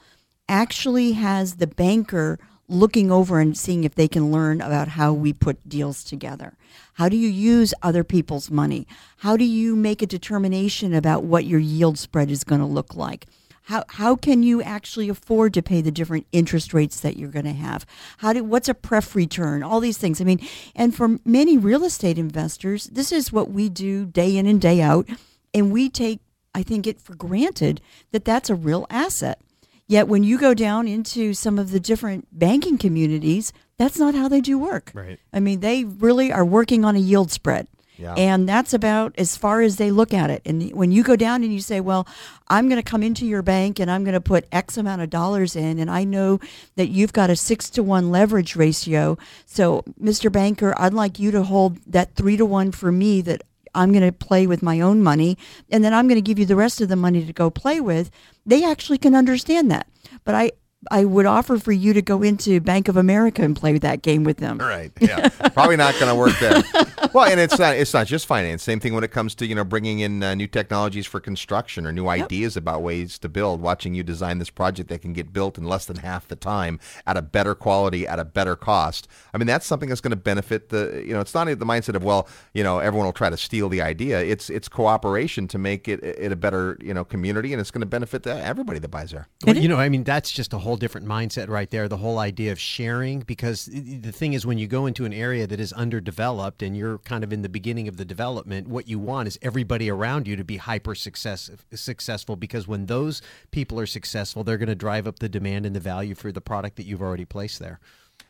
actually 0.49 1.12
has 1.12 1.57
the 1.57 1.66
banker 1.66 2.38
looking 2.68 3.11
over 3.11 3.40
and 3.40 3.57
seeing 3.57 3.84
if 3.84 3.95
they 3.95 4.09
can 4.09 4.32
learn 4.32 4.61
about 4.61 4.88
how 4.88 5.12
we 5.12 5.32
put 5.32 5.68
deals 5.68 6.03
together. 6.03 6.57
How 6.95 7.09
do 7.09 7.16
you 7.16 7.28
use 7.28 7.74
other 7.82 8.05
people's 8.05 8.51
money? 8.51 8.86
How 9.18 9.36
do 9.36 9.45
you 9.45 9.76
make 9.76 10.01
a 10.01 10.07
determination 10.07 10.95
about 10.95 11.24
what 11.24 11.45
your 11.45 11.61
yield 11.61 11.99
spread 11.99 12.30
is 12.30 12.45
going 12.45 12.61
to 12.61 12.66
look 12.66 12.95
like? 12.95 13.26
How, 13.68 13.84
how 13.88 14.16
can 14.16 14.42
you 14.42 14.62
actually 14.62 15.09
afford 15.09 15.55
to 15.55 15.62
pay 15.62 15.80
the 15.80 15.90
different 15.90 16.26
interest 16.32 16.74
rates 16.74 17.01
that 17.01 17.16
you're 17.16 17.30
going 17.30 17.47
to 17.47 17.53
have? 17.53 17.86
How 18.18 18.34
do 18.34 18.45
what's 18.45 18.68
a 18.68 18.74
pref 18.74 19.14
return? 19.14 19.62
All 19.62 19.80
these 19.80 19.97
things. 19.97 20.20
I 20.20 20.24
mean, 20.24 20.47
and 20.74 20.95
for 20.95 21.18
many 21.24 21.57
real 21.57 21.84
estate 21.84 22.18
investors, 22.18 22.86
this 22.86 23.11
is 23.11 23.32
what 23.32 23.51
we 23.51 23.70
do 23.70 24.05
day 24.05 24.36
in 24.36 24.47
and 24.47 24.61
day 24.61 24.82
out, 24.82 25.09
and 25.55 25.72
we 25.72 25.88
take 25.88 26.20
I 26.55 26.62
think 26.62 26.86
it 26.86 27.01
for 27.01 27.16
granted 27.16 27.80
that 28.12 28.24
that's 28.24 28.49
a 28.49 28.55
real 28.55 28.86
asset. 28.88 29.40
Yet 29.87 30.09
when 30.09 30.24
you 30.24 30.39
go 30.39 30.55
down 30.55 30.89
into 30.89 31.35
some 31.35 31.59
of 31.59 31.70
the 31.70 31.80
different 31.80 32.26
banking 32.32 32.78
communities, 32.78 33.53
that's 33.76 33.99
not 33.99 34.14
how 34.14 34.28
they 34.28 34.41
do 34.41 34.59
work. 34.59 34.91
Right. 34.95 35.18
I 35.32 35.41
mean, 35.41 35.61
they 35.61 35.85
really 35.85 36.32
are 36.32 36.45
working 36.45 36.85
on 36.85 36.97
a 36.97 37.01
yield 37.01 37.30
spread. 37.30 37.68
Yeah. 37.97 38.14
And 38.14 38.49
that's 38.49 38.74
about 38.74 39.14
as 39.18 39.37
far 39.37 39.61
as 39.61 39.76
they 39.76 39.91
look 39.91 40.12
at 40.12 40.28
it. 40.30 40.43
And 40.45 40.72
when 40.72 40.91
you 40.91 41.05
go 41.05 41.14
down 41.14 41.45
and 41.45 41.53
you 41.53 41.61
say, 41.61 41.80
well, 41.80 42.09
I'm 42.49 42.68
going 42.68 42.82
to 42.82 42.91
come 42.91 43.03
into 43.03 43.24
your 43.24 43.43
bank 43.43 43.78
and 43.78 43.91
I'm 43.91 44.03
going 44.03 44.14
to 44.14 44.20
put 44.20 44.47
X 44.51 44.76
amount 44.76 45.03
of 45.03 45.11
dollars 45.11 45.55
in, 45.55 45.78
and 45.78 45.91
I 45.91 46.05
know 46.05 46.41
that 46.74 46.89
you've 46.89 47.12
got 47.12 47.30
a 47.30 47.37
six 47.37 47.70
to 47.70 47.82
one 47.82 48.11
leverage 48.11 48.57
ratio. 48.57 49.16
So, 49.47 49.85
Mr. 50.01 50.30
Banker, 50.30 50.74
I'd 50.76 50.95
like 50.95 51.20
you 51.20 51.30
to 51.30 51.45
hold 51.45 51.78
that 51.87 52.14
three 52.14 52.37
to 52.37 52.45
one 52.45 52.72
for 52.72 52.91
me 52.91 53.20
that 53.22 53.43
I'm 53.74 53.93
going 53.93 54.05
to 54.05 54.12
play 54.12 54.47
with 54.47 54.62
my 54.62 54.80
own 54.80 55.03
money, 55.03 55.37
and 55.70 55.85
then 55.85 55.95
I'm 55.95 56.07
going 56.07 56.16
to 56.16 56.22
give 56.22 56.39
you 56.39 56.47
the 56.47 56.57
rest 56.57 56.80
of 56.80 56.89
the 56.89 56.97
money 56.97 57.24
to 57.24 57.32
go 57.32 57.51
play 57.51 57.80
with. 57.80 58.11
They 58.47 58.64
actually 58.64 58.99
can 58.99 59.14
understand 59.14 59.70
that. 59.70 59.86
But 60.24 60.34
I, 60.34 60.53
I 60.90 61.05
would 61.05 61.26
offer 61.26 61.59
for 61.59 61.72
you 61.72 61.92
to 61.95 62.03
go 62.03 62.22
into 62.22 62.61
Bank 62.61 62.88
of 62.88 62.97
America 62.97 63.42
and 63.42 63.57
play 63.57 63.78
that 63.78 64.03
game 64.03 64.24
with 64.24 64.38
them. 64.38 64.59
Right. 64.59 64.92
Yeah. 65.01 65.28
Probably 65.28 65.76
not 65.76 65.95
going 65.95 66.09
to 66.09 66.14
work 66.14 66.38
there. 66.38 66.62
well, 67.14 67.30
and 67.30 67.38
it's 67.38 67.58
not. 67.58 67.76
It's 67.76 67.94
not 67.94 68.06
just 68.08 68.26
finance. 68.26 68.62
Same 68.62 68.80
thing 68.80 68.92
when 68.92 69.04
it 69.04 69.12
comes 69.12 69.34
to 69.36 69.46
you 69.46 69.54
know 69.54 69.64
bringing 69.64 70.00
in 70.00 70.22
uh, 70.22 70.34
new 70.34 70.48
technologies 70.48 71.06
for 71.06 71.20
construction 71.20 71.86
or 71.86 71.92
new 71.92 72.04
yep. 72.04 72.24
ideas 72.24 72.56
about 72.56 72.82
ways 72.82 73.18
to 73.20 73.28
build. 73.28 73.60
Watching 73.60 73.94
you 73.94 74.02
design 74.02 74.38
this 74.38 74.50
project 74.50 74.88
that 74.88 75.00
can 75.00 75.12
get 75.12 75.32
built 75.32 75.56
in 75.56 75.64
less 75.64 75.84
than 75.86 75.98
half 75.98 76.26
the 76.26 76.36
time 76.36 76.80
at 77.06 77.16
a 77.16 77.22
better 77.22 77.54
quality 77.54 78.06
at 78.06 78.18
a 78.18 78.24
better 78.24 78.56
cost. 78.56 79.06
I 79.32 79.38
mean, 79.38 79.46
that's 79.46 79.64
something 79.64 79.88
that's 79.88 80.00
going 80.00 80.10
to 80.10 80.16
benefit 80.16 80.70
the. 80.70 81.04
You 81.06 81.14
know, 81.14 81.20
it's 81.20 81.34
not 81.34 81.46
the 81.46 81.56
mindset 81.64 81.94
of 81.94 82.02
well, 82.02 82.28
you 82.52 82.64
know, 82.64 82.80
everyone 82.80 83.06
will 83.06 83.12
try 83.12 83.30
to 83.30 83.36
steal 83.36 83.68
the 83.68 83.80
idea. 83.80 84.20
It's 84.20 84.50
it's 84.50 84.68
cooperation 84.68 85.46
to 85.48 85.58
make 85.58 85.86
it, 85.86 86.02
it 86.02 86.32
a 86.32 86.36
better 86.36 86.76
you 86.80 86.92
know 86.92 87.04
community, 87.04 87.52
and 87.52 87.60
it's 87.60 87.70
going 87.70 87.80
to 87.80 87.86
benefit 87.86 88.26
everybody 88.26 88.80
that 88.80 88.88
buys 88.88 89.12
there. 89.12 89.28
Well, 89.46 89.56
you 89.56 89.68
know, 89.68 89.78
I 89.78 89.88
mean, 89.88 90.02
that's 90.02 90.32
just 90.32 90.52
a 90.52 90.58
whole 90.58 90.76
different 90.76 91.06
mindset 91.06 91.48
right 91.48 91.70
there. 91.70 91.88
The 91.88 91.98
whole 91.98 92.18
idea 92.18 92.50
of 92.50 92.58
sharing, 92.58 93.20
because 93.20 93.66
the 93.66 94.12
thing 94.12 94.32
is, 94.32 94.44
when 94.44 94.58
you 94.58 94.66
go 94.66 94.86
into 94.86 95.04
an 95.04 95.12
area 95.12 95.46
that 95.46 95.60
is 95.60 95.72
underdeveloped 95.72 96.62
and 96.62 96.76
you're 96.76 96.98
kind 97.05 97.24
of 97.24 97.32
in 97.32 97.42
the 97.42 97.48
beginning 97.48 97.88
of 97.88 97.96
the 97.96 98.05
development, 98.05 98.68
what 98.68 98.88
you 98.88 98.98
want 98.98 99.28
is 99.28 99.38
everybody 99.42 99.90
around 99.90 100.26
you 100.26 100.36
to 100.36 100.44
be 100.44 100.57
hyper 100.57 100.94
success, 100.94 101.50
successful 101.74 102.36
because 102.36 102.66
when 102.66 102.86
those 102.86 103.22
people 103.50 103.78
are 103.78 103.86
successful, 103.86 104.44
they're 104.44 104.59
going 104.59 104.68
to 104.68 104.74
drive 104.74 105.07
up 105.07 105.18
the 105.18 105.28
demand 105.28 105.66
and 105.66 105.74
the 105.74 105.80
value 105.80 106.14
for 106.14 106.32
the 106.32 106.40
product 106.40 106.76
that 106.76 106.84
you've 106.84 107.02
already 107.02 107.24
placed 107.24 107.59
there. 107.59 107.80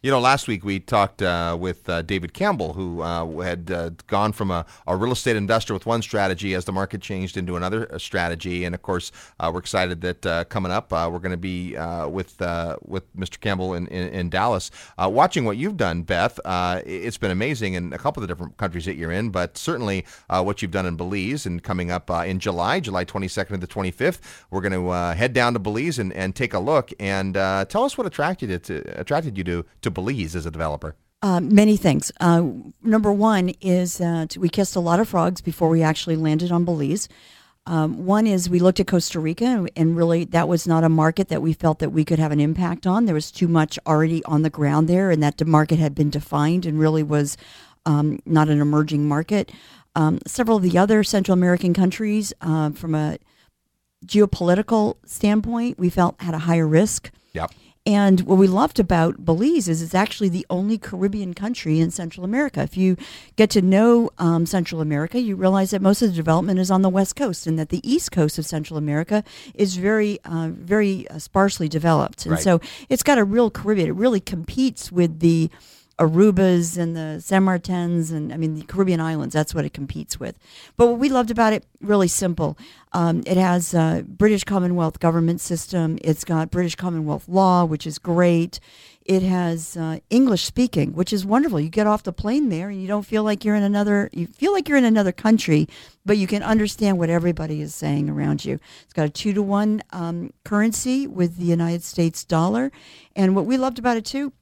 You 0.05 0.11
know, 0.11 0.21
last 0.21 0.49
week 0.49 0.67
we 0.67 0.81
talked 0.81 1.23
uh, 1.23 1.57
with 1.59 1.89
uh, 1.89 2.03
David 2.03 2.35
Campbell, 2.35 2.75
who 2.75 3.01
uh, 3.01 3.27
had 3.39 3.71
uh, 3.71 3.89
gone 4.07 4.33
from 4.33 4.51
a, 4.51 4.67
a, 4.87 4.95
real 4.95 5.13
estate 5.13 5.35
investor 5.35 5.73
with 5.73 5.87
one 5.87 6.03
strategy 6.03 6.53
as 6.53 6.67
the 6.67 6.73
market 6.73 7.01
changed 7.01 7.39
into 7.39 7.57
another 7.57 7.91
uh, 7.91 7.97
strategy. 7.97 8.67
And 8.67 8.75
of 8.75 8.83
course, 8.83 9.13
uh, 9.41 9.51
we're 9.51 9.61
excited 9.61 10.03
that 10.03 10.51
coming 10.51 10.71
up 10.71 10.93
we're 10.93 11.21
going 11.21 11.31
to 11.31 11.39
be 11.39 11.75
with 12.07 12.39
with 12.85 13.17
Mr. 13.17 13.41
Campbell 13.41 13.73
in, 13.73 13.87
in, 13.87 14.11
in 14.11 14.29
Dallas, 14.29 14.71
watching 14.99 15.47
what 15.47 15.57
you've 15.57 15.79
done, 15.79 16.03
Beth. 16.03 16.39
it's 16.85 17.17
been 17.17 17.31
amazing 17.31 17.73
in 17.73 17.95
a 17.95 17.99
couple 17.99 18.23
of 18.23 18.29
the 18.29 18.35
different 18.35 18.59
countries 18.59 18.85
that 18.85 18.97
you're 18.97 19.11
in, 19.11 19.31
but 19.31 19.57
certainly 19.57 20.05
what 20.29 20.61
you've 20.61 20.71
done 20.71 20.85
in 20.85 20.97
Belize 20.97 21.47
and 21.47 21.63
coming 21.63 21.91
up 21.91 22.11
in 22.11 22.41
July, 22.41 22.79
July 22.79 23.07
22nd 23.07 23.49
to 23.49 23.57
the 23.57 23.67
25th, 23.67 24.19
we're 24.51 24.61
going 24.61 24.73
to 24.73 24.91
head 25.17 25.33
down 25.33 25.55
to 25.55 25.59
Belize 25.59 25.99
and, 25.99 26.13
and 26.13 26.37
take 26.37 26.53
a 26.53 26.59
look 26.59 26.93
and 27.01 27.33
tell 27.71 27.85
us 27.85 27.97
what 27.97 28.07
attracted 28.07 28.51
it 28.51 28.65
to, 28.65 29.01
attracted 29.01 29.39
you 29.39 29.45
to 29.45 29.65
to 29.81 29.94
Belize 29.95 30.37
as 30.37 30.47
a 30.47 30.51
developer? 30.51 30.97
Uh, 31.23 31.41
many 31.41 31.77
things. 31.79 32.13
Uh, 32.21 32.43
number 32.83 33.11
one 33.11 33.51
is 33.61 33.97
that 33.99 34.37
we 34.37 34.49
kissed 34.49 34.77
a 34.77 34.81
lot 34.81 35.01
of 35.01 35.09
frogs 35.09 35.41
before 35.41 35.71
we 35.71 35.83
actually 35.83 36.17
landed 36.17 36.53
on 36.53 36.67
Belize. 36.67 37.09
Um, 37.67 38.05
one 38.05 38.27
is 38.27 38.51
we 38.51 38.59
looked 38.59 38.79
at 38.79 38.87
Costa 38.87 39.19
Rica, 39.19 39.67
and 39.75 39.97
really 39.97 40.25
that 40.25 40.49
was 40.49 40.67
not 40.67 40.85
a 40.85 40.91
market 40.91 41.29
that 41.29 41.41
we 41.41 41.55
felt 41.55 41.79
that 41.79 41.91
we 41.91 42.05
could 42.05 42.19
have 42.19 42.31
an 42.31 42.41
impact 42.41 42.87
on. 42.87 43.07
There 43.07 43.15
was 43.15 43.31
too 43.31 43.49
much 43.49 43.79
already 43.87 44.23
on 44.25 44.43
the 44.43 44.51
ground 44.51 44.87
there, 44.87 45.11
and 45.11 45.23
that 45.23 45.39
the 45.39 45.47
market 45.47 45.79
had 45.79 45.95
been 45.95 46.11
defined 46.11 46.67
and 46.67 46.79
really 46.79 47.03
was 47.03 47.39
um, 47.87 48.21
not 48.27 48.51
an 48.51 48.61
emerging 48.61 49.09
market. 49.09 49.51
Um, 49.97 50.19
several 50.27 50.59
of 50.59 50.63
the 50.63 50.77
other 50.77 51.03
Central 51.03 51.33
American 51.33 51.73
countries, 51.73 52.35
uh, 52.43 52.71
from 52.73 52.95
a 52.95 53.17
geopolitical 54.05 54.97
standpoint, 55.07 55.79
we 55.79 55.89
felt 55.89 56.21
had 56.21 56.35
a 56.35 56.41
higher 56.41 56.67
risk. 56.67 57.11
Yep. 57.33 57.53
And 57.87 58.23
what 58.23 58.39
we 58.39 58.47
loved 58.47 58.81
about 58.81 59.27
Belize 59.27 59.69
is 59.69 59.83
it's 59.83 59.95
actually 59.95 60.31
the 60.31 60.47
only 60.49 60.79
Caribbean 60.79 61.35
country 61.35 61.81
in 61.81 61.91
Central 61.91 62.25
America. 62.25 62.63
If 62.63 62.79
you 62.79 62.97
get 63.37 63.51
to 63.51 63.61
know 63.61 64.09
um, 64.17 64.47
Central 64.47 64.81
America, 64.81 65.21
you 65.21 65.37
realize 65.37 65.71
that 65.73 65.83
most 65.83 66.01
of 66.01 66.09
the 66.09 66.17
development 66.17 66.59
is 66.59 66.71
on 66.71 66.81
the 66.81 66.89
west 66.89 67.15
coast, 67.15 67.47
and 67.47 67.59
that 67.59 67.69
the 67.69 67.87
east 67.87 68.11
coast 68.11 68.39
of 68.39 68.47
Central 68.47 68.79
America 68.79 69.23
is 69.53 69.77
very, 69.77 70.19
uh, 70.25 70.49
very 70.51 71.07
uh, 71.09 71.19
sparsely 71.19 71.69
developed. 71.69 72.25
And 72.25 72.33
right. 72.33 72.43
so 72.43 72.59
it's 72.89 73.03
got 73.03 73.19
a 73.19 73.25
real 73.25 73.51
Caribbean. 73.51 73.89
It 73.89 73.97
really 73.97 74.21
competes 74.21 74.91
with 74.91 75.21
the 75.21 75.51
Arubas 75.99 76.77
and 76.77 76.97
the 76.97 77.21
San 77.21 77.45
Martins 77.45 78.11
and 78.11 78.33
I 78.33 78.37
mean 78.37 78.55
the 78.55 78.65
Caribbean 78.65 79.01
islands. 79.01 79.33
That's 79.33 79.55
what 79.55 79.65
it 79.65 79.73
competes 79.73 80.19
with. 80.19 80.37
But 80.77 80.89
what 80.89 80.99
we 80.99 81.09
loved 81.09 81.31
about 81.31 81.53
it, 81.53 81.65
really 81.81 82.09
simple. 82.09 82.59
Um, 82.93 83.23
it 83.27 83.37
has 83.37 83.75
a 83.75 84.05
British 84.07 84.45
Commonwealth 84.45 84.99
government 84.99 85.41
system. 85.41 85.99
It's 86.03 86.25
got 86.25 86.51
British 86.51 86.75
Commonwealth 86.75 87.29
law, 87.29 87.65
which 87.65 87.87
is 87.87 87.99
great. 87.99 88.59
It 89.05 89.23
has 89.23 89.77
uh, 89.77 89.99
English 90.11 90.45
speaking, 90.45 90.95
which 90.95 91.13
is 91.13 91.27
wonderful. 91.27 91.61
You 91.61 91.69
get 91.69 91.87
off 91.87 92.03
the 92.03 92.13
plane 92.13 92.49
there 92.49 92.71
and 92.71 92.81
you 92.81 92.89
don't 92.89 93.05
feel 93.05 93.23
like 93.23 93.45
you're 93.45 93.55
in 93.55 93.63
another. 93.63 94.09
You 94.13 94.27
feel 94.27 94.53
like 94.53 94.69
you're 94.69 94.79
in 94.79 94.85
another 94.85 95.13
country, 95.13 95.69
but 96.05 96.17
you 96.17 96.27
can 96.27 96.43
understand 96.43 96.99
what 96.99 97.11
everybody 97.11 97.61
is 97.61 97.75
saying 97.75 98.09
around 98.09 98.45
you. 98.45 98.59
It's 98.83 98.95
got 98.95 99.07
a 99.07 99.11
two 99.11 99.33
to 99.35 99.43
one 99.43 99.83
um, 99.91 100.33
currency 100.45 101.07
with 101.07 101.37
the 101.37 101.45
United 101.45 101.85
States 101.85 102.25
dollar, 102.25 102.73
and 103.15 103.37
what 103.37 103.47
we 103.47 103.57
loved 103.59 103.79
about 103.79 103.97
it 103.97 104.05
too 104.05 104.33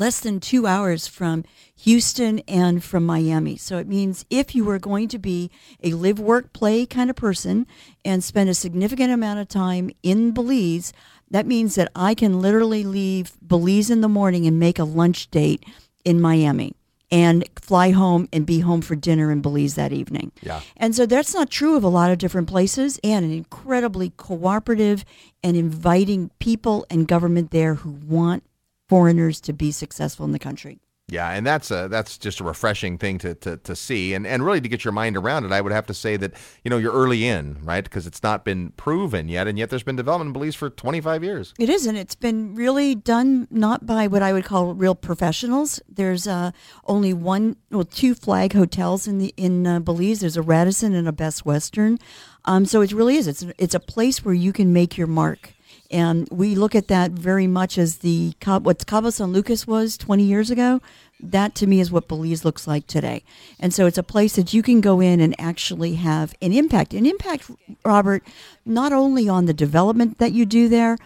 less 0.00 0.18
than 0.18 0.40
two 0.40 0.66
hours 0.66 1.06
from 1.06 1.44
Houston 1.76 2.38
and 2.48 2.82
from 2.82 3.04
Miami. 3.04 3.56
So 3.56 3.76
it 3.76 3.86
means 3.86 4.24
if 4.30 4.54
you 4.54 4.68
are 4.70 4.78
going 4.78 5.08
to 5.08 5.18
be 5.18 5.50
a 5.82 5.92
live, 5.92 6.18
work, 6.18 6.54
play 6.54 6.86
kind 6.86 7.10
of 7.10 7.16
person 7.16 7.66
and 8.02 8.24
spend 8.24 8.48
a 8.48 8.54
significant 8.54 9.12
amount 9.12 9.40
of 9.40 9.48
time 9.48 9.90
in 10.02 10.32
Belize, 10.32 10.94
that 11.30 11.46
means 11.46 11.74
that 11.74 11.92
I 11.94 12.14
can 12.14 12.40
literally 12.40 12.82
leave 12.82 13.32
Belize 13.46 13.90
in 13.90 14.00
the 14.00 14.08
morning 14.08 14.46
and 14.46 14.58
make 14.58 14.78
a 14.78 14.84
lunch 14.84 15.30
date 15.30 15.64
in 16.02 16.18
Miami 16.18 16.74
and 17.12 17.46
fly 17.60 17.90
home 17.90 18.26
and 18.32 18.46
be 18.46 18.60
home 18.60 18.80
for 18.80 18.94
dinner 18.94 19.30
in 19.30 19.42
Belize 19.42 19.74
that 19.74 19.92
evening. 19.92 20.32
Yeah. 20.40 20.60
And 20.78 20.94
so 20.94 21.04
that's 21.04 21.34
not 21.34 21.50
true 21.50 21.76
of 21.76 21.84
a 21.84 21.88
lot 21.88 22.10
of 22.10 22.18
different 22.18 22.48
places 22.48 22.98
and 23.04 23.24
an 23.24 23.32
incredibly 23.32 24.10
cooperative 24.16 25.04
and 25.42 25.56
inviting 25.56 26.30
people 26.38 26.86
and 26.88 27.06
government 27.06 27.50
there 27.50 27.74
who 27.74 27.90
want 27.90 28.44
foreigners 28.90 29.40
to 29.40 29.52
be 29.52 29.70
successful 29.70 30.26
in 30.26 30.32
the 30.32 30.38
country. 30.38 30.80
Yeah, 31.10 31.30
and 31.30 31.44
that's 31.44 31.70
a 31.70 31.88
that's 31.88 32.16
just 32.18 32.40
a 32.40 32.44
refreshing 32.44 32.96
thing 32.96 33.18
to, 33.18 33.34
to, 33.34 33.56
to 33.56 33.74
see, 33.74 34.14
and 34.14 34.26
and 34.26 34.44
really 34.44 34.60
to 34.60 34.68
get 34.68 34.84
your 34.84 34.92
mind 34.92 35.16
around 35.16 35.44
it. 35.44 35.50
I 35.50 35.60
would 35.60 35.72
have 35.72 35.86
to 35.86 35.94
say 35.94 36.16
that 36.16 36.34
you 36.64 36.70
know 36.70 36.78
you're 36.78 36.92
early 36.92 37.26
in, 37.26 37.58
right? 37.64 37.82
Because 37.82 38.06
it's 38.06 38.22
not 38.22 38.44
been 38.44 38.70
proven 38.76 39.28
yet, 39.28 39.48
and 39.48 39.58
yet 39.58 39.70
there's 39.70 39.82
been 39.82 39.96
development 39.96 40.28
in 40.28 40.32
Belize 40.32 40.54
for 40.54 40.70
25 40.70 41.24
years. 41.24 41.52
It 41.58 41.68
is, 41.68 41.86
and 41.86 41.98
it's 41.98 42.14
been 42.14 42.54
really 42.54 42.94
done 42.94 43.48
not 43.50 43.86
by 43.86 44.06
what 44.06 44.22
I 44.22 44.32
would 44.32 44.44
call 44.44 44.72
real 44.74 44.94
professionals. 44.94 45.80
There's 45.88 46.28
uh, 46.28 46.52
only 46.84 47.12
one, 47.12 47.56
well, 47.70 47.84
two 47.84 48.14
flag 48.14 48.52
hotels 48.52 49.08
in 49.08 49.18
the 49.18 49.34
in 49.36 49.66
uh, 49.66 49.80
Belize. 49.80 50.20
There's 50.20 50.36
a 50.36 50.42
Radisson 50.42 50.94
and 50.94 51.08
a 51.08 51.12
Best 51.12 51.44
Western. 51.44 51.98
Um, 52.44 52.64
so 52.66 52.82
it 52.82 52.92
really 52.92 53.16
is. 53.16 53.26
It's 53.26 53.44
it's 53.58 53.74
a 53.74 53.80
place 53.80 54.24
where 54.24 54.34
you 54.34 54.52
can 54.52 54.72
make 54.72 54.96
your 54.96 55.08
mark. 55.08 55.54
And 55.90 56.28
we 56.30 56.54
look 56.54 56.74
at 56.74 56.88
that 56.88 57.10
very 57.10 57.48
much 57.48 57.76
as 57.76 57.98
the 57.98 58.34
what 58.44 58.86
Cabo 58.86 59.10
San 59.10 59.32
Lucas 59.32 59.66
was 59.66 59.96
20 59.96 60.22
years 60.22 60.50
ago. 60.50 60.80
That 61.18 61.54
to 61.56 61.66
me 61.66 61.80
is 61.80 61.90
what 61.90 62.08
Belize 62.08 62.44
looks 62.44 62.66
like 62.66 62.86
today. 62.86 63.24
And 63.58 63.74
so 63.74 63.86
it's 63.86 63.98
a 63.98 64.02
place 64.02 64.36
that 64.36 64.54
you 64.54 64.62
can 64.62 64.80
go 64.80 65.00
in 65.00 65.20
and 65.20 65.38
actually 65.38 65.96
have 65.96 66.34
an 66.40 66.52
impact. 66.52 66.94
An 66.94 67.06
impact, 67.06 67.50
Robert, 67.84 68.22
not 68.64 68.92
only 68.92 69.28
on 69.28 69.46
the 69.46 69.52
development 69.52 70.18
that 70.18 70.32
you 70.32 70.46
do 70.46 70.68
there, 70.68 70.96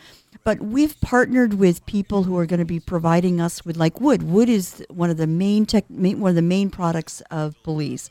but 0.45 0.61
we've 0.61 1.01
partnered 1.01 1.55
with 1.55 1.87
people 1.87 2.25
who 2.25 2.37
are 2.37 2.47
going 2.47 2.61
to 2.61 2.67
be 2.67 2.79
providing 2.79 3.41
us 3.41 3.65
with 3.65 3.77
like 3.77 4.01
wood. 4.01 4.23
Wood 4.23 4.51
is 4.51 4.85
one 4.91 5.09
of 5.09 5.17
the 5.17 5.27
main 5.27 5.65
tech, 5.65 5.85
one 5.89 6.31
of 6.31 6.37
the 6.37 6.43
main 6.43 6.71
products 6.71 7.23
of 7.31 7.57
Belize. 7.65 8.11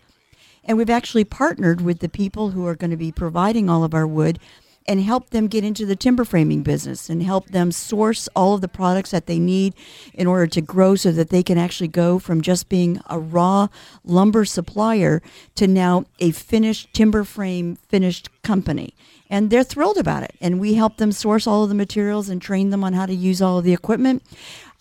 And 0.66 0.78
we've 0.78 0.90
actually 0.90 1.26
partnered 1.26 1.82
with 1.82 2.00
the 2.00 2.10
people 2.10 2.52
who 2.52 2.66
are 2.66 2.76
going 2.76 2.92
to 2.92 2.98
be 2.98 3.12
providing 3.12 3.70
all 3.70 3.84
of 3.84 3.94
our 3.94 4.08
wood 4.08 4.40
and 4.88 5.02
help 5.02 5.30
them 5.30 5.48
get 5.48 5.64
into 5.64 5.86
the 5.86 5.96
timber 5.96 6.26
framing 6.26 6.64
business 6.64 7.10
and 7.10 7.24
help 7.24 7.48
them 7.50 7.72
source 7.72 8.28
all 8.36 8.54
of 8.54 8.62
the 8.62 8.68
products 8.68 9.12
that 9.12 9.28
they 9.28 9.40
need 9.40 9.74
in 10.14 10.28
order 10.28 10.48
to 10.48 10.62
grow 10.62 10.96
so 10.96 11.12
that 11.12 11.30
they 11.30 11.44
can 11.44 11.58
actually 11.58 11.88
go 11.88 12.20
from 12.20 12.42
just 12.42 12.70
being 12.70 13.00
a 13.10 13.20
raw 13.20 13.68
lumber 14.04 14.46
supplier 14.46 15.22
to 15.56 15.68
now 15.68 16.06
a 16.20 16.32
finished 16.32 16.94
timber 16.94 17.24
frame 17.24 17.78
finished 17.88 18.30
company. 18.44 18.94
And 19.30 19.50
they're 19.50 19.64
thrilled 19.64 19.98
about 19.98 20.24
it. 20.24 20.36
And 20.42 20.60
we 20.60 20.76
help 20.76 20.98
them 20.98 21.12
source 21.12 21.48
all 21.48 21.64
of 21.64 21.70
the 21.70 21.76
materials 21.76 22.30
and 22.30 22.42
train 22.42 22.70
them 22.70 22.84
on 22.84 22.94
how 22.94 23.06
to 23.06 23.16
use 23.16 23.42
all 23.42 23.58
of 23.58 23.64
the 23.64 23.74
equipment 23.74 24.22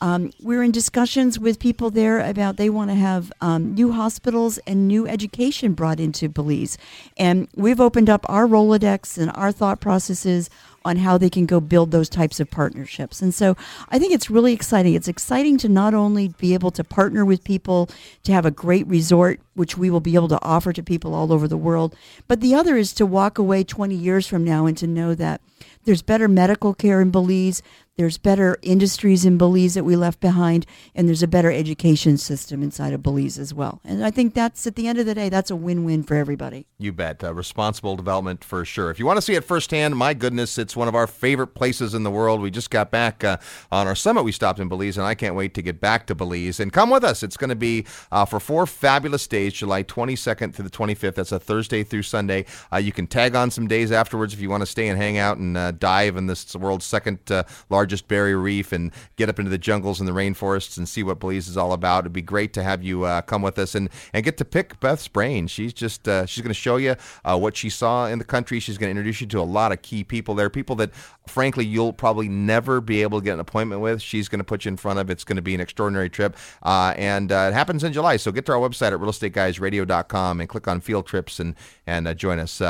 um, 0.02 0.32
we're 0.42 0.64
in 0.64 0.72
discussions 0.72 1.38
with 1.38 1.60
people 1.60 1.88
there 1.88 2.18
about 2.18 2.56
they 2.56 2.68
want 2.68 2.90
to 2.90 2.96
have 2.96 3.32
um, 3.40 3.72
new 3.72 3.92
hospitals 3.92 4.58
and 4.66 4.88
new 4.88 5.06
education 5.06 5.74
brought 5.74 6.00
into 6.00 6.28
Belize. 6.28 6.76
And 7.16 7.46
we've 7.54 7.80
opened 7.80 8.10
up 8.10 8.26
our 8.28 8.48
Rolodex 8.48 9.16
and 9.16 9.30
our 9.36 9.52
thought 9.52 9.80
processes 9.80 10.50
on 10.84 10.96
how 10.96 11.18
they 11.18 11.30
can 11.30 11.46
go 11.46 11.60
build 11.60 11.90
those 11.90 12.08
types 12.08 12.40
of 12.40 12.50
partnerships. 12.50 13.22
And 13.22 13.34
so 13.34 13.56
I 13.88 13.98
think 13.98 14.12
it's 14.12 14.30
really 14.30 14.52
exciting. 14.52 14.94
It's 14.94 15.08
exciting 15.08 15.58
to 15.58 15.68
not 15.68 15.94
only 15.94 16.28
be 16.28 16.54
able 16.54 16.70
to 16.72 16.84
partner 16.84 17.24
with 17.24 17.44
people 17.44 17.88
to 18.24 18.32
have 18.32 18.46
a 18.46 18.50
great 18.50 18.86
resort, 18.86 19.40
which 19.54 19.76
we 19.76 19.90
will 19.90 20.00
be 20.00 20.14
able 20.14 20.28
to 20.28 20.42
offer 20.42 20.72
to 20.72 20.82
people 20.82 21.14
all 21.14 21.32
over 21.32 21.46
the 21.46 21.56
world, 21.56 21.94
but 22.28 22.40
the 22.40 22.54
other 22.54 22.76
is 22.76 22.92
to 22.94 23.06
walk 23.06 23.38
away 23.38 23.64
20 23.64 23.94
years 23.94 24.26
from 24.26 24.44
now 24.44 24.66
and 24.66 24.76
to 24.78 24.86
know 24.86 25.14
that 25.14 25.40
there's 25.84 26.02
better 26.02 26.28
medical 26.28 26.74
care 26.74 27.00
in 27.00 27.10
Belize. 27.10 27.62
There's 27.96 28.16
better 28.16 28.56
industries 28.62 29.24
in 29.24 29.36
Belize 29.36 29.74
that 29.74 29.84
we 29.84 29.96
left 29.96 30.18
behind, 30.20 30.64
and 30.94 31.06
there's 31.06 31.22
a 31.22 31.28
better 31.28 31.52
education 31.52 32.16
system 32.16 32.62
inside 32.62 32.94
of 32.94 33.02
Belize 33.02 33.38
as 33.38 33.52
well. 33.52 33.80
And 33.84 34.04
I 34.04 34.10
think 34.10 34.32
that's 34.32 34.66
at 34.66 34.76
the 34.76 34.88
end 34.88 34.98
of 34.98 35.06
the 35.06 35.14
day, 35.14 35.28
that's 35.28 35.50
a 35.50 35.56
win-win 35.56 36.04
for 36.04 36.14
everybody. 36.14 36.66
You 36.78 36.92
bet. 36.92 37.22
Uh, 37.22 37.34
responsible 37.34 37.96
development 37.96 38.44
for 38.44 38.64
sure. 38.64 38.90
If 38.90 38.98
you 38.98 39.04
want 39.04 39.18
to 39.18 39.22
see 39.22 39.34
it 39.34 39.44
firsthand, 39.44 39.96
my 39.96 40.14
goodness, 40.14 40.56
it's 40.56 40.71
one 40.76 40.88
of 40.88 40.94
our 40.94 41.06
favorite 41.06 41.48
places 41.48 41.94
in 41.94 42.02
the 42.02 42.10
world. 42.10 42.40
We 42.40 42.50
just 42.50 42.70
got 42.70 42.90
back 42.90 43.24
uh, 43.24 43.38
on 43.70 43.86
our 43.86 43.94
summit. 43.94 44.22
We 44.22 44.32
stopped 44.32 44.58
in 44.58 44.68
Belize, 44.68 44.96
and 44.96 45.06
I 45.06 45.14
can't 45.14 45.34
wait 45.34 45.54
to 45.54 45.62
get 45.62 45.80
back 45.80 46.06
to 46.06 46.14
Belize. 46.14 46.60
And 46.60 46.72
come 46.72 46.90
with 46.90 47.04
us. 47.04 47.22
It's 47.22 47.36
going 47.36 47.50
to 47.50 47.56
be 47.56 47.86
uh, 48.10 48.24
for 48.24 48.40
four 48.40 48.66
fabulous 48.66 49.26
days, 49.26 49.52
July 49.52 49.82
22nd 49.82 50.54
to 50.56 50.62
the 50.62 50.70
25th. 50.70 51.14
That's 51.14 51.32
a 51.32 51.40
Thursday 51.40 51.82
through 51.82 52.02
Sunday. 52.02 52.44
Uh, 52.72 52.76
you 52.78 52.92
can 52.92 53.06
tag 53.06 53.34
on 53.34 53.50
some 53.50 53.66
days 53.66 53.92
afterwards 53.92 54.32
if 54.32 54.40
you 54.40 54.50
want 54.50 54.62
to 54.62 54.66
stay 54.66 54.88
and 54.88 54.98
hang 54.98 55.18
out 55.18 55.38
and 55.38 55.56
uh, 55.56 55.72
dive 55.72 56.16
in 56.16 56.26
this 56.26 56.54
world's 56.54 56.84
second 56.84 57.18
uh, 57.30 57.42
largest 57.68 58.08
barrier 58.08 58.38
reef 58.38 58.72
and 58.72 58.92
get 59.16 59.28
up 59.28 59.38
into 59.38 59.50
the 59.50 59.58
jungles 59.58 60.00
and 60.00 60.08
the 60.08 60.12
rainforests 60.12 60.76
and 60.76 60.88
see 60.88 61.02
what 61.02 61.18
Belize 61.18 61.48
is 61.48 61.56
all 61.56 61.72
about. 61.72 62.04
It'd 62.04 62.12
be 62.12 62.22
great 62.22 62.52
to 62.54 62.62
have 62.62 62.82
you 62.82 63.04
uh, 63.04 63.22
come 63.22 63.42
with 63.42 63.58
us 63.58 63.74
and, 63.74 63.88
and 64.12 64.24
get 64.24 64.36
to 64.38 64.44
pick 64.44 64.78
Beth's 64.80 65.08
brain. 65.08 65.46
She's 65.46 65.72
just 65.72 66.06
she's 66.26 66.42
going 66.42 66.48
to 66.48 66.54
show 66.54 66.76
you 66.76 66.96
what 67.24 67.56
she 67.56 67.70
saw 67.70 68.06
in 68.06 68.18
the 68.18 68.24
country. 68.24 68.60
She's 68.60 68.78
going 68.78 68.88
to 68.88 68.90
introduce 68.90 69.20
you 69.20 69.26
to 69.28 69.40
a 69.40 69.42
lot 69.42 69.72
of 69.72 69.82
key 69.82 70.04
people 70.04 70.34
there, 70.34 70.50
people 70.50 70.61
that 70.76 70.90
frankly 71.26 71.64
you'll 71.64 71.92
probably 71.92 72.28
never 72.28 72.80
be 72.80 73.02
able 73.02 73.20
to 73.20 73.24
get 73.24 73.34
an 73.34 73.40
appointment 73.40 73.80
with. 73.80 74.00
She's 74.00 74.28
going 74.28 74.38
to 74.38 74.44
put 74.44 74.64
you 74.64 74.70
in 74.70 74.76
front 74.76 74.98
of. 74.98 75.10
It's 75.10 75.24
going 75.24 75.36
to 75.36 75.42
be 75.42 75.54
an 75.54 75.60
extraordinary 75.60 76.08
trip, 76.08 76.36
uh, 76.62 76.94
and 76.96 77.30
uh, 77.30 77.48
it 77.50 77.54
happens 77.54 77.84
in 77.84 77.92
July. 77.92 78.16
So 78.16 78.32
get 78.32 78.46
to 78.46 78.52
our 78.52 78.58
website 78.58 78.92
at 78.92 79.00
realestateguysradio.com 79.00 80.40
and 80.40 80.48
click 80.48 80.68
on 80.68 80.80
field 80.80 81.06
trips 81.06 81.40
and 81.40 81.54
and 81.86 82.06
uh, 82.06 82.14
join 82.14 82.38
us. 82.38 82.60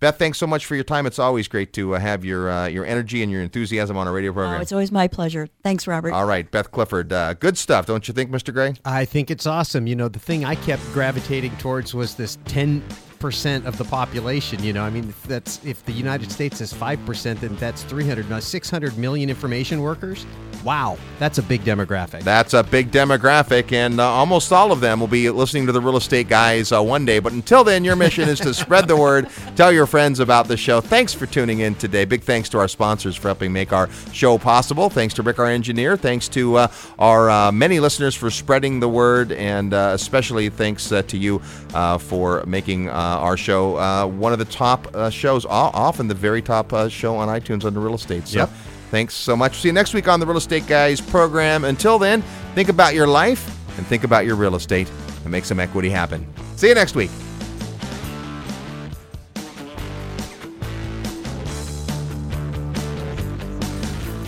Beth, 0.00 0.18
thanks 0.18 0.38
so 0.38 0.46
much 0.46 0.66
for 0.66 0.74
your 0.74 0.84
time. 0.84 1.06
It's 1.06 1.18
always 1.18 1.48
great 1.48 1.72
to 1.74 1.92
have 1.92 2.24
your 2.24 2.68
your 2.68 2.84
energy 2.84 3.22
and 3.22 3.30
your 3.30 3.42
enthusiasm 3.42 3.96
on 3.96 4.08
a 4.08 4.12
radio 4.12 4.32
program. 4.32 4.58
Oh, 4.58 4.62
it's 4.62 4.72
always 4.72 4.92
my 4.92 5.08
pleasure. 5.08 5.48
Thanks, 5.62 5.86
Robert. 5.86 6.12
All 6.12 6.26
right, 6.26 6.50
Beth 6.50 6.70
Clifford. 6.70 7.12
Uh, 7.12 7.34
good 7.34 7.58
stuff, 7.58 7.86
don't 7.86 8.06
you 8.08 8.14
think, 8.14 8.30
Mr. 8.30 8.52
Gray? 8.52 8.74
I 8.84 9.04
think 9.04 9.30
it's 9.30 9.46
awesome. 9.46 9.86
You 9.86 9.96
know, 9.96 10.08
the 10.08 10.18
thing 10.18 10.44
I 10.44 10.54
kept 10.56 10.82
gravitating 10.92 11.56
towards 11.56 11.94
was 11.94 12.14
this 12.14 12.38
10 12.46 12.82
percent 13.22 13.66
of 13.66 13.78
the 13.78 13.84
population. 13.84 14.62
You 14.62 14.72
know, 14.72 14.82
I 14.82 14.90
mean, 14.90 15.14
that's 15.26 15.64
if 15.64 15.82
the 15.86 15.92
United 15.92 16.30
States 16.30 16.60
is 16.60 16.72
five 16.72 17.02
percent, 17.06 17.40
then 17.40 17.54
that's 17.56 17.84
300, 17.84 18.28
now 18.28 18.40
600 18.40 18.98
million 18.98 19.30
information 19.30 19.80
workers. 19.80 20.26
Wow, 20.64 20.96
that's 21.18 21.38
a 21.38 21.42
big 21.42 21.62
demographic. 21.62 22.22
That's 22.22 22.54
a 22.54 22.62
big 22.62 22.92
demographic, 22.92 23.72
and 23.72 24.00
uh, 24.00 24.04
almost 24.04 24.52
all 24.52 24.70
of 24.70 24.80
them 24.80 25.00
will 25.00 25.08
be 25.08 25.28
listening 25.28 25.66
to 25.66 25.72
the 25.72 25.80
real 25.80 25.96
estate 25.96 26.28
guys 26.28 26.70
uh, 26.70 26.80
one 26.80 27.04
day. 27.04 27.18
But 27.18 27.32
until 27.32 27.64
then, 27.64 27.82
your 27.82 27.96
mission 27.96 28.28
is 28.28 28.38
to 28.40 28.54
spread 28.62 28.86
the 28.86 28.96
word, 28.96 29.28
tell 29.56 29.72
your 29.72 29.86
friends 29.86 30.20
about 30.20 30.46
the 30.46 30.56
show. 30.56 30.80
Thanks 30.80 31.12
for 31.12 31.26
tuning 31.26 31.60
in 31.60 31.74
today. 31.74 32.04
Big 32.04 32.22
thanks 32.22 32.48
to 32.50 32.58
our 32.58 32.68
sponsors 32.68 33.16
for 33.16 33.28
helping 33.28 33.52
make 33.52 33.72
our 33.72 33.90
show 34.12 34.38
possible. 34.38 34.88
Thanks 34.88 35.14
to 35.14 35.22
Rick, 35.22 35.40
our 35.40 35.46
engineer. 35.46 35.96
Thanks 35.96 36.28
to 36.28 36.56
uh, 36.56 36.68
our 36.98 37.28
uh, 37.28 37.50
many 37.50 37.80
listeners 37.80 38.14
for 38.14 38.30
spreading 38.30 38.78
the 38.78 38.88
word, 38.88 39.32
and 39.32 39.74
uh, 39.74 39.90
especially 39.94 40.48
thanks 40.48 40.92
uh, 40.92 41.02
to 41.02 41.18
you 41.18 41.40
for 41.98 42.44
making 42.46 42.88
our 42.88 43.36
show 43.36 44.06
one 44.06 44.32
of 44.32 44.38
the 44.38 44.44
top 44.44 44.94
shows, 45.10 45.44
often 45.44 46.06
the 46.06 46.14
very 46.14 46.40
top 46.40 46.70
show 46.88 47.16
on 47.16 47.28
iTunes 47.28 47.64
under 47.64 47.80
real 47.80 47.94
estate. 47.94 48.28
So. 48.28 48.38
Yep. 48.38 48.50
Thanks 48.92 49.14
so 49.14 49.34
much. 49.34 49.56
See 49.56 49.68
you 49.68 49.72
next 49.72 49.94
week 49.94 50.06
on 50.06 50.20
the 50.20 50.26
Real 50.26 50.36
Estate 50.36 50.66
Guys 50.66 51.00
program. 51.00 51.64
Until 51.64 51.98
then, 51.98 52.20
think 52.54 52.68
about 52.68 52.92
your 52.92 53.06
life 53.06 53.48
and 53.78 53.86
think 53.86 54.04
about 54.04 54.26
your 54.26 54.36
real 54.36 54.54
estate 54.54 54.86
and 55.22 55.30
make 55.30 55.46
some 55.46 55.58
equity 55.58 55.88
happen. 55.88 56.26
See 56.56 56.68
you 56.68 56.74
next 56.74 56.94
week. 56.94 57.10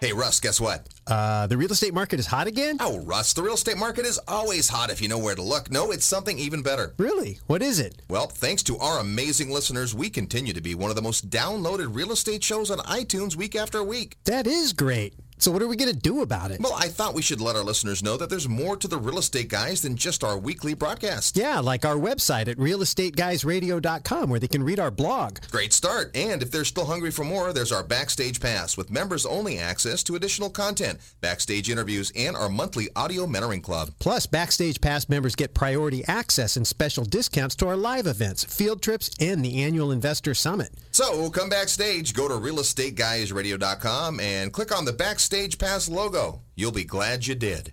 Hey, 0.00 0.14
Russ, 0.14 0.40
guess 0.40 0.58
what? 0.58 0.88
Uh, 1.06 1.46
the 1.46 1.58
real 1.58 1.70
estate 1.70 1.92
market 1.92 2.18
is 2.18 2.26
hot 2.26 2.46
again? 2.46 2.78
Oh, 2.80 3.00
Russ, 3.00 3.34
the 3.34 3.42
real 3.42 3.52
estate 3.52 3.76
market 3.76 4.06
is 4.06 4.18
always 4.26 4.66
hot 4.66 4.88
if 4.88 5.02
you 5.02 5.08
know 5.08 5.18
where 5.18 5.34
to 5.34 5.42
look. 5.42 5.70
No, 5.70 5.90
it's 5.90 6.06
something 6.06 6.38
even 6.38 6.62
better. 6.62 6.94
Really? 6.96 7.38
What 7.48 7.60
is 7.60 7.78
it? 7.78 8.00
Well, 8.08 8.26
thanks 8.26 8.62
to 8.62 8.78
our 8.78 8.98
amazing 8.98 9.50
listeners, 9.50 9.94
we 9.94 10.08
continue 10.08 10.54
to 10.54 10.60
be 10.62 10.74
one 10.74 10.88
of 10.88 10.96
the 10.96 11.02
most 11.02 11.28
downloaded 11.28 11.94
real 11.94 12.12
estate 12.12 12.42
shows 12.42 12.70
on 12.70 12.78
iTunes 12.78 13.36
week 13.36 13.54
after 13.54 13.84
week. 13.84 14.16
That 14.24 14.46
is 14.46 14.72
great. 14.72 15.12
So 15.40 15.50
what 15.50 15.62
are 15.62 15.68
we 15.68 15.76
going 15.76 15.90
to 15.90 15.98
do 15.98 16.20
about 16.20 16.50
it? 16.50 16.60
Well, 16.60 16.76
I 16.76 16.88
thought 16.88 17.14
we 17.14 17.22
should 17.22 17.40
let 17.40 17.56
our 17.56 17.64
listeners 17.64 18.02
know 18.02 18.18
that 18.18 18.28
there's 18.28 18.46
more 18.46 18.76
to 18.76 18.86
the 18.86 18.98
real 18.98 19.16
estate 19.18 19.48
guys 19.48 19.80
than 19.80 19.96
just 19.96 20.22
our 20.22 20.36
weekly 20.36 20.74
broadcast. 20.74 21.34
Yeah, 21.34 21.60
like 21.60 21.86
our 21.86 21.96
website 21.96 22.46
at 22.48 22.58
realestateguysradio.com 22.58 24.28
where 24.28 24.38
they 24.38 24.48
can 24.48 24.62
read 24.62 24.78
our 24.78 24.90
blog. 24.90 25.38
Great 25.50 25.72
start. 25.72 26.10
And 26.14 26.42
if 26.42 26.50
they're 26.50 26.66
still 26.66 26.84
hungry 26.84 27.10
for 27.10 27.24
more, 27.24 27.54
there's 27.54 27.72
our 27.72 27.82
Backstage 27.82 28.38
Pass 28.38 28.76
with 28.76 28.90
members 28.90 29.24
only 29.24 29.58
access 29.58 30.02
to 30.04 30.14
additional 30.14 30.50
content, 30.50 30.98
backstage 31.22 31.70
interviews, 31.70 32.12
and 32.14 32.36
our 32.36 32.50
monthly 32.50 32.88
audio 32.94 33.24
mentoring 33.24 33.62
club. 33.62 33.92
Plus, 33.98 34.26
Backstage 34.26 34.78
Pass 34.78 35.08
members 35.08 35.34
get 35.34 35.54
priority 35.54 36.04
access 36.06 36.58
and 36.58 36.66
special 36.66 37.06
discounts 37.06 37.56
to 37.56 37.66
our 37.66 37.76
live 37.76 38.06
events, 38.06 38.44
field 38.44 38.82
trips, 38.82 39.10
and 39.18 39.42
the 39.42 39.62
annual 39.62 39.90
Investor 39.90 40.34
Summit. 40.34 40.70
So 40.92 41.30
come 41.30 41.48
backstage, 41.48 42.12
go 42.12 42.28
to 42.28 42.34
realestateguysradio.com 42.34 44.20
and 44.20 44.52
click 44.52 44.76
on 44.76 44.84
the 44.84 44.92
Backstage 44.92 45.29
Pass 45.60 45.88
logo. 45.88 46.42
You'll 46.56 46.72
be 46.72 46.82
glad 46.82 47.28
you 47.28 47.36
did. 47.36 47.72